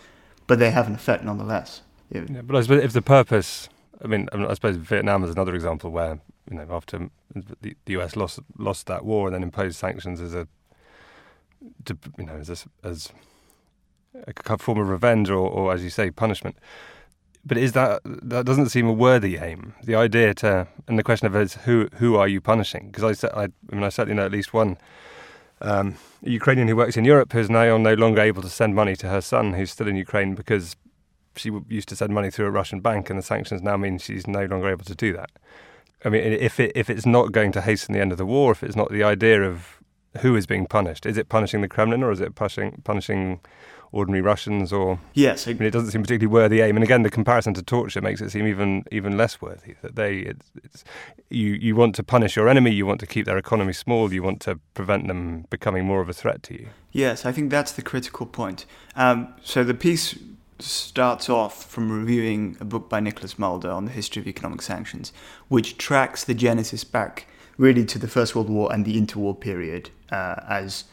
but 0.47 0.59
they 0.59 0.71
have 0.71 0.87
an 0.87 0.95
effect 0.95 1.23
nonetheless. 1.23 1.81
Yeah, 2.11 2.41
but 2.43 2.55
I 2.55 2.61
suppose 2.61 2.83
if 2.83 2.93
the 2.93 3.01
purpose, 3.01 3.69
I 4.03 4.07
mean, 4.07 4.27
I 4.33 4.53
suppose 4.53 4.75
Vietnam 4.75 5.23
is 5.23 5.31
another 5.31 5.55
example 5.55 5.91
where 5.91 6.19
you 6.49 6.57
know 6.57 6.67
after 6.69 7.09
the, 7.61 7.75
US 7.87 8.15
lost 8.15 8.39
lost 8.57 8.87
that 8.87 9.05
war 9.05 9.27
and 9.27 9.35
then 9.35 9.43
imposed 9.43 9.77
sanctions 9.77 10.19
as 10.19 10.33
a, 10.33 10.47
to, 11.85 11.97
you 12.17 12.25
know, 12.25 12.35
as 12.35 12.49
a, 12.49 12.87
as 12.87 13.11
a 14.27 14.57
form 14.57 14.79
of 14.79 14.89
revenge 14.89 15.29
or, 15.29 15.49
or 15.49 15.73
as 15.73 15.83
you 15.83 15.89
say, 15.89 16.11
punishment. 16.11 16.57
But 17.45 17.57
is 17.57 17.71
that 17.71 18.01
that 18.05 18.45
doesn't 18.45 18.69
seem 18.69 18.87
a 18.87 18.93
worthy 18.93 19.37
aim? 19.37 19.73
The 19.83 19.95
idea 19.95 20.33
to 20.35 20.67
and 20.87 20.99
the 20.99 21.03
question 21.03 21.27
of 21.27 21.35
is 21.35 21.55
who 21.65 21.87
who 21.95 22.15
are 22.15 22.27
you 22.27 22.39
punishing? 22.39 22.91
Because 22.91 23.23
I, 23.23 23.27
I, 23.29 23.43
I 23.43 23.75
mean 23.75 23.83
I 23.83 23.89
certainly 23.89 24.15
know 24.15 24.25
at 24.25 24.31
least 24.31 24.53
one 24.53 24.77
um, 25.61 25.95
a 26.25 26.29
Ukrainian 26.29 26.67
who 26.67 26.75
works 26.75 26.97
in 26.97 27.05
Europe 27.05 27.33
who's 27.33 27.49
now 27.49 27.77
no 27.77 27.93
longer 27.93 28.21
able 28.21 28.41
to 28.41 28.49
send 28.49 28.75
money 28.75 28.95
to 28.97 29.07
her 29.07 29.21
son 29.21 29.53
who's 29.53 29.71
still 29.71 29.87
in 29.87 29.95
Ukraine 29.95 30.35
because 30.35 30.75
she 31.35 31.51
used 31.69 31.89
to 31.89 31.95
send 31.95 32.13
money 32.13 32.29
through 32.29 32.47
a 32.47 32.51
Russian 32.51 32.81
bank, 32.81 33.09
and 33.09 33.17
the 33.17 33.23
sanctions 33.23 33.61
now 33.61 33.77
mean 33.77 33.97
she's 33.97 34.27
no 34.27 34.45
longer 34.45 34.69
able 34.69 34.85
to 34.85 34.95
do 34.95 35.13
that. 35.13 35.31
I 36.03 36.09
mean, 36.09 36.21
if 36.23 36.59
it 36.59 36.71
if 36.75 36.89
it's 36.89 37.05
not 37.05 37.31
going 37.31 37.51
to 37.53 37.61
hasten 37.61 37.93
the 37.93 38.01
end 38.01 38.11
of 38.11 38.17
the 38.17 38.25
war, 38.25 38.51
if 38.51 38.63
it's 38.63 38.75
not 38.75 38.91
the 38.91 39.03
idea 39.03 39.41
of 39.43 39.81
who 40.21 40.35
is 40.35 40.45
being 40.45 40.65
punished, 40.65 41.05
is 41.05 41.17
it 41.17 41.29
punishing 41.29 41.61
the 41.61 41.67
Kremlin 41.67 42.03
or 42.03 42.11
is 42.11 42.19
it 42.19 42.35
punishing 42.35 42.81
punishing 42.83 43.39
ordinary 43.91 44.21
Russians 44.21 44.71
or 44.71 44.99
yes, 45.13 45.47
I 45.47 45.53
mean, 45.53 45.63
it 45.63 45.71
doesn't 45.71 45.91
seem 45.91 46.01
particularly 46.01 46.31
worthy 46.31 46.61
aim. 46.61 46.77
And 46.77 46.83
again, 46.83 47.03
the 47.03 47.09
comparison 47.09 47.53
to 47.55 47.63
torture 47.63 48.01
makes 48.01 48.21
it 48.21 48.29
seem 48.29 48.47
even 48.47 48.85
even 48.91 49.17
less 49.17 49.41
worthy. 49.41 49.75
That 49.81 49.95
they 49.95 50.19
it's, 50.19 50.51
it's, 50.63 50.83
you 51.29 51.51
you 51.53 51.75
want 51.75 51.95
to 51.95 52.03
punish 52.03 52.35
your 52.35 52.47
enemy, 52.47 52.71
you 52.71 52.85
want 52.85 52.99
to 53.01 53.07
keep 53.07 53.25
their 53.25 53.37
economy 53.37 53.73
small, 53.73 54.13
you 54.13 54.23
want 54.23 54.41
to 54.41 54.59
prevent 54.73 55.07
them 55.07 55.45
becoming 55.49 55.85
more 55.85 56.01
of 56.01 56.09
a 56.09 56.13
threat 56.13 56.43
to 56.43 56.53
you. 56.53 56.67
Yes, 56.91 57.25
I 57.25 57.31
think 57.31 57.49
that's 57.51 57.71
the 57.71 57.81
critical 57.81 58.25
point. 58.25 58.65
Um, 58.95 59.33
so 59.43 59.63
the 59.63 59.73
piece 59.73 60.17
starts 60.59 61.29
off 61.29 61.65
from 61.65 61.91
reviewing 61.91 62.55
a 62.59 62.65
book 62.65 62.89
by 62.89 62.99
Nicholas 62.99 63.39
Mulder 63.39 63.71
on 63.71 63.85
the 63.85 63.91
history 63.91 64.21
of 64.21 64.27
economic 64.27 64.61
sanctions, 64.61 65.11
which 65.47 65.77
tracks 65.77 66.23
the 66.23 66.33
genesis 66.33 66.83
back 66.83 67.27
really 67.57 67.85
to 67.85 67.99
the 67.99 68.07
First 68.07 68.35
World 68.35 68.49
War 68.49 68.71
and 68.71 68.85
the 68.85 68.99
interwar 68.99 69.39
period 69.39 69.89
uh, 70.11 70.35
as 70.47 70.85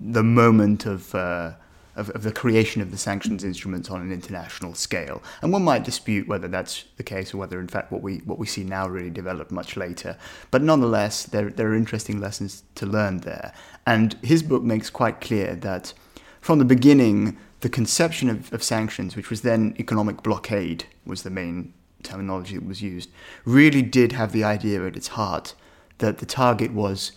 the 0.00 0.22
moment 0.22 0.86
of 0.86 1.14
uh, 1.14 1.52
of, 1.96 2.10
of, 2.10 2.22
the 2.22 2.32
creation 2.32 2.82
of 2.82 2.90
the 2.90 2.98
sanctions 2.98 3.44
instruments 3.44 3.90
on 3.90 4.00
an 4.00 4.12
international 4.12 4.74
scale. 4.74 5.22
And 5.42 5.52
one 5.52 5.64
might 5.64 5.84
dispute 5.84 6.28
whether 6.28 6.48
that's 6.48 6.84
the 6.96 7.02
case 7.02 7.32
or 7.32 7.38
whether, 7.38 7.60
in 7.60 7.68
fact, 7.68 7.92
what 7.92 8.02
we 8.02 8.18
what 8.18 8.38
we 8.38 8.46
see 8.46 8.64
now 8.64 8.88
really 8.88 9.10
developed 9.10 9.50
much 9.50 9.76
later. 9.76 10.16
But 10.50 10.62
nonetheless, 10.62 11.24
there 11.24 11.50
there 11.50 11.68
are 11.68 11.74
interesting 11.74 12.20
lessons 12.20 12.64
to 12.76 12.86
learn 12.86 13.18
there. 13.18 13.52
And 13.86 14.14
his 14.22 14.42
book 14.42 14.62
makes 14.62 14.90
quite 14.90 15.20
clear 15.20 15.54
that 15.56 15.92
from 16.40 16.58
the 16.58 16.64
beginning, 16.64 17.38
the 17.60 17.68
conception 17.68 18.28
of, 18.28 18.52
of 18.52 18.62
sanctions, 18.62 19.16
which 19.16 19.30
was 19.30 19.40
then 19.40 19.74
economic 19.78 20.22
blockade, 20.22 20.84
was 21.06 21.22
the 21.22 21.30
main 21.30 21.72
terminology 22.02 22.54
that 22.54 22.66
was 22.66 22.82
used, 22.82 23.10
really 23.44 23.82
did 23.82 24.12
have 24.12 24.32
the 24.32 24.44
idea 24.44 24.86
at 24.86 24.96
its 24.96 25.08
heart 25.08 25.54
that 25.98 26.18
the 26.18 26.26
target 26.26 26.72
was 26.72 27.12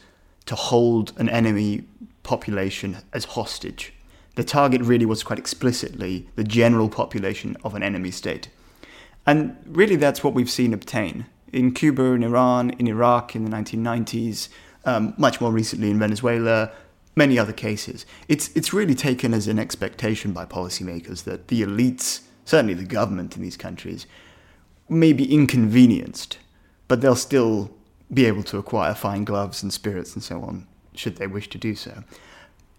to 0.45 0.55
hold 0.55 1.11
an 1.17 1.27
enemy 1.27 1.83
population 2.23 2.97
as 3.13 3.25
hostage 3.25 3.93
the 4.37 4.43
target 4.43 4.81
really 4.83 5.05
was 5.05 5.23
quite 5.23 5.39
explicitly 5.39 6.27
the 6.35 6.43
general 6.43 6.89
population 6.89 7.57
of 7.63 7.73
an 7.73 7.81
enemy 7.81 8.11
state. 8.11 8.49
And 9.25 9.57
really, 9.65 9.95
that's 9.95 10.23
what 10.23 10.35
we've 10.35 10.49
seen 10.49 10.73
obtain 10.73 11.25
in 11.51 11.71
Cuba, 11.73 12.03
in 12.03 12.21
Iran, 12.21 12.69
in 12.77 12.87
Iraq 12.87 13.35
in 13.35 13.45
the 13.45 13.49
1990s, 13.49 14.49
um, 14.85 15.15
much 15.17 15.41
more 15.41 15.51
recently 15.51 15.89
in 15.89 15.97
Venezuela, 15.97 16.71
many 17.15 17.39
other 17.39 17.51
cases. 17.51 18.05
It's, 18.27 18.55
it's 18.55 18.71
really 18.73 18.93
taken 18.93 19.33
as 19.33 19.47
an 19.47 19.57
expectation 19.57 20.33
by 20.33 20.45
policymakers 20.45 21.23
that 21.23 21.47
the 21.47 21.63
elites, 21.63 22.21
certainly 22.45 22.75
the 22.75 22.85
government 22.85 23.35
in 23.35 23.41
these 23.41 23.57
countries, 23.57 24.05
may 24.87 25.13
be 25.13 25.33
inconvenienced, 25.33 26.37
but 26.87 27.01
they'll 27.01 27.15
still 27.15 27.71
be 28.13 28.27
able 28.27 28.43
to 28.43 28.59
acquire 28.59 28.93
fine 28.93 29.23
gloves 29.23 29.63
and 29.63 29.73
spirits 29.73 30.13
and 30.13 30.23
so 30.23 30.43
on, 30.43 30.67
should 30.93 31.17
they 31.17 31.25
wish 31.25 31.49
to 31.49 31.57
do 31.57 31.73
so. 31.73 32.03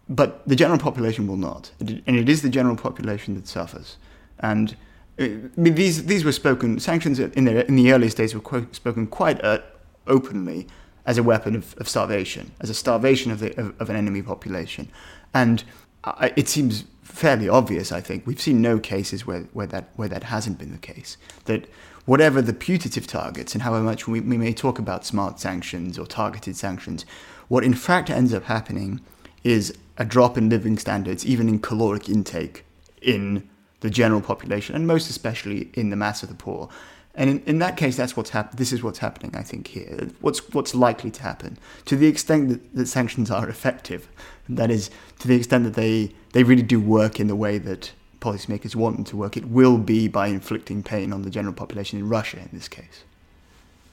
But 0.09 0.47
the 0.49 0.57
general 0.57 0.79
population 0.79 1.27
will 1.27 1.37
not. 1.37 1.71
And 1.81 2.17
it 2.17 2.29
is 2.29 2.43
the 2.43 2.49
general 2.49 2.77
population 2.77 3.35
that 3.35 3.47
suffers. 3.47 3.97
And 4.39 4.77
uh, 5.19 5.25
I 5.25 5.49
mean, 5.57 5.75
these, 5.75 6.07
these 6.07 6.25
were 6.25 6.33
spoken, 6.33 6.79
sanctions 6.79 7.19
in 7.19 7.45
the, 7.45 7.67
in 7.67 7.77
the 7.77 7.93
earliest 7.93 8.17
days 8.17 8.35
were 8.35 8.67
spoken 8.73 9.07
quite 9.07 9.43
uh, 9.45 9.59
openly 10.07 10.67
as 11.05 11.19
a 11.19 11.23
weapon 11.23 11.57
of, 11.57 11.75
of, 11.79 11.89
starvation, 11.89 12.53
as 12.61 12.71
a 12.71 12.75
starvation 12.75 13.33
of, 13.33 13.41
the, 13.41 13.59
of, 13.61 13.81
of 13.81 13.91
an 13.91 13.97
enemy 13.97 14.23
population. 14.23 14.89
And 15.35 15.65
I, 16.05 16.33
it 16.37 16.49
seems 16.49 16.85
fairly 17.03 17.49
obvious, 17.49 17.91
I 17.93 18.01
think. 18.01 18.27
We've 18.27 18.41
seen 18.41 18.63
no 18.63 18.79
cases 18.79 19.27
where, 19.27 19.43
where, 19.53 19.67
that, 19.67 19.91
where 19.97 20.09
that 20.09 20.25
hasn't 20.25 20.59
been 20.59 20.71
the 20.71 20.79
case. 20.79 21.17
That 21.47 21.67
whatever 22.05 22.41
the 22.41 22.53
putative 22.53 23.07
targets, 23.07 23.55
and 23.55 23.63
however 23.63 23.85
much 23.85 24.07
we, 24.07 24.21
we 24.21 24.39
may 24.39 24.53
talk 24.53 24.79
about 24.79 25.05
smart 25.05 25.41
sanctions 25.41 25.99
or 25.99 26.07
targeted 26.07 26.57
sanctions, 26.57 27.05
what 27.49 27.65
in 27.65 27.75
fact 27.75 28.11
ends 28.11 28.33
up 28.33 28.45
happening 28.45 29.01
is 29.43 29.77
a 29.99 30.05
drop 30.05 30.39
in 30.39 30.49
living 30.49 30.79
standards, 30.79 31.27
even 31.27 31.49
in 31.49 31.59
caloric 31.59 32.09
intake 32.09 32.65
in 33.03 33.49
the 33.81 33.91
general 33.91 34.21
population, 34.21 34.75
and 34.75 34.87
most 34.87 35.11
especially 35.11 35.71
in 35.75 35.91
the 35.91 35.97
mass 35.97 36.23
of 36.23 36.29
the 36.29 36.35
poor. 36.35 36.69
And 37.15 37.31
in, 37.31 37.43
in 37.47 37.59
that 37.59 37.77
case, 37.77 37.97
that's 37.97 38.17
what's 38.17 38.31
hap- 38.31 38.57
This 38.57 38.73
is 38.73 38.83
what's 38.83 39.01
happening, 39.01 39.35
I 39.35 39.43
think, 39.43 39.67
here. 39.67 40.09
What's 40.21 40.41
what's 40.55 40.75
likely 40.75 41.11
to 41.11 41.23
happen 41.23 41.59
to 41.87 41.97
the 41.97 42.07
extent 42.07 42.49
that, 42.49 42.75
that 42.75 42.87
sanctions 42.87 43.31
are 43.31 43.49
effective, 43.49 44.09
that 44.49 44.71
is, 44.71 44.91
to 45.19 45.29
the 45.29 45.35
extent 45.35 45.65
that 45.65 45.75
they 45.75 46.15
they 46.33 46.45
really 46.45 46.63
do 46.63 46.81
work 46.81 47.19
in 47.19 47.27
the 47.27 47.37
way 47.37 47.59
that 47.59 47.93
policymakers 48.21 48.77
want 48.77 48.97
them 48.97 49.05
to 49.05 49.17
work. 49.17 49.37
It 49.37 49.47
will 49.47 49.79
be 49.79 50.09
by 50.09 50.29
inflicting 50.29 50.83
pain 50.83 51.13
on 51.13 51.23
the 51.23 51.31
general 51.31 51.55
population 51.55 51.99
in 51.99 52.09
Russia, 52.09 52.39
in 52.39 52.51
this 52.53 52.69
case. 52.69 53.05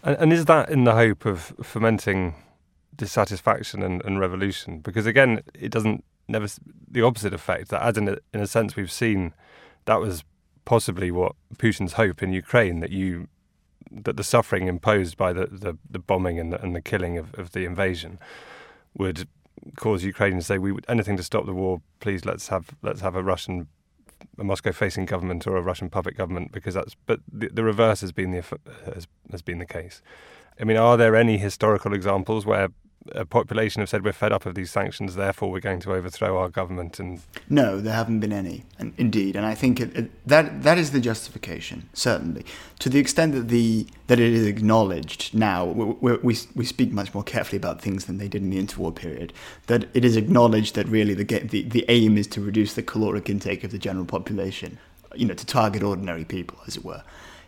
And, 0.03 0.18
and 0.18 0.34
is 0.34 0.45
that 0.45 0.70
in 0.70 0.84
the 0.84 0.93
hope 0.93 1.26
of 1.26 1.53
fomenting 1.64 2.36
dissatisfaction 2.97 3.83
and, 3.83 4.03
and 4.05 4.19
revolution. 4.19 4.79
Because 4.79 5.05
again, 5.05 5.41
it 5.53 5.71
doesn't 5.71 6.03
never 6.27 6.47
the 6.89 7.01
opposite 7.01 7.33
effect. 7.33 7.69
That 7.69 7.81
as 7.81 7.97
in 7.97 8.07
a, 8.07 8.17
in 8.33 8.41
a 8.41 8.47
sense 8.47 8.75
we've 8.75 8.91
seen 8.91 9.33
that 9.85 9.99
was 9.99 10.23
possibly 10.65 11.11
what 11.11 11.33
Putin's 11.57 11.93
hope 11.93 12.23
in 12.23 12.33
Ukraine 12.33 12.79
that 12.79 12.91
you 12.91 13.27
that 13.91 14.17
the 14.17 14.23
suffering 14.23 14.67
imposed 14.67 15.15
by 15.15 15.31
the, 15.31 15.45
the, 15.45 15.77
the 15.89 15.99
bombing 15.99 16.39
and 16.39 16.51
the, 16.51 16.61
and 16.61 16.75
the 16.75 16.81
killing 16.81 17.17
of, 17.17 17.33
of 17.35 17.51
the 17.51 17.65
invasion 17.65 18.17
would 18.97 19.27
cause 19.75 20.03
Ukraine 20.03 20.35
to 20.35 20.41
say 20.41 20.57
we 20.57 20.71
would 20.71 20.85
anything 20.89 21.15
to 21.17 21.23
stop 21.23 21.45
the 21.45 21.53
war. 21.53 21.81
Please 21.99 22.25
let's 22.25 22.47
have 22.49 22.71
let's 22.81 23.01
have 23.01 23.15
a 23.15 23.23
Russian 23.23 23.67
a 24.39 24.43
Moscow 24.43 24.71
facing 24.71 25.05
government 25.05 25.45
or 25.45 25.55
a 25.55 25.61
Russian 25.61 25.89
puppet 25.89 26.17
government 26.17 26.51
because 26.51 26.73
that's 26.73 26.95
but 27.05 27.19
the, 27.31 27.49
the 27.49 27.63
reverse 27.63 28.01
has 28.01 28.11
been 28.11 28.31
the 28.31 28.43
has, 28.93 29.07
has 29.31 29.41
been 29.41 29.59
the 29.59 29.65
case. 29.65 30.01
I 30.59 30.63
mean, 30.63 30.77
are 30.77 30.97
there 30.97 31.15
any 31.15 31.37
historical 31.37 31.93
examples 31.93 32.45
where 32.45 32.69
a 33.12 33.26
population 33.26 33.82
have 33.82 33.89
said 33.89 34.03
we're 34.03 34.14
fed 34.14 34.32
up 34.32 34.45
of 34.45 34.56
these 34.56 34.72
sanctions, 34.72 35.16
therefore 35.16 35.51
we're 35.51 35.60
going 35.60 35.80
to 35.82 35.93
overthrow 35.93 36.38
our 36.38 36.49
government. 36.49 36.99
And 36.99 37.22
no, 37.49 37.80
there 37.80 37.93
haven't 37.93 38.20
been 38.20 38.34
any, 38.34 38.64
and, 38.80 38.93
indeed, 38.97 39.36
and 39.36 39.45
I 39.45 39.53
think 39.53 39.80
it, 39.80 39.95
it, 39.95 40.28
that 40.28 40.64
that 40.64 40.78
is 40.78 40.91
the 40.91 40.99
justification, 40.99 41.89
certainly, 41.93 42.45
to 42.80 42.89
the 42.89 42.99
extent 42.99 43.34
that 43.34 43.47
the 43.49 43.88
that 44.08 44.20
it 44.20 44.34
is 44.34 44.45
acknowledged 44.45 45.34
now. 45.34 45.66
We, 45.66 46.18
we 46.18 46.38
we 46.56 46.66
speak 46.66 46.91
much 46.91 47.14
more 47.14 47.24
carefully 47.24 47.58
about 47.58 47.82
things 47.82 48.06
than 48.06 48.18
they 48.18 48.28
did 48.28 48.41
in 48.41 48.49
the 48.49 48.62
interwar 48.62 48.93
period. 48.95 49.34
That 49.68 49.88
it 49.93 50.03
is 50.03 50.16
acknowledged 50.16 50.76
that 50.76 50.88
really 50.88 51.14
the 51.14 51.26
the 51.39 51.64
the 51.64 51.86
aim 51.89 52.18
is 52.18 52.28
to 52.28 52.41
reduce 52.41 52.74
the 52.74 52.84
caloric 52.84 53.30
intake 53.30 53.64
of 53.64 53.72
the 53.72 53.78
general 53.78 54.06
population, 54.06 54.80
you 55.16 55.26
know, 55.26 55.36
to 55.36 55.45
target 55.45 55.84
ordinary 55.84 56.26
people, 56.26 56.58
as 56.68 56.78
it 56.78 56.84
were 56.86 57.03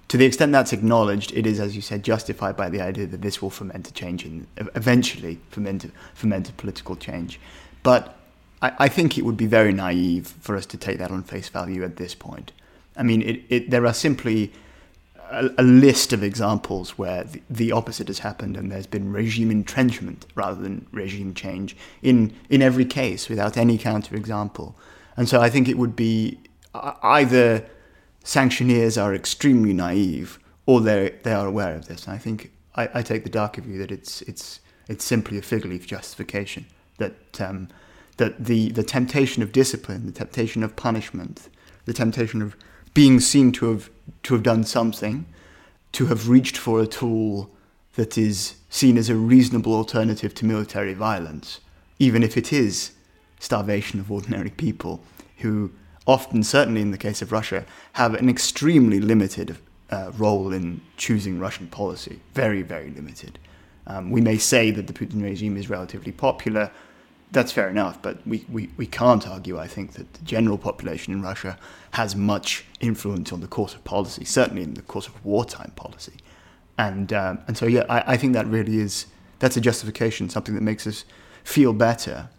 to 0.08 0.18
the 0.18 0.26
extent 0.26 0.52
that's 0.54 0.72
acknowledged, 0.72 1.34
it 1.34 1.46
is, 1.46 1.60
as 1.60 1.76
you 1.76 1.82
said, 1.82 2.04
justified 2.04 2.56
by 2.56 2.70
the 2.70 2.80
idea 2.80 3.06
that 3.08 3.22
this 3.22 3.42
will 3.42 3.50
foment 3.50 3.88
a 3.88 3.94
change 3.94 4.24
and 4.24 4.48
eventually 4.76 5.40
foment, 5.50 5.92
foment 6.14 6.50
a 6.50 6.54
political 6.54 6.96
change. 6.96 7.40
But 7.84 8.18
I, 8.62 8.72
I, 8.80 8.88
think 8.88 9.18
it 9.18 9.26
would 9.26 9.36
be 9.36 9.48
very 9.48 9.74
naive 9.74 10.28
for 10.40 10.56
us 10.56 10.66
to 10.68 10.78
take 10.78 10.98
that 11.00 11.12
on 11.12 11.24
face 11.24 11.50
value 11.50 11.84
at 11.84 11.98
this 11.98 12.16
point. 12.16 12.54
I 12.96 13.04
mean, 13.04 13.22
it, 13.22 13.44
it, 13.50 13.70
there 13.70 13.86
are 13.86 13.94
simply 13.94 14.54
a, 15.30 15.50
a, 15.58 15.64
list 15.64 16.14
of 16.14 16.24
examples 16.24 16.98
where 16.98 17.26
the, 17.26 17.42
the, 17.50 17.72
opposite 17.74 18.08
has 18.08 18.20
happened 18.20 18.56
and 18.56 18.72
there's 18.72 18.88
been 18.88 19.12
regime 19.12 19.52
entrenchment 19.52 20.26
rather 20.36 20.62
than 20.62 20.88
regime 20.92 21.34
change 21.34 21.76
in, 22.02 22.34
in 22.50 22.62
every 22.62 22.86
case 22.86 23.28
without 23.28 23.58
any 23.58 23.78
counterexample. 23.78 24.74
And 25.18 25.28
so 25.28 25.42
I 25.42 25.50
think 25.50 25.68
it 25.68 25.78
would 25.78 25.96
be 25.96 26.40
either 26.74 27.66
sanctioneers 28.28 28.98
are 28.98 29.16
extremely 29.16 29.72
naive 29.72 30.38
or 30.66 30.82
they 30.82 31.16
they 31.24 31.32
are 31.32 31.48
aware 31.48 31.76
of 31.76 31.88
this. 31.88 32.06
And 32.06 32.14
I 32.14 32.18
think 32.18 32.52
I, 32.76 32.90
I, 32.96 33.02
take 33.02 33.24
the 33.24 33.30
darker 33.30 33.62
view 33.62 33.78
that 33.80 33.90
it's 33.90 34.22
it's 34.24 34.60
it's 34.90 35.06
simply 35.06 35.38
a 35.38 35.42
fig 35.42 35.64
leaf 35.64 35.88
justification 35.88 36.66
that 36.98 37.40
um, 37.40 37.70
that 38.18 38.46
the 38.46 38.70
the 38.72 38.84
temptation 38.84 39.42
of 39.42 39.54
discipline, 39.54 40.06
the 40.06 40.12
temptation 40.12 40.62
of 40.62 40.76
punishment, 40.76 41.48
the 41.86 41.94
temptation 41.94 42.42
of 42.42 42.58
being 42.94 43.22
seen 43.22 43.54
to 43.54 43.72
have 43.72 43.90
to 44.24 44.34
have 44.34 44.44
done 44.44 44.66
something, 44.66 45.26
to 45.94 46.08
have 46.08 46.28
reached 46.28 46.58
for 46.58 46.82
a 46.82 46.88
tool 46.88 47.50
that 47.96 48.18
is 48.18 48.58
seen 48.70 48.98
as 48.98 49.10
a 49.10 49.16
reasonable 49.16 49.74
alternative 49.74 50.34
to 50.36 50.46
military 50.46 50.94
violence, 50.94 51.62
even 51.98 52.24
if 52.24 52.36
it 52.36 52.52
is 52.52 52.92
starvation 53.40 54.02
of 54.02 54.12
ordinary 54.12 54.50
people 54.50 55.02
who 55.38 55.72
often, 56.08 56.42
certainly 56.42 56.82
in 56.82 56.92
the 56.92 56.98
case 56.98 57.22
of 57.22 57.32
Russia, 57.32 57.66
have 57.94 58.16
an 58.16 58.30
extremely 58.30 59.00
limited 59.00 59.58
uh, 59.92 60.12
role 60.18 60.54
in 60.54 60.82
choosing 60.96 61.38
Russian 61.38 61.68
policy. 61.68 62.22
Very, 62.34 62.62
very 62.62 62.90
limited. 62.90 63.38
Um, 63.86 64.10
we 64.10 64.22
may 64.22 64.38
say 64.38 64.72
that 64.72 64.88
the 64.88 64.94
Putin 64.94 65.22
regime 65.22 65.58
is 65.58 65.70
relatively 65.70 66.12
popular. 66.12 66.72
That's 67.32 67.52
fair 67.52 67.70
enough, 67.70 68.02
but 68.02 68.26
we, 68.26 68.46
we, 68.50 68.70
we 68.78 68.86
can't 68.86 69.28
argue, 69.28 69.60
I 69.60 69.68
think, 69.68 69.94
that 69.94 70.14
the 70.14 70.24
general 70.24 70.58
population 70.58 71.14
in 71.14 71.22
Russia 71.22 71.58
has 71.92 72.16
much 72.16 72.66
influence 72.80 73.34
on 73.34 73.42
the 73.42 73.48
course 73.48 73.74
of 73.74 73.84
policy, 73.84 74.24
certainly 74.24 74.64
in 74.64 74.74
the 74.76 74.82
course 74.82 75.08
of 75.08 75.26
wartime 75.26 75.72
policy. 75.76 76.14
And, 76.78 77.12
um, 77.12 77.40
and 77.48 77.58
so, 77.58 77.66
yeah, 77.66 77.86
I, 77.90 78.14
I 78.14 78.18
think 78.18 78.34
that 78.34 78.48
really 78.48 78.78
is, 78.78 79.08
that's 79.40 79.58
a 79.58 79.62
justification, 79.62 80.30
something 80.30 80.56
that 80.56 80.62
makes 80.62 80.88
us 80.88 81.04
feel 81.44 81.74
better 81.74 82.30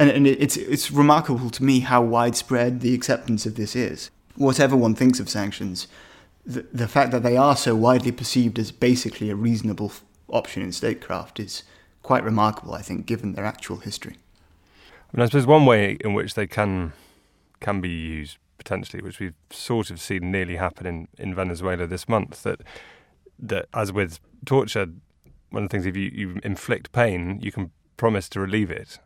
and, 0.00 0.10
and 0.10 0.26
it's 0.26 0.56
it's 0.56 0.90
remarkable 0.90 1.50
to 1.50 1.62
me 1.62 1.80
how 1.80 2.02
widespread 2.02 2.80
the 2.80 2.94
acceptance 2.94 3.44
of 3.44 3.54
this 3.54 3.76
is. 3.76 4.10
Whatever 4.34 4.74
one 4.74 4.94
thinks 4.94 5.20
of 5.20 5.28
sanctions, 5.28 5.86
the, 6.46 6.66
the 6.72 6.88
fact 6.88 7.10
that 7.12 7.22
they 7.22 7.36
are 7.36 7.54
so 7.54 7.76
widely 7.76 8.10
perceived 8.10 8.58
as 8.58 8.72
basically 8.72 9.28
a 9.28 9.36
reasonable 9.36 9.92
option 10.28 10.62
in 10.62 10.72
statecraft 10.72 11.38
is 11.38 11.64
quite 12.02 12.24
remarkable, 12.24 12.72
I 12.74 12.80
think, 12.80 13.04
given 13.04 13.34
their 13.34 13.44
actual 13.44 13.76
history. 13.76 14.16
I 15.12 15.16
mean, 15.16 15.22
I 15.22 15.26
suppose 15.26 15.46
one 15.46 15.66
way 15.66 15.98
in 16.00 16.14
which 16.14 16.32
they 16.32 16.46
can 16.46 16.94
can 17.60 17.82
be 17.82 17.90
used 17.90 18.38
potentially, 18.56 19.02
which 19.02 19.20
we've 19.20 19.34
sort 19.50 19.90
of 19.90 20.00
seen 20.00 20.30
nearly 20.30 20.56
happen 20.56 20.86
in, 20.86 21.08
in 21.18 21.34
Venezuela 21.34 21.86
this 21.86 22.08
month, 22.08 22.42
that 22.44 22.62
that 23.38 23.66
as 23.74 23.92
with 23.92 24.18
torture, 24.46 24.86
one 25.50 25.64
of 25.64 25.68
the 25.68 25.72
things 25.72 25.84
if 25.84 25.94
you, 25.94 26.10
you 26.12 26.40
inflict 26.42 26.90
pain, 26.92 27.38
you 27.42 27.52
can 27.52 27.70
promise 27.98 28.30
to 28.30 28.40
relieve 28.40 28.70
it. 28.70 28.98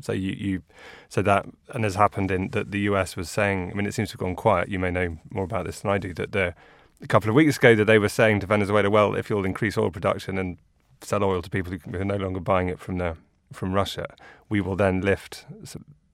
So 0.00 0.12
you, 0.12 0.32
you 0.32 0.62
so 1.08 1.22
that 1.22 1.46
and 1.70 1.84
has 1.84 1.94
happened 1.94 2.30
in 2.30 2.48
that 2.50 2.70
the 2.70 2.80
US 2.80 3.16
was 3.16 3.28
saying. 3.30 3.70
I 3.70 3.74
mean, 3.74 3.86
it 3.86 3.94
seems 3.94 4.10
to 4.10 4.14
have 4.14 4.20
gone 4.20 4.36
quiet. 4.36 4.68
You 4.68 4.78
may 4.78 4.90
know 4.90 5.18
more 5.30 5.44
about 5.44 5.66
this 5.66 5.80
than 5.80 5.90
I 5.90 5.98
do. 5.98 6.14
That 6.14 6.32
the 6.32 6.54
a 7.02 7.06
couple 7.06 7.28
of 7.28 7.34
weeks 7.34 7.56
ago 7.56 7.74
that 7.74 7.84
they 7.84 7.98
were 7.98 8.08
saying 8.08 8.40
to 8.40 8.46
Venezuela, 8.46 8.90
well, 8.90 9.14
if 9.14 9.30
you'll 9.30 9.44
increase 9.44 9.78
oil 9.78 9.90
production 9.90 10.38
and 10.38 10.58
sell 11.00 11.22
oil 11.22 11.42
to 11.42 11.50
people 11.50 11.72
who 11.72 12.00
are 12.00 12.04
no 12.04 12.16
longer 12.16 12.40
buying 12.40 12.68
it 12.68 12.78
from 12.78 12.98
the 12.98 13.16
from 13.52 13.72
Russia, 13.72 14.06
we 14.48 14.60
will 14.60 14.76
then 14.76 15.00
lift. 15.00 15.46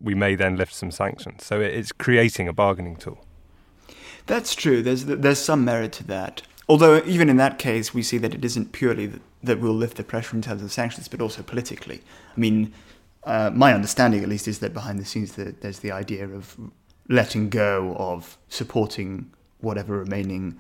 We 0.01 0.15
may 0.15 0.35
then 0.35 0.57
lift 0.57 0.75
some 0.75 0.91
sanctions. 0.91 1.45
So 1.45 1.61
it's 1.61 1.93
creating 1.93 2.49
a 2.49 2.53
bargaining 2.53 2.97
tool. 2.97 3.25
That's 4.27 4.55
true. 4.55 4.83
There's 4.83 5.05
there's 5.05 5.39
some 5.39 5.65
merit 5.65 5.93
to 5.95 6.05
that. 6.05 6.43
Although 6.69 7.03
even 7.05 7.29
in 7.29 7.37
that 7.37 7.59
case, 7.59 7.93
we 7.93 8.03
see 8.03 8.19
that 8.19 8.35
it 8.35 8.45
isn't 8.45 8.73
purely 8.73 9.07
that, 9.07 9.21
that 9.43 9.61
will 9.61 9.75
lift 9.75 9.97
the 9.99 10.05
pressure 10.05 10.35
in 10.35 10.43
terms 10.43 10.63
of 10.63 10.73
sanctions, 10.73 11.09
but 11.09 11.21
also 11.21 11.43
politically. 11.43 12.01
I 12.35 12.41
mean, 12.41 12.73
uh, 13.27 13.51
my 13.55 13.73
understanding, 13.73 14.23
at 14.23 14.29
least, 14.29 14.49
is 14.49 14.59
that 14.61 14.75
behind 14.75 14.99
the 14.99 15.05
scenes 15.05 15.33
that 15.35 15.61
there's 15.61 15.81
the 15.81 15.93
idea 15.93 16.27
of 16.27 16.59
letting 17.09 17.49
go 17.51 17.95
of 17.99 18.39
supporting 18.49 19.31
whatever 19.61 19.99
remaining 19.99 20.59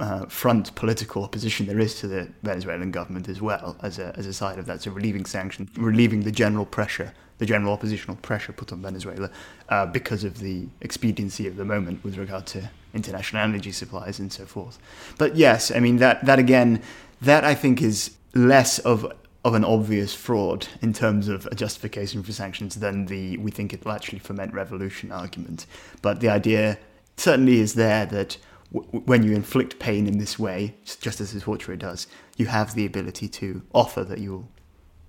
uh, 0.00 0.26
front 0.26 0.74
political 0.74 1.22
opposition 1.22 1.66
there 1.66 1.78
is 1.78 2.00
to 2.00 2.08
the 2.08 2.28
Venezuelan 2.42 2.90
government 2.90 3.28
as 3.28 3.40
well 3.40 3.76
as 3.82 3.98
a, 3.98 4.12
as 4.16 4.26
a 4.26 4.32
side 4.32 4.58
of 4.58 4.66
that. 4.66 4.82
So 4.82 4.90
relieving 4.90 5.24
sanctions, 5.24 5.70
relieving 5.76 6.22
the 6.22 6.32
general 6.32 6.66
pressure, 6.66 7.12
the 7.38 7.46
general 7.46 7.72
oppositional 7.72 8.16
pressure 8.16 8.52
put 8.52 8.72
on 8.72 8.82
Venezuela 8.82 9.30
uh, 9.68 9.86
because 9.86 10.24
of 10.24 10.38
the 10.38 10.66
expediency 10.80 11.46
of 11.46 11.56
the 11.56 11.64
moment 11.64 12.02
with 12.02 12.18
regard 12.18 12.46
to 12.46 12.70
international 12.92 13.42
energy 13.42 13.72
supplies 13.72 14.18
and 14.18 14.32
so 14.32 14.46
forth. 14.46 14.78
But 15.18 15.36
yes, 15.36 15.70
I 15.70 15.80
mean 15.80 15.98
that 15.98 16.24
that 16.24 16.38
again, 16.38 16.82
that 17.20 17.44
I 17.44 17.54
think 17.54 17.80
is 17.80 18.16
less 18.34 18.80
of 18.80 19.12
of 19.44 19.54
an 19.54 19.64
obvious 19.64 20.14
fraud 20.14 20.66
in 20.80 20.92
terms 20.92 21.28
of 21.28 21.46
a 21.46 21.54
justification 21.54 22.22
for 22.22 22.32
sanctions 22.32 22.76
than 22.76 23.06
the 23.06 23.36
we 23.38 23.50
think 23.50 23.72
it 23.72 23.84
will 23.84 23.92
actually 23.92 24.18
foment 24.18 24.54
revolution 24.54 25.12
argument. 25.12 25.66
But 26.00 26.20
the 26.20 26.30
idea 26.30 26.78
certainly 27.16 27.60
is 27.60 27.74
there 27.74 28.06
that 28.06 28.38
w- 28.72 29.02
when 29.04 29.22
you 29.22 29.32
inflict 29.32 29.78
pain 29.78 30.06
in 30.06 30.18
this 30.18 30.38
way, 30.38 30.74
just 31.00 31.20
as 31.20 31.32
his 31.32 31.42
torture 31.42 31.76
does, 31.76 32.06
you 32.36 32.46
have 32.46 32.74
the 32.74 32.86
ability 32.86 33.28
to 33.28 33.62
offer 33.74 34.02
that 34.04 34.18
you'll 34.18 34.48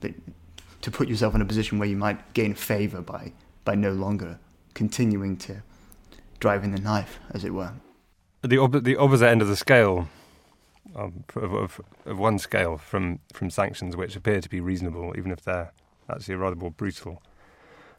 that, 0.01 0.13
to 0.81 0.91
put 0.91 1.07
yourself 1.07 1.33
in 1.33 1.41
a 1.41 1.45
position 1.45 1.79
where 1.79 1.87
you 1.87 1.97
might 1.97 2.33
gain 2.33 2.53
favor 2.53 3.01
by 3.01 3.31
by 3.63 3.73
no 3.73 3.93
longer 3.93 4.37
continuing 4.73 5.37
to 5.37 5.63
drive 6.41 6.63
in 6.65 6.71
the 6.71 6.81
knife, 6.81 7.19
as 7.31 7.45
it 7.45 7.53
were. 7.53 7.71
The 8.41 8.81
the 8.83 8.97
opposite 8.97 9.27
end 9.27 9.41
of 9.41 9.47
the 9.47 9.55
scale 9.55 10.09
um, 10.95 11.23
of, 11.35 11.81
of, 12.05 12.19
one 12.19 12.39
scale 12.39 12.77
from, 12.77 13.19
from 13.33 13.49
sanctions 13.49 13.95
which 13.95 14.15
appear 14.15 14.41
to 14.41 14.49
be 14.49 14.59
reasonable, 14.59 15.13
even 15.17 15.31
if 15.31 15.41
they're 15.41 15.71
actually 16.09 16.35
rather 16.35 16.55
more 16.55 16.71
brutal 16.71 17.21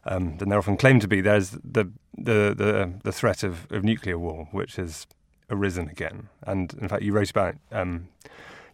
um, 0.05 0.37
than 0.39 0.49
they're 0.49 0.59
often 0.59 0.77
claimed 0.77 1.01
to 1.03 1.09
be. 1.09 1.21
There's 1.21 1.51
the 1.51 1.91
the 2.17 2.55
the, 2.57 2.93
the 3.03 3.13
threat 3.13 3.43
of, 3.43 3.71
of 3.71 3.85
nuclear 3.85 4.19
war, 4.19 4.49
which 4.53 4.77
has 4.77 5.07
arisen 5.51 5.89
again. 5.89 6.29
And 6.43 6.75
in 6.75 6.89
fact, 6.89 7.03
you 7.03 7.13
wrote 7.13 7.31
about 7.31 7.57
um, 7.73 8.09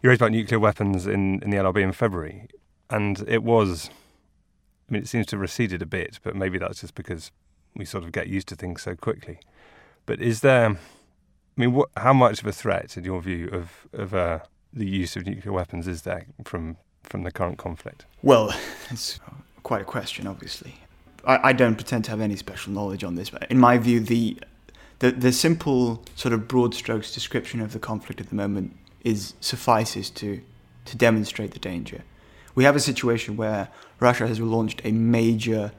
you 0.02 0.10
wrote 0.10 0.20
about 0.20 0.32
nuclear 0.32 0.58
weapons 0.58 1.06
in, 1.06 1.42
in 1.42 1.50
the 1.50 1.56
LRB 1.56 1.82
in 1.82 1.92
February, 1.92 2.48
and 2.90 3.24
it 3.26 3.42
was. 3.42 3.90
I 4.88 4.92
mean, 4.92 5.02
it 5.02 5.08
seems 5.08 5.26
to 5.26 5.36
have 5.36 5.40
receded 5.40 5.80
a 5.80 5.86
bit, 5.86 6.18
but 6.22 6.36
maybe 6.36 6.58
that's 6.58 6.82
just 6.82 6.94
because 6.94 7.30
we 7.74 7.86
sort 7.86 8.04
of 8.04 8.12
get 8.12 8.26
used 8.26 8.48
to 8.48 8.56
things 8.56 8.82
so 8.82 8.94
quickly. 8.94 9.38
But 10.04 10.20
is 10.20 10.40
there 10.40 10.76
I 11.56 11.60
mean, 11.60 11.72
what, 11.72 11.90
how 11.96 12.14
much 12.14 12.40
of 12.40 12.46
a 12.46 12.52
threat, 12.52 12.96
in 12.96 13.04
your 13.04 13.20
view, 13.20 13.48
of 13.48 13.86
of 13.92 14.14
uh, 14.14 14.40
the 14.72 14.86
use 14.86 15.16
of 15.16 15.26
nuclear 15.26 15.52
weapons 15.52 15.86
is 15.86 16.02
there 16.02 16.26
from 16.44 16.76
from 17.02 17.24
the 17.24 17.30
current 17.30 17.58
conflict? 17.58 18.06
Well, 18.22 18.54
it's 18.90 19.20
quite 19.62 19.82
a 19.82 19.84
question, 19.84 20.26
obviously. 20.26 20.76
I, 21.24 21.50
I 21.50 21.52
don't 21.52 21.74
pretend 21.74 22.04
to 22.06 22.10
have 22.10 22.20
any 22.20 22.36
special 22.36 22.72
knowledge 22.72 23.04
on 23.04 23.14
this, 23.16 23.30
but 23.30 23.50
in 23.50 23.58
my 23.58 23.76
view, 23.78 24.00
the, 24.00 24.38
the 25.00 25.12
the 25.12 25.32
simple 25.32 26.02
sort 26.16 26.32
of 26.32 26.48
broad 26.48 26.74
strokes 26.74 27.12
description 27.12 27.60
of 27.60 27.72
the 27.72 27.78
conflict 27.78 28.20
at 28.20 28.28
the 28.30 28.34
moment 28.34 28.74
is 29.04 29.34
suffices 29.40 30.08
to 30.10 30.40
to 30.86 30.96
demonstrate 30.96 31.52
the 31.52 31.58
danger. 31.58 32.02
We 32.54 32.64
have 32.64 32.76
a 32.76 32.80
situation 32.80 33.36
where 33.36 33.68
Russia 34.00 34.26
has 34.26 34.40
launched 34.40 34.80
a 34.84 34.92
major, 34.92 35.72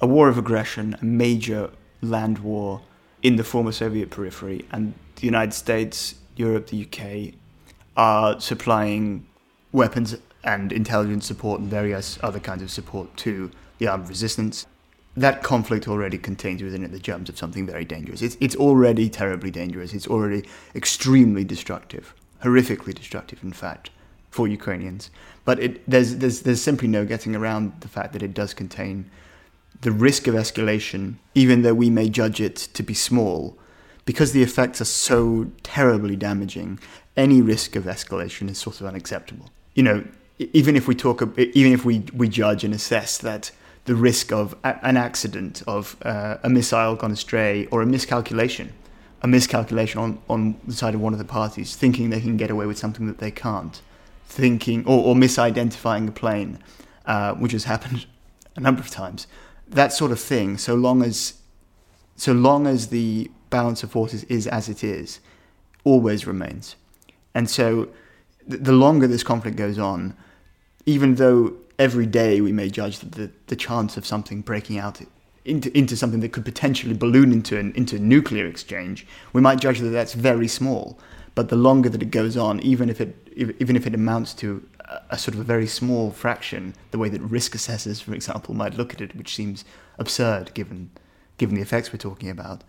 a 0.00 0.06
war 0.06 0.28
of 0.28 0.38
aggression, 0.38 0.96
a 1.00 1.04
major 1.04 1.70
land 2.00 2.38
war 2.40 2.82
in 3.22 3.36
the 3.36 3.44
former 3.44 3.72
Soviet 3.72 4.10
periphery, 4.10 4.64
and 4.72 4.94
the 5.16 5.26
United 5.26 5.52
States, 5.52 6.14
Europe, 6.36 6.68
the 6.68 6.86
UK 6.86 7.34
are 7.96 8.40
supplying 8.40 9.26
weapons 9.72 10.16
and 10.44 10.72
intelligence 10.72 11.26
support 11.26 11.60
and 11.60 11.68
various 11.68 12.18
other 12.22 12.38
kinds 12.38 12.62
of 12.62 12.70
support 12.70 13.14
to 13.18 13.50
the 13.78 13.88
armed 13.88 14.08
resistance. 14.08 14.66
That 15.16 15.42
conflict 15.42 15.88
already 15.88 16.18
contains 16.18 16.62
within 16.62 16.84
it 16.84 16.92
the 16.92 16.98
germs 16.98 17.28
of 17.28 17.38
something 17.38 17.66
very 17.66 17.84
dangerous. 17.84 18.22
It's, 18.22 18.36
it's 18.40 18.54
already 18.54 19.08
terribly 19.08 19.50
dangerous. 19.50 19.94
It's 19.94 20.06
already 20.06 20.46
extremely 20.74 21.42
destructive, 21.42 22.14
horrifically 22.44 22.94
destructive, 22.94 23.42
in 23.42 23.52
fact, 23.52 23.90
for 24.30 24.46
Ukrainians. 24.46 25.10
But 25.44 25.58
it, 25.58 25.90
there's, 25.90 26.16
there's, 26.16 26.42
there's 26.42 26.60
simply 26.60 26.88
no 26.88 27.06
getting 27.06 27.34
around 27.34 27.72
the 27.80 27.88
fact 27.88 28.12
that 28.12 28.22
it 28.22 28.34
does 28.34 28.52
contain 28.52 29.10
the 29.80 29.92
risk 29.92 30.26
of 30.26 30.34
escalation, 30.34 31.14
even 31.34 31.62
though 31.62 31.74
we 31.74 31.90
may 31.90 32.08
judge 32.08 32.40
it 32.40 32.56
to 32.56 32.82
be 32.82 32.94
small, 32.94 33.58
because 34.06 34.32
the 34.32 34.42
effects 34.42 34.80
are 34.80 34.86
so 34.86 35.50
terribly 35.62 36.16
damaging, 36.16 36.78
any 37.16 37.42
risk 37.42 37.76
of 37.76 37.84
escalation 37.84 38.48
is 38.48 38.56
sort 38.56 38.80
of 38.80 38.86
unacceptable. 38.86 39.50
You 39.74 39.82
know, 39.82 40.04
even 40.38 40.76
if 40.76 40.88
we 40.88 40.94
talk, 40.94 41.22
even 41.38 41.72
if 41.72 41.84
we, 41.84 42.04
we 42.14 42.28
judge 42.28 42.64
and 42.64 42.72
assess 42.72 43.18
that 43.18 43.50
the 43.84 43.94
risk 43.94 44.32
of 44.32 44.54
an 44.64 44.96
accident, 44.96 45.62
of 45.66 45.96
uh, 46.02 46.38
a 46.42 46.48
missile 46.48 46.96
gone 46.96 47.12
astray, 47.12 47.66
or 47.66 47.82
a 47.82 47.86
miscalculation, 47.86 48.72
a 49.22 49.28
miscalculation 49.28 50.00
on, 50.00 50.18
on 50.28 50.60
the 50.66 50.72
side 50.74 50.94
of 50.94 51.00
one 51.00 51.12
of 51.12 51.18
the 51.18 51.24
parties, 51.24 51.74
thinking 51.74 52.10
they 52.10 52.20
can 52.20 52.36
get 52.36 52.50
away 52.50 52.66
with 52.66 52.78
something 52.78 53.06
that 53.06 53.18
they 53.18 53.30
can't, 53.30 53.80
thinking, 54.26 54.84
or, 54.86 55.04
or 55.04 55.14
misidentifying 55.14 56.08
a 56.08 56.12
plane, 56.12 56.58
uh, 57.06 57.34
which 57.34 57.52
has 57.52 57.64
happened 57.64 58.06
a 58.56 58.60
number 58.60 58.80
of 58.80 58.90
times. 58.90 59.26
That 59.66 59.92
sort 59.92 60.12
of 60.12 60.20
thing, 60.20 60.58
so 60.58 60.74
long 60.74 61.02
as, 61.02 61.34
so 62.16 62.32
long 62.32 62.66
as 62.66 62.88
the 62.88 63.30
balance 63.50 63.82
of 63.82 63.90
forces 63.90 64.24
is 64.24 64.46
as 64.46 64.68
it 64.68 64.82
is, 64.82 65.20
always 65.84 66.26
remains. 66.26 66.76
And 67.34 67.48
so 67.50 67.88
the 68.46 68.72
longer 68.72 69.06
this 69.06 69.22
conflict 69.22 69.56
goes 69.56 69.78
on, 69.78 70.14
even 70.84 71.16
though 71.16 71.54
every 71.78 72.06
day 72.06 72.40
we 72.40 72.52
may 72.52 72.70
judge 72.70 73.00
that 73.00 73.12
the, 73.12 73.30
the 73.48 73.56
chance 73.56 73.96
of 73.96 74.06
something 74.06 74.40
breaking 74.40 74.78
out 74.78 75.00
into, 75.44 75.76
into 75.76 75.96
something 75.96 76.20
that 76.20 76.32
could 76.32 76.44
potentially 76.44 76.94
balloon 76.94 77.32
into 77.32 77.58
an 77.58 77.72
into 77.76 77.96
a 77.96 77.98
nuclear 77.98 78.46
exchange, 78.46 79.06
we 79.32 79.40
might 79.40 79.60
judge 79.60 79.80
that 79.80 79.90
that's 79.90 80.14
very 80.14 80.48
small. 80.48 80.98
But 81.34 81.50
the 81.50 81.56
longer 81.56 81.88
that 81.90 82.02
it 82.02 82.10
goes 82.10 82.36
on, 82.36 82.60
even 82.60 82.88
if 82.88 83.00
it 83.00 83.14
even 83.36 83.76
if 83.76 83.86
it 83.86 83.94
amounts 83.94 84.34
to 84.34 84.66
a, 84.80 85.00
a 85.10 85.18
sort 85.18 85.34
of 85.34 85.40
a 85.40 85.44
very 85.44 85.66
small 85.66 86.10
fraction, 86.10 86.74
the 86.90 86.98
way 86.98 87.08
that 87.10 87.20
risk 87.20 87.54
assessors, 87.54 88.00
for 88.00 88.14
example, 88.14 88.54
might 88.54 88.74
look 88.74 88.94
at 88.94 89.00
it, 89.00 89.14
which 89.14 89.34
seems 89.34 89.64
absurd 89.98 90.52
given 90.54 90.90
given 91.38 91.54
the 91.54 91.62
effects 91.62 91.92
we're 91.92 91.98
talking 91.98 92.30
about, 92.30 92.64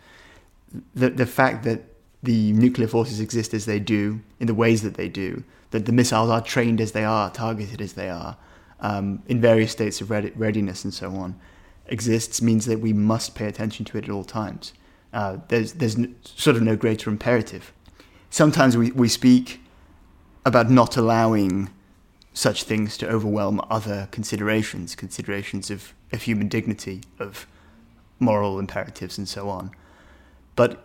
the 0.94 1.10
the 1.10 1.26
fact 1.26 1.64
that 1.64 1.84
the 2.24 2.52
nuclear 2.54 2.88
forces 2.88 3.20
exist 3.20 3.54
as 3.54 3.66
they 3.66 3.80
do 3.80 4.20
in 4.40 4.48
the 4.48 4.54
ways 4.54 4.82
that 4.82 4.96
they 4.96 5.08
do, 5.08 5.44
that 5.72 5.86
the 5.86 5.92
missiles 5.92 6.30
are 6.30 6.42
trained 6.42 6.82
as 6.82 6.92
they 6.92 7.06
are, 7.06 7.30
targeted 7.30 7.82
as 7.82 7.94
they 7.94 8.10
are, 8.10 8.38
um, 8.80 9.22
in 9.28 9.40
various 9.40 9.72
states 9.72 10.02
of 10.02 10.10
readiness 10.10 10.84
and 10.84 10.94
so 10.94 11.16
on, 11.16 11.40
exists 11.88 12.42
means 12.42 12.66
that 12.66 12.80
we 12.80 12.94
must 12.94 13.36
pay 13.36 13.48
attention 13.48 13.86
to 13.86 13.98
it 13.98 14.06
at 14.06 14.10
all 14.10 14.24
times. 14.24 14.74
Uh, 15.14 15.38
there's 15.48 15.74
there's 15.74 15.98
sort 16.24 16.56
of 16.56 16.62
no 16.62 16.76
greater 16.76 17.10
imperative. 17.10 17.72
Sometimes 18.30 18.76
we, 18.76 18.92
we 18.92 19.08
speak 19.08 19.62
about 20.46 20.70
not 20.70 20.98
allowing 20.98 21.70
such 22.34 22.64
things 22.64 22.98
to 22.98 23.10
overwhelm 23.10 23.60
other 23.70 24.08
considerations, 24.12 24.96
considerations 24.96 25.72
of, 25.72 25.94
of 26.14 26.22
human 26.22 26.48
dignity, 26.48 27.02
of 27.20 27.48
moral 28.20 28.60
imperatives, 28.60 29.18
and 29.18 29.28
so 29.28 29.50
on. 29.50 29.72
But 30.58 30.84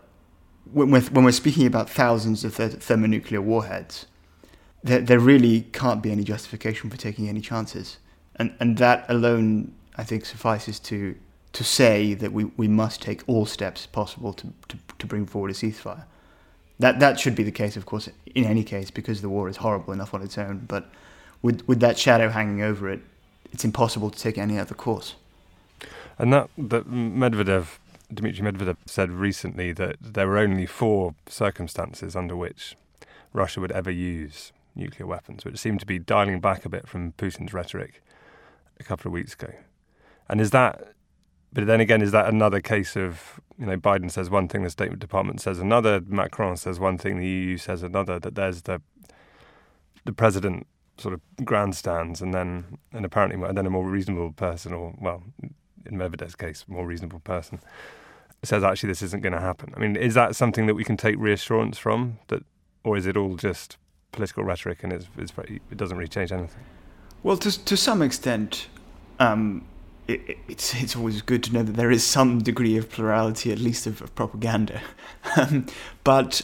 when 0.70 0.93
we're, 0.93 1.01
when 1.01 1.25
we're 1.25 1.33
speaking 1.33 1.66
about 1.66 1.91
thousands 1.91 2.45
of 2.45 2.55
thermonuclear 2.55 3.41
warheads, 3.43 4.07
there, 4.85 5.01
there 5.01 5.18
really 5.18 5.62
can't 5.73 6.01
be 6.01 6.12
any 6.12 6.23
justification 6.23 6.91
for 6.91 6.97
taking 6.97 7.29
any 7.29 7.41
chances. 7.41 7.99
And, 8.37 8.55
and 8.61 8.77
that 8.79 9.05
alone, 9.09 9.75
I 9.97 10.05
think, 10.05 10.25
suffices 10.25 10.79
to, 10.81 11.16
to 11.55 11.64
say 11.64 12.14
that 12.14 12.33
we, 12.33 12.45
we 12.57 12.68
must 12.68 13.03
take 13.03 13.23
all 13.27 13.47
steps 13.47 13.87
possible 13.87 14.33
to, 14.35 14.53
to, 14.68 14.79
to 14.99 15.07
bring 15.07 15.27
forward 15.27 15.51
a 15.51 15.55
ceasefire. 15.55 16.05
That, 16.79 17.01
that 17.01 17.18
should 17.18 17.35
be 17.35 17.43
the 17.43 17.53
case, 17.53 17.77
of 17.77 17.87
course, 17.87 18.09
in 18.35 18.45
any 18.45 18.64
case, 18.64 18.91
because 18.91 19.23
the 19.23 19.29
war 19.29 19.49
is 19.49 19.59
horrible 19.59 19.93
enough 19.93 20.12
on 20.12 20.23
its 20.23 20.37
own. 20.37 20.66
But 20.68 20.91
with, 21.41 21.66
with 21.66 21.81
that 21.81 21.99
shadow 21.99 22.29
hanging 22.29 22.62
over 22.62 22.91
it, 22.91 23.01
it's 23.53 23.64
impossible 23.64 24.11
to 24.11 24.18
take 24.18 24.37
any 24.37 24.59
other 24.59 24.75
course. 24.75 25.14
And 26.18 26.33
that, 26.33 26.51
that 26.59 26.91
Medvedev 26.91 27.79
Dmitry 28.15 28.45
Medvedev 28.45 28.77
said 28.87 29.11
recently 29.11 29.73
that 29.73 29.97
there 30.01 30.27
were 30.27 30.39
only 30.39 30.67
four 30.67 31.15
circumstances 31.27 32.15
under 32.15 32.37
which 32.37 32.77
Russia 33.33 33.61
would 33.61 33.73
ever 33.73 33.91
use 33.91 34.53
nuclear 34.75 35.07
weapons, 35.07 35.45
which 35.45 35.59
seemed 35.59 35.81
to 35.81 35.87
be 35.87 35.99
dialing 35.99 36.41
back 36.41 36.65
a 36.65 36.69
bit 36.69 36.89
from 36.89 37.13
Putin's 37.13 37.53
rhetoric 37.53 38.03
a 38.79 38.85
couple 38.85 39.09
of 39.09 39.13
weeks 39.13 39.35
ago. 39.35 39.53
And 40.29 40.41
is 40.41 40.51
that, 40.51 40.93
but 41.53 41.67
then 41.67 41.81
again, 41.81 42.03
is 42.03 42.13
that 42.13 42.29
another 42.29 42.61
case 42.61 42.97
of, 42.97 43.41
you 43.59 43.67
know, 43.67 43.77
Biden 43.77 44.11
says 44.11 44.31
one 44.31 44.49
thing, 44.49 44.63
the 44.63 44.71
State 44.71 44.99
Department 44.99 45.41
says 45.41 45.59
another, 45.59 46.01
Macron 46.07 46.57
says 46.57 46.81
one 46.81 46.99
thing, 46.99 47.19
the 47.19 47.27
EU 47.27 47.57
says 47.57 47.83
another, 47.83 48.19
that 48.19 48.35
there's 48.35 48.63
the, 48.63 48.81
the 50.05 50.13
president 50.13 50.67
sort 50.99 51.15
of 51.15 51.21
grandstands 51.45 52.21
and 52.21 52.33
then, 52.33 52.79
and 52.93 53.05
apparently, 53.05 53.43
and 53.47 53.57
then 53.57 53.67
a 53.67 53.71
more 53.71 53.89
reasonable 53.89 54.33
person, 54.33 54.73
or, 54.73 54.95
well, 55.01 55.23
in 55.85 55.97
Medvedev's 55.97 56.35
case, 56.35 56.65
more 56.69 56.87
reasonable 56.87 57.21
person, 57.21 57.61
says 58.45 58.64
actually 58.64 58.88
this 58.88 59.03
isn't 59.03 59.22
going 59.22 59.32
to 59.32 59.40
happen. 59.40 59.72
I 59.76 59.80
mean, 59.80 59.97
is 59.97 60.14
that 60.14 60.34
something 60.34 60.66
that 60.66 60.74
we 60.74 60.84
can 60.84 60.97
take 60.97 61.16
reassurance 61.18 61.78
from, 61.78 62.18
that, 62.28 62.45
or 62.84 62.97
is 62.97 63.07
it 63.07 63.16
all 63.16 63.36
just 63.36 63.76
political 64.11 64.45
rhetoric 64.45 64.82
and 64.82 64.93
it's, 64.93 65.07
it's 65.16 65.32
it 65.49 65.76
doesn't 65.76 65.97
really 65.97 66.09
change 66.09 66.32
anything? 66.32 66.64
Well, 67.22 67.36
to 67.38 67.64
to 67.64 67.76
some 67.76 68.03
extent, 68.03 68.66
um, 69.20 69.64
it, 70.09 70.38
it's 70.49 70.74
it's 70.74 70.97
always 70.97 71.22
good 71.22 71.45
to 71.45 71.53
know 71.53 71.62
that 71.62 71.76
there 71.76 71.90
is 71.90 72.05
some 72.05 72.40
degree 72.40 72.76
of 72.76 72.90
plurality, 72.90 73.53
at 73.53 73.59
least 73.59 73.86
of, 73.86 74.03
of 74.03 74.14
propaganda. 74.14 74.80
um, 75.36 75.66
but 76.03 76.43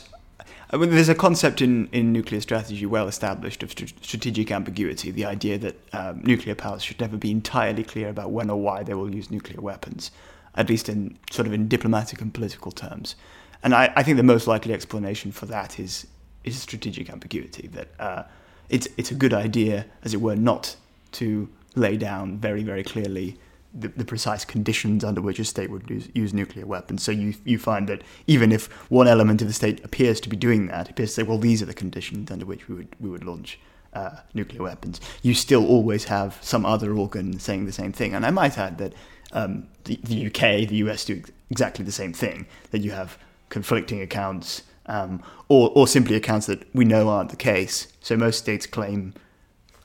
I 0.70 0.76
mean, 0.76 0.90
there's 0.90 1.08
a 1.08 1.14
concept 1.14 1.62
in, 1.62 1.88
in 1.92 2.12
nuclear 2.12 2.40
strategy 2.40 2.86
well 2.86 3.08
established 3.08 3.62
of 3.62 3.70
st- 3.70 4.04
strategic 4.04 4.52
ambiguity, 4.52 5.10
the 5.10 5.24
idea 5.24 5.58
that 5.58 5.76
um, 5.94 6.20
nuclear 6.22 6.54
powers 6.54 6.82
should 6.82 7.00
never 7.00 7.16
be 7.16 7.30
entirely 7.30 7.82
clear 7.82 8.08
about 8.08 8.30
when 8.30 8.50
or 8.50 8.60
why 8.60 8.82
they 8.82 8.94
will 8.94 9.12
use 9.12 9.30
nuclear 9.30 9.60
weapons 9.60 10.10
at 10.54 10.68
least 10.68 10.88
in 10.88 11.18
sort 11.30 11.46
of 11.46 11.52
in 11.52 11.68
diplomatic 11.68 12.20
and 12.20 12.32
political 12.32 12.72
terms. 12.72 13.16
And 13.62 13.74
I, 13.74 13.92
I 13.96 14.02
think 14.02 14.16
the 14.16 14.22
most 14.22 14.46
likely 14.46 14.72
explanation 14.72 15.32
for 15.32 15.46
that 15.46 15.78
is 15.78 16.06
is 16.44 16.60
strategic 16.60 17.10
ambiguity. 17.10 17.66
That 17.68 17.88
uh, 17.98 18.22
it's 18.68 18.88
it's 18.96 19.10
a 19.10 19.14
good 19.14 19.34
idea, 19.34 19.86
as 20.04 20.14
it 20.14 20.20
were, 20.20 20.36
not 20.36 20.76
to 21.12 21.48
lay 21.74 21.96
down 21.96 22.38
very 22.38 22.62
very 22.62 22.82
clearly 22.82 23.36
the, 23.74 23.88
the, 23.88 24.04
precise 24.04 24.44
conditions 24.44 25.04
under 25.04 25.20
which 25.20 25.38
a 25.38 25.44
state 25.44 25.70
would 25.70 25.88
use, 25.90 26.08
use, 26.14 26.32
nuclear 26.32 26.66
weapons. 26.66 27.02
So 27.02 27.12
you 27.12 27.34
you 27.44 27.58
find 27.58 27.88
that 27.88 28.02
even 28.26 28.50
if 28.50 28.66
one 28.90 29.06
element 29.06 29.42
of 29.42 29.48
the 29.48 29.54
state 29.54 29.84
appears 29.84 30.20
to 30.20 30.28
be 30.28 30.36
doing 30.36 30.66
that, 30.68 30.88
appears 30.88 31.10
to 31.10 31.14
say, 31.16 31.22
well, 31.22 31.38
these 31.38 31.62
are 31.62 31.66
the 31.66 31.74
conditions 31.74 32.30
under 32.30 32.46
which 32.46 32.68
we 32.68 32.74
would 32.76 32.88
we 32.98 33.10
would 33.10 33.24
launch 33.24 33.58
uh, 33.92 34.16
nuclear 34.34 34.62
weapons. 34.62 35.00
You 35.22 35.34
still 35.34 35.66
always 35.66 36.04
have 36.04 36.38
some 36.40 36.64
other 36.64 36.94
organ 36.94 37.38
saying 37.38 37.66
the 37.66 37.72
same 37.72 37.92
thing. 37.92 38.14
And 38.14 38.24
I 38.24 38.30
might 38.30 38.58
add 38.58 38.78
that 38.78 38.94
um, 39.32 39.68
the, 39.84 39.98
the, 40.02 40.26
UK, 40.26 40.68
the 40.68 40.76
US 40.76 41.04
do 41.04 41.22
exactly 41.50 41.84
the 41.84 41.92
same 41.92 42.12
thing. 42.12 42.46
That 42.70 42.80
you 42.80 42.92
have 42.92 43.18
conflicting 43.48 44.00
accounts, 44.00 44.62
um, 44.86 45.22
or 45.48 45.70
or 45.74 45.86
simply 45.86 46.16
accounts 46.16 46.46
that 46.46 46.66
we 46.74 46.84
know 46.84 47.08
aren't 47.08 47.30
the 47.30 47.36
case. 47.36 47.88
So 48.00 48.16
most 48.16 48.38
states 48.38 48.66
claim, 48.66 49.14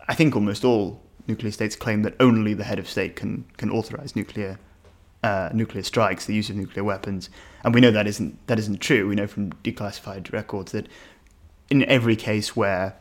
I 0.08 0.16
think 0.16 0.36
almost 0.36 0.64
all 0.64 1.02
nuclear 1.28 1.52
states 1.52 1.76
claim 1.76 2.02
that 2.04 2.16
only 2.20 2.54
the 2.54 2.64
head 2.64 2.80
of 2.80 2.90
state 2.90 3.16
can 3.16 3.46
can 3.58 3.70
authorize 3.70 4.16
nuclear 4.16 4.60
uh, 5.24 5.50
nuclear 5.54 5.84
strikes, 5.84 6.26
the 6.26 6.34
use 6.34 6.50
of 6.50 6.56
nuclear 6.56 6.84
weapons, 6.84 7.30
and 7.64 7.74
we 7.74 7.82
know 7.82 7.92
that 7.92 8.08
isn't 8.08 8.46
that 8.48 8.60
isn't 8.60 8.82
true. 8.82 9.08
We 9.08 9.16
know 9.16 9.28
from 9.28 9.54
declassified 9.64 10.32
records 10.32 10.72
that 10.74 10.88
in 11.70 11.84
every 11.86 12.16
case 12.16 12.56
where 12.56 12.96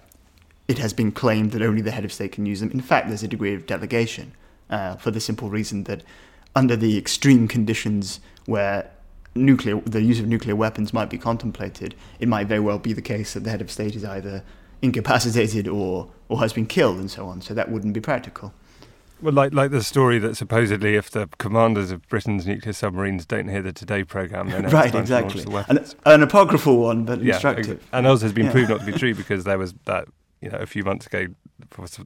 it 0.69 0.79
has 0.79 0.93
been 0.93 1.11
claimed 1.11 1.51
that 1.53 1.63
only 1.63 1.83
the 1.83 1.91
head 1.91 2.05
of 2.05 2.13
state 2.13 2.33
can 2.33 2.47
use 2.47 2.61
them, 2.61 2.71
in 2.71 2.81
fact, 2.81 3.09
there's 3.09 3.25
a 3.25 3.29
degree 3.29 3.55
of 3.55 3.67
delegation 3.67 4.33
uh, 4.71 4.95
for 4.97 5.11
the 5.11 5.21
simple 5.21 5.51
reason 5.51 5.85
that 5.85 6.03
under 6.55 6.77
the 6.77 6.99
extreme 6.99 7.49
conditions 7.49 8.21
where 8.47 8.91
nuclear 9.35 9.81
the 9.81 10.03
use 10.03 10.21
of 10.21 10.27
nuclear 10.27 10.55
weapons 10.55 10.93
might 10.93 11.11
be 11.11 11.19
contemplated, 11.19 11.95
it 12.21 12.29
might 12.29 12.47
very 12.47 12.61
well 12.61 12.79
be 12.79 12.93
the 12.93 13.03
case 13.03 13.35
that 13.35 13.45
the 13.45 13.51
head 13.51 13.61
of 13.61 13.71
state 13.71 13.95
is 13.95 14.05
either 14.05 14.43
incapacitated 14.83 15.69
or 15.69 16.11
or 16.29 16.41
has 16.41 16.53
been 16.53 16.67
killed 16.67 16.99
and 16.99 17.11
so 17.11 17.27
on. 17.27 17.41
So 17.41 17.55
that 17.55 17.71
wouldn't 17.71 17.95
be 17.95 18.01
practical. 18.01 18.53
Well, 19.23 19.33
like 19.33 19.55
like 19.55 19.71
the 19.71 19.83
story 19.83 20.19
that 20.19 20.37
supposedly 20.37 20.97
if 20.97 21.11
the 21.11 21.29
commanders 21.39 21.93
of 21.93 22.07
Britain's 22.09 22.47
nuclear 22.47 22.73
submarines 22.73 23.25
don't 23.25 23.49
hear 23.49 23.63
the 23.63 23.73
Today 23.73 24.03
program, 24.03 24.51
then 24.51 24.65
right, 24.71 24.93
exactly, 24.93 25.45
an, 25.69 25.85
an, 26.05 26.23
apocryphal 26.23 26.79
one, 26.79 27.05
but 27.05 27.23
yeah, 27.23 27.35
instructive. 27.35 27.87
And 27.93 28.07
also 28.07 28.27
has 28.27 28.33
been 28.33 28.47
yeah. 28.47 28.53
proved 28.53 28.71
not 28.71 28.81
to 28.81 28.87
be 28.87 28.93
true 28.93 29.15
because 29.15 29.45
there 29.45 29.59
was 29.59 29.75
that 29.85 30.09
you 30.43 30.51
know, 30.51 30.59
a 30.59 30.67
few 30.67 30.85
months 30.85 31.07
ago, 31.07 31.29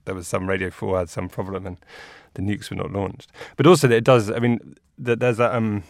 there 0.04 0.14
was 0.14 0.28
some 0.28 0.48
Radio 0.48 0.70
4 0.70 0.98
had 0.98 1.08
some 1.08 1.28
problem 1.28 1.66
and 1.66 1.78
the 2.34 2.42
nukes 2.42 2.70
were 2.70 2.76
not 2.76 2.92
launched. 2.92 3.32
But 3.56 3.66
also, 3.66 3.90
it 3.90 4.04
does, 4.04 4.30
I 4.30 4.38
mean, 4.38 4.76
there's 4.98 5.38
that, 5.38 5.54
um, 5.54 5.82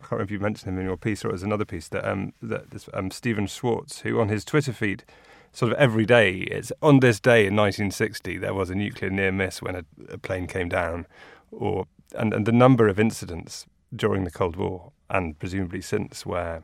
I 0.00 0.02
can't 0.02 0.12
remember 0.12 0.24
if 0.24 0.30
you 0.32 0.40
mentioned 0.40 0.72
him 0.72 0.80
in 0.80 0.86
your 0.86 0.96
piece 0.96 1.24
or 1.24 1.28
it 1.28 1.32
was 1.32 1.42
another 1.42 1.64
piece, 1.64 1.88
that, 1.88 2.04
um, 2.04 2.32
that 2.42 2.70
this, 2.70 2.88
um, 2.92 3.10
Stephen 3.10 3.46
Schwartz, 3.46 4.00
who 4.00 4.20
on 4.20 4.28
his 4.28 4.44
Twitter 4.44 4.72
feed, 4.72 5.04
sort 5.52 5.72
of 5.72 5.78
every 5.78 6.04
day, 6.04 6.32
it's 6.50 6.72
on 6.82 7.00
this 7.00 7.20
day 7.20 7.46
in 7.46 7.56
1960, 7.56 8.36
there 8.36 8.52
was 8.52 8.68
a 8.68 8.74
nuclear 8.74 9.10
near 9.10 9.32
miss 9.32 9.62
when 9.62 9.76
a, 9.76 9.84
a 10.10 10.18
plane 10.18 10.46
came 10.46 10.68
down, 10.68 11.06
or 11.50 11.86
and, 12.14 12.34
and 12.34 12.46
the 12.46 12.52
number 12.52 12.88
of 12.88 13.00
incidents 13.00 13.66
during 13.94 14.24
the 14.24 14.30
Cold 14.30 14.56
War 14.56 14.92
and 15.08 15.38
presumably 15.38 15.80
since 15.80 16.26
where 16.26 16.62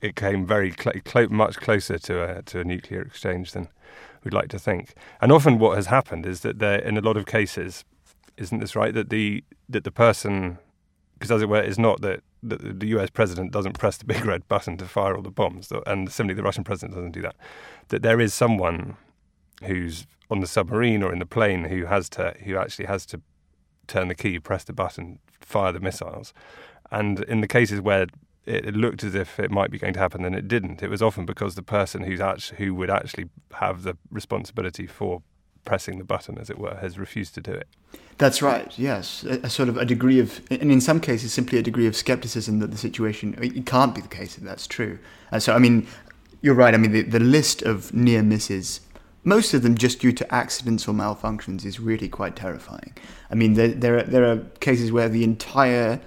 it 0.00 0.16
came 0.16 0.46
very 0.46 0.72
cl- 0.72 1.00
cl- 1.06 1.28
much 1.28 1.56
closer 1.56 1.98
to 1.98 2.38
a, 2.38 2.42
to 2.42 2.60
a 2.60 2.64
nuclear 2.64 3.02
exchange 3.02 3.52
than 3.52 3.68
we'd 4.24 4.34
like 4.34 4.48
to 4.48 4.58
think. 4.58 4.94
And 5.20 5.32
often 5.32 5.58
what 5.58 5.76
has 5.76 5.86
happened 5.86 6.26
is 6.26 6.40
that 6.40 6.58
there, 6.58 6.78
in 6.78 6.96
a 6.96 7.00
lot 7.00 7.16
of 7.16 7.26
cases, 7.26 7.84
isn't 8.36 8.60
this 8.60 8.76
right, 8.76 8.94
that 8.94 9.10
the, 9.10 9.44
that 9.68 9.84
the 9.84 9.90
person, 9.90 10.58
because 11.14 11.30
as 11.30 11.42
it 11.42 11.48
were, 11.48 11.60
is 11.60 11.78
not 11.78 12.00
that, 12.02 12.20
that 12.42 12.80
the 12.80 12.88
US 12.88 13.10
president 13.10 13.52
doesn't 13.52 13.78
press 13.78 13.96
the 13.96 14.04
big 14.04 14.24
red 14.24 14.46
button 14.48 14.76
to 14.78 14.84
fire 14.86 15.16
all 15.16 15.22
the 15.22 15.30
bombs, 15.30 15.72
and 15.86 16.10
similarly 16.10 16.36
the 16.36 16.42
Russian 16.42 16.64
president 16.64 16.94
doesn't 16.94 17.12
do 17.12 17.22
that, 17.22 17.36
that 17.88 18.02
there 18.02 18.20
is 18.20 18.34
someone 18.34 18.96
who's 19.64 20.06
on 20.30 20.40
the 20.40 20.46
submarine 20.46 21.02
or 21.02 21.12
in 21.12 21.18
the 21.18 21.26
plane 21.26 21.64
who 21.64 21.86
has 21.86 22.08
to, 22.08 22.34
who 22.44 22.56
actually 22.56 22.86
has 22.86 23.06
to 23.06 23.20
turn 23.86 24.08
the 24.08 24.14
key, 24.14 24.38
press 24.38 24.64
the 24.64 24.72
button, 24.72 25.18
fire 25.40 25.72
the 25.72 25.80
missiles. 25.80 26.32
And 26.90 27.20
in 27.24 27.40
the 27.40 27.48
cases 27.48 27.80
where 27.80 28.06
it, 28.46 28.74
looked 28.74 29.04
as 29.04 29.14
if 29.14 29.38
it 29.38 29.50
might 29.50 29.70
be 29.70 29.78
going 29.78 29.94
to 29.94 30.00
happen, 30.00 30.24
and 30.24 30.34
it 30.34 30.48
didn't. 30.48 30.82
It 30.82 30.90
was 30.90 31.02
often 31.02 31.26
because 31.26 31.54
the 31.54 31.62
person 31.62 32.04
who's 32.04 32.20
actually, 32.20 32.58
who 32.58 32.74
would 32.74 32.90
actually 32.90 33.28
have 33.54 33.82
the 33.82 33.96
responsibility 34.10 34.86
for 34.86 35.22
pressing 35.64 35.98
the 35.98 36.04
button, 36.04 36.38
as 36.38 36.50
it 36.50 36.58
were, 36.58 36.76
has 36.76 36.98
refused 36.98 37.34
to 37.34 37.40
do 37.40 37.52
it. 37.52 37.68
That's 38.18 38.42
right. 38.42 38.76
Yes, 38.76 39.24
a, 39.24 39.34
a, 39.44 39.50
sort 39.50 39.68
of 39.68 39.76
a 39.76 39.84
degree 39.84 40.18
of, 40.18 40.40
and 40.50 40.72
in 40.72 40.80
some 40.80 41.00
cases, 41.00 41.32
simply 41.32 41.58
a 41.58 41.62
degree 41.62 41.86
of 41.86 41.94
skepticism 41.94 42.58
that 42.58 42.70
the 42.70 42.76
situation 42.76 43.36
it 43.40 43.64
can't 43.66 43.94
be 43.94 44.00
the 44.00 44.08
case 44.08 44.34
that 44.34 44.44
that's 44.44 44.66
true. 44.66 44.98
And 45.30 45.42
so, 45.42 45.54
I 45.54 45.58
mean, 45.58 45.86
you're 46.40 46.54
right. 46.54 46.74
I 46.74 46.78
mean, 46.78 46.92
the, 46.92 47.02
the 47.02 47.20
list 47.20 47.62
of 47.62 47.94
near 47.94 48.22
misses 48.22 48.80
most 49.24 49.54
of 49.54 49.62
them 49.62 49.76
just 49.76 50.00
due 50.00 50.12
to 50.12 50.34
accidents 50.34 50.88
or 50.88 50.94
malfunctions 50.94 51.64
is 51.64 51.78
really 51.78 52.08
quite 52.08 52.34
terrifying. 52.34 52.92
I 53.30 53.34
mean, 53.34 53.54
there, 53.54 53.68
there, 53.68 53.98
are, 53.98 54.02
there 54.02 54.24
are 54.24 54.38
cases 54.60 54.90
where 54.90 55.08
the 55.08 55.22
entire 55.22 56.00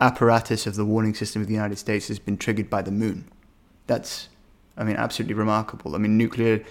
apparatus 0.00 0.66
of 0.66 0.76
the 0.76 0.84
warning 0.84 1.14
system 1.14 1.42
of 1.42 1.48
the 1.48 1.54
United 1.54 1.76
States 1.76 2.08
has 2.08 2.18
been 2.18 2.36
triggered 2.36 2.70
by 2.70 2.82
the 2.82 2.90
moon. 2.90 3.24
That's, 3.86 4.28
I 4.76 4.84
mean, 4.84 4.96
absolutely 4.96 5.34
remarkable. 5.34 5.94
I 5.94 5.98
mean, 5.98 6.16
nuclear, 6.16 6.64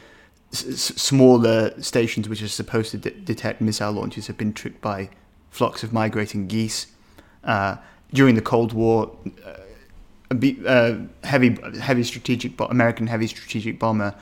s- 0.53 0.59
smaller 0.95 1.79
stations 1.81 2.29
which 2.29 2.41
are 2.41 2.47
supposed 2.47 2.91
to 2.91 2.97
de- 2.97 3.11
detect 3.11 3.59
missile 3.59 3.91
launches 3.91 4.27
have 4.27 4.37
been 4.37 4.53
tricked 4.53 4.81
by 4.81 5.09
flocks 5.49 5.83
of 5.83 5.91
migrating 5.91 6.47
geese. 6.47 6.87
Uh, 7.43 7.77
during 8.13 8.35
the 8.35 8.41
Cold 8.41 8.73
War, 8.73 9.15
uh, 9.45 9.53
a 10.31 10.65
uh, 10.65 10.99
heavy, 11.23 11.57
heavy 11.79 12.03
strategic, 12.03 12.57
bo- 12.57 12.65
American 12.65 13.07
heavy 13.07 13.27
strategic 13.27 13.79
bomber 13.79 14.15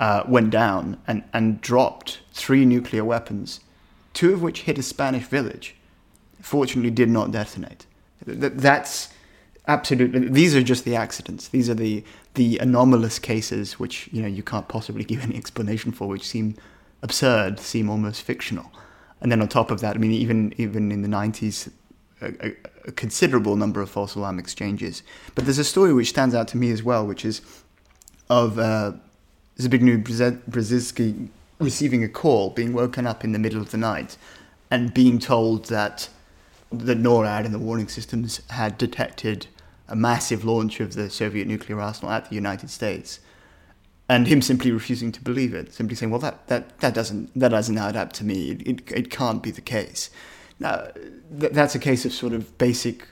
uh, 0.00 0.22
went 0.26 0.50
down 0.50 0.98
and, 1.06 1.22
and 1.32 1.60
dropped 1.60 2.20
three 2.32 2.64
nuclear 2.64 3.04
weapons, 3.04 3.60
two 4.12 4.32
of 4.32 4.42
which 4.42 4.62
hit 4.62 4.78
a 4.78 4.82
Spanish 4.82 5.24
village. 5.24 5.76
Fortunately, 6.40 6.90
did 6.90 7.10
not 7.10 7.30
detonate. 7.30 7.86
That's 8.26 9.08
absolutely. 9.66 10.28
These 10.28 10.54
are 10.54 10.62
just 10.62 10.84
the 10.84 10.96
accidents. 10.96 11.48
These 11.48 11.70
are 11.70 11.74
the 11.74 12.04
the 12.34 12.58
anomalous 12.58 13.18
cases 13.18 13.78
which 13.78 14.08
you 14.12 14.22
know 14.22 14.28
you 14.28 14.42
can't 14.42 14.68
possibly 14.68 15.04
give 15.04 15.22
any 15.22 15.36
explanation 15.36 15.92
for, 15.92 16.08
which 16.08 16.26
seem 16.26 16.56
absurd, 17.02 17.60
seem 17.60 17.88
almost 17.88 18.22
fictional. 18.22 18.70
And 19.20 19.30
then 19.30 19.42
on 19.42 19.48
top 19.48 19.70
of 19.70 19.80
that, 19.80 19.96
I 19.96 19.98
mean, 19.98 20.12
even 20.12 20.54
even 20.56 20.92
in 20.92 21.02
the 21.02 21.08
nineties, 21.08 21.70
a, 22.20 22.52
a, 22.86 22.92
considerable 22.92 23.56
number 23.56 23.80
of 23.80 23.90
false 23.90 24.14
alarm 24.14 24.38
exchanges. 24.38 25.02
But 25.34 25.44
there's 25.44 25.58
a 25.58 25.64
story 25.64 25.92
which 25.92 26.08
stands 26.08 26.34
out 26.34 26.48
to 26.48 26.56
me 26.56 26.70
as 26.70 26.82
well, 26.82 27.06
which 27.06 27.24
is 27.24 27.40
of 28.28 28.58
uh, 28.58 28.92
Zbigniew 29.58 30.04
Brzezinski 30.04 31.28
receiving 31.58 32.02
a 32.02 32.08
call, 32.08 32.50
being 32.50 32.72
woken 32.72 33.06
up 33.06 33.24
in 33.24 33.32
the 33.32 33.38
middle 33.38 33.60
of 33.60 33.70
the 33.70 33.76
night, 33.76 34.16
and 34.70 34.94
being 34.94 35.18
told 35.18 35.66
that 35.66 36.08
the 36.70 36.94
NORAD 36.94 37.44
and 37.44 37.54
the 37.54 37.58
warning 37.58 37.88
systems 37.88 38.40
had 38.50 38.78
detected 38.78 39.46
a 39.88 39.96
massive 39.96 40.44
launch 40.44 40.80
of 40.80 40.94
the 40.94 41.10
Soviet 41.10 41.46
nuclear 41.46 41.80
arsenal 41.80 42.12
at 42.12 42.28
the 42.28 42.34
United 42.34 42.70
States, 42.70 43.18
and 44.08 44.26
him 44.26 44.40
simply 44.40 44.70
refusing 44.70 45.12
to 45.12 45.20
believe 45.20 45.52
it, 45.52 45.72
simply 45.74 45.96
saying, 45.96 46.10
"Well, 46.10 46.20
that 46.20 46.46
that, 46.46 46.78
that 46.78 46.94
doesn't 46.94 47.38
that 47.38 47.48
doesn't 47.48 47.78
add 47.78 47.96
up 47.96 48.12
to 48.14 48.24
me. 48.24 48.50
It, 48.50 48.66
it, 48.66 48.92
it 48.92 49.10
can't 49.10 49.42
be 49.42 49.50
the 49.50 49.60
case." 49.60 50.10
Now, 50.58 50.88
th- 51.38 51.52
that's 51.52 51.74
a 51.74 51.78
case 51.78 52.04
of 52.04 52.12
sort 52.12 52.32
of 52.32 52.56
basic 52.58 53.08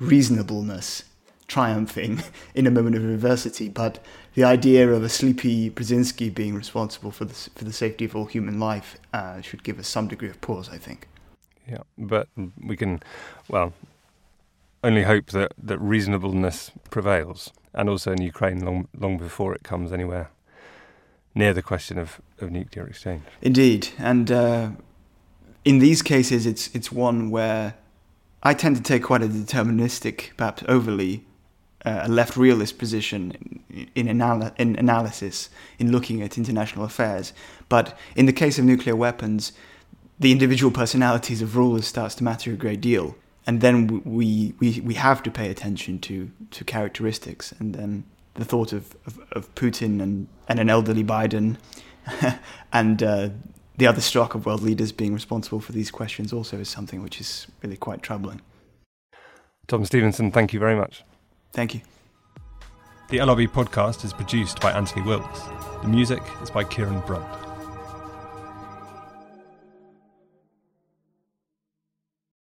reasonableness 0.00 1.04
triumphing 1.46 2.22
in 2.54 2.66
a 2.66 2.70
moment 2.70 2.96
of 2.96 3.04
adversity, 3.04 3.68
but 3.68 4.04
the 4.34 4.44
idea 4.44 4.88
of 4.90 5.02
a 5.02 5.08
sleepy 5.08 5.70
Brzezinski 5.70 6.32
being 6.34 6.54
responsible 6.54 7.10
for 7.10 7.24
the, 7.24 7.34
for 7.34 7.64
the 7.64 7.72
safety 7.72 8.04
of 8.04 8.14
all 8.14 8.26
human 8.26 8.60
life 8.60 8.96
uh, 9.12 9.40
should 9.40 9.64
give 9.64 9.78
us 9.78 9.88
some 9.88 10.08
degree 10.08 10.28
of 10.28 10.40
pause, 10.40 10.68
I 10.68 10.78
think. 10.78 11.08
Yeah, 11.68 11.82
but 11.98 12.28
we 12.62 12.76
can, 12.76 13.00
well, 13.48 13.72
only 14.82 15.02
hope 15.02 15.26
that, 15.32 15.52
that 15.62 15.78
reasonableness 15.78 16.70
prevails, 16.90 17.52
and 17.74 17.88
also 17.88 18.12
in 18.12 18.22
Ukraine 18.22 18.64
long 18.64 18.88
long 18.98 19.18
before 19.18 19.54
it 19.54 19.62
comes 19.62 19.92
anywhere 19.92 20.30
near 21.34 21.52
the 21.52 21.62
question 21.62 21.98
of, 21.98 22.20
of 22.40 22.50
nuclear 22.50 22.86
exchange. 22.86 23.22
Indeed, 23.42 23.88
and 23.98 24.30
uh, 24.30 24.70
in 25.64 25.78
these 25.78 26.00
cases, 26.02 26.46
it's 26.46 26.74
it's 26.74 26.90
one 26.90 27.30
where 27.30 27.74
I 28.42 28.54
tend 28.54 28.76
to 28.76 28.82
take 28.82 29.02
quite 29.02 29.22
a 29.22 29.28
deterministic, 29.28 30.36
perhaps 30.36 30.62
overly 30.68 31.24
uh, 31.84 32.00
a 32.04 32.08
left 32.08 32.36
realist 32.36 32.78
position 32.78 33.62
in, 33.68 33.90
in, 33.94 34.08
anal- 34.08 34.52
in 34.58 34.76
analysis, 34.76 35.50
in 35.78 35.92
looking 35.92 36.22
at 36.22 36.38
international 36.38 36.84
affairs. 36.84 37.32
But 37.68 37.98
in 38.14 38.26
the 38.26 38.32
case 38.32 38.58
of 38.58 38.64
nuclear 38.64 38.96
weapons, 38.96 39.52
the 40.18 40.32
individual 40.32 40.72
personalities 40.72 41.42
of 41.42 41.56
rulers 41.56 41.86
starts 41.86 42.14
to 42.16 42.24
matter 42.24 42.52
a 42.52 42.56
great 42.56 42.80
deal. 42.80 43.16
And 43.46 43.60
then 43.60 44.02
we, 44.04 44.54
we, 44.58 44.80
we 44.80 44.94
have 44.94 45.22
to 45.22 45.30
pay 45.30 45.50
attention 45.50 45.98
to, 46.00 46.30
to 46.50 46.64
characteristics. 46.64 47.52
And 47.58 47.74
then 47.74 48.04
the 48.34 48.44
thought 48.44 48.72
of, 48.72 48.94
of, 49.06 49.18
of 49.32 49.54
Putin 49.54 50.02
and, 50.02 50.28
and 50.48 50.60
an 50.60 50.68
elderly 50.68 51.04
Biden 51.04 51.56
and 52.72 53.02
uh, 53.02 53.30
the 53.76 53.86
other 53.86 54.00
stock 54.00 54.34
of 54.34 54.44
world 54.44 54.62
leaders 54.62 54.92
being 54.92 55.14
responsible 55.14 55.60
for 55.60 55.72
these 55.72 55.90
questions 55.90 56.32
also 56.32 56.58
is 56.58 56.68
something 56.68 57.02
which 57.02 57.20
is 57.20 57.46
really 57.62 57.76
quite 57.76 58.02
troubling. 58.02 58.40
Tom 59.66 59.84
Stevenson, 59.84 60.30
thank 60.30 60.52
you 60.52 60.60
very 60.60 60.76
much. 60.76 61.04
Thank 61.52 61.74
you. 61.74 61.80
The 63.10 63.18
LRB 63.18 63.48
podcast 63.48 64.04
is 64.04 64.12
produced 64.12 64.60
by 64.60 64.72
Anthony 64.72 65.02
Wilkes. 65.02 65.40
The 65.82 65.88
music 65.88 66.22
is 66.42 66.50
by 66.50 66.64
Kieran 66.64 67.00
Brunt. 67.06 67.47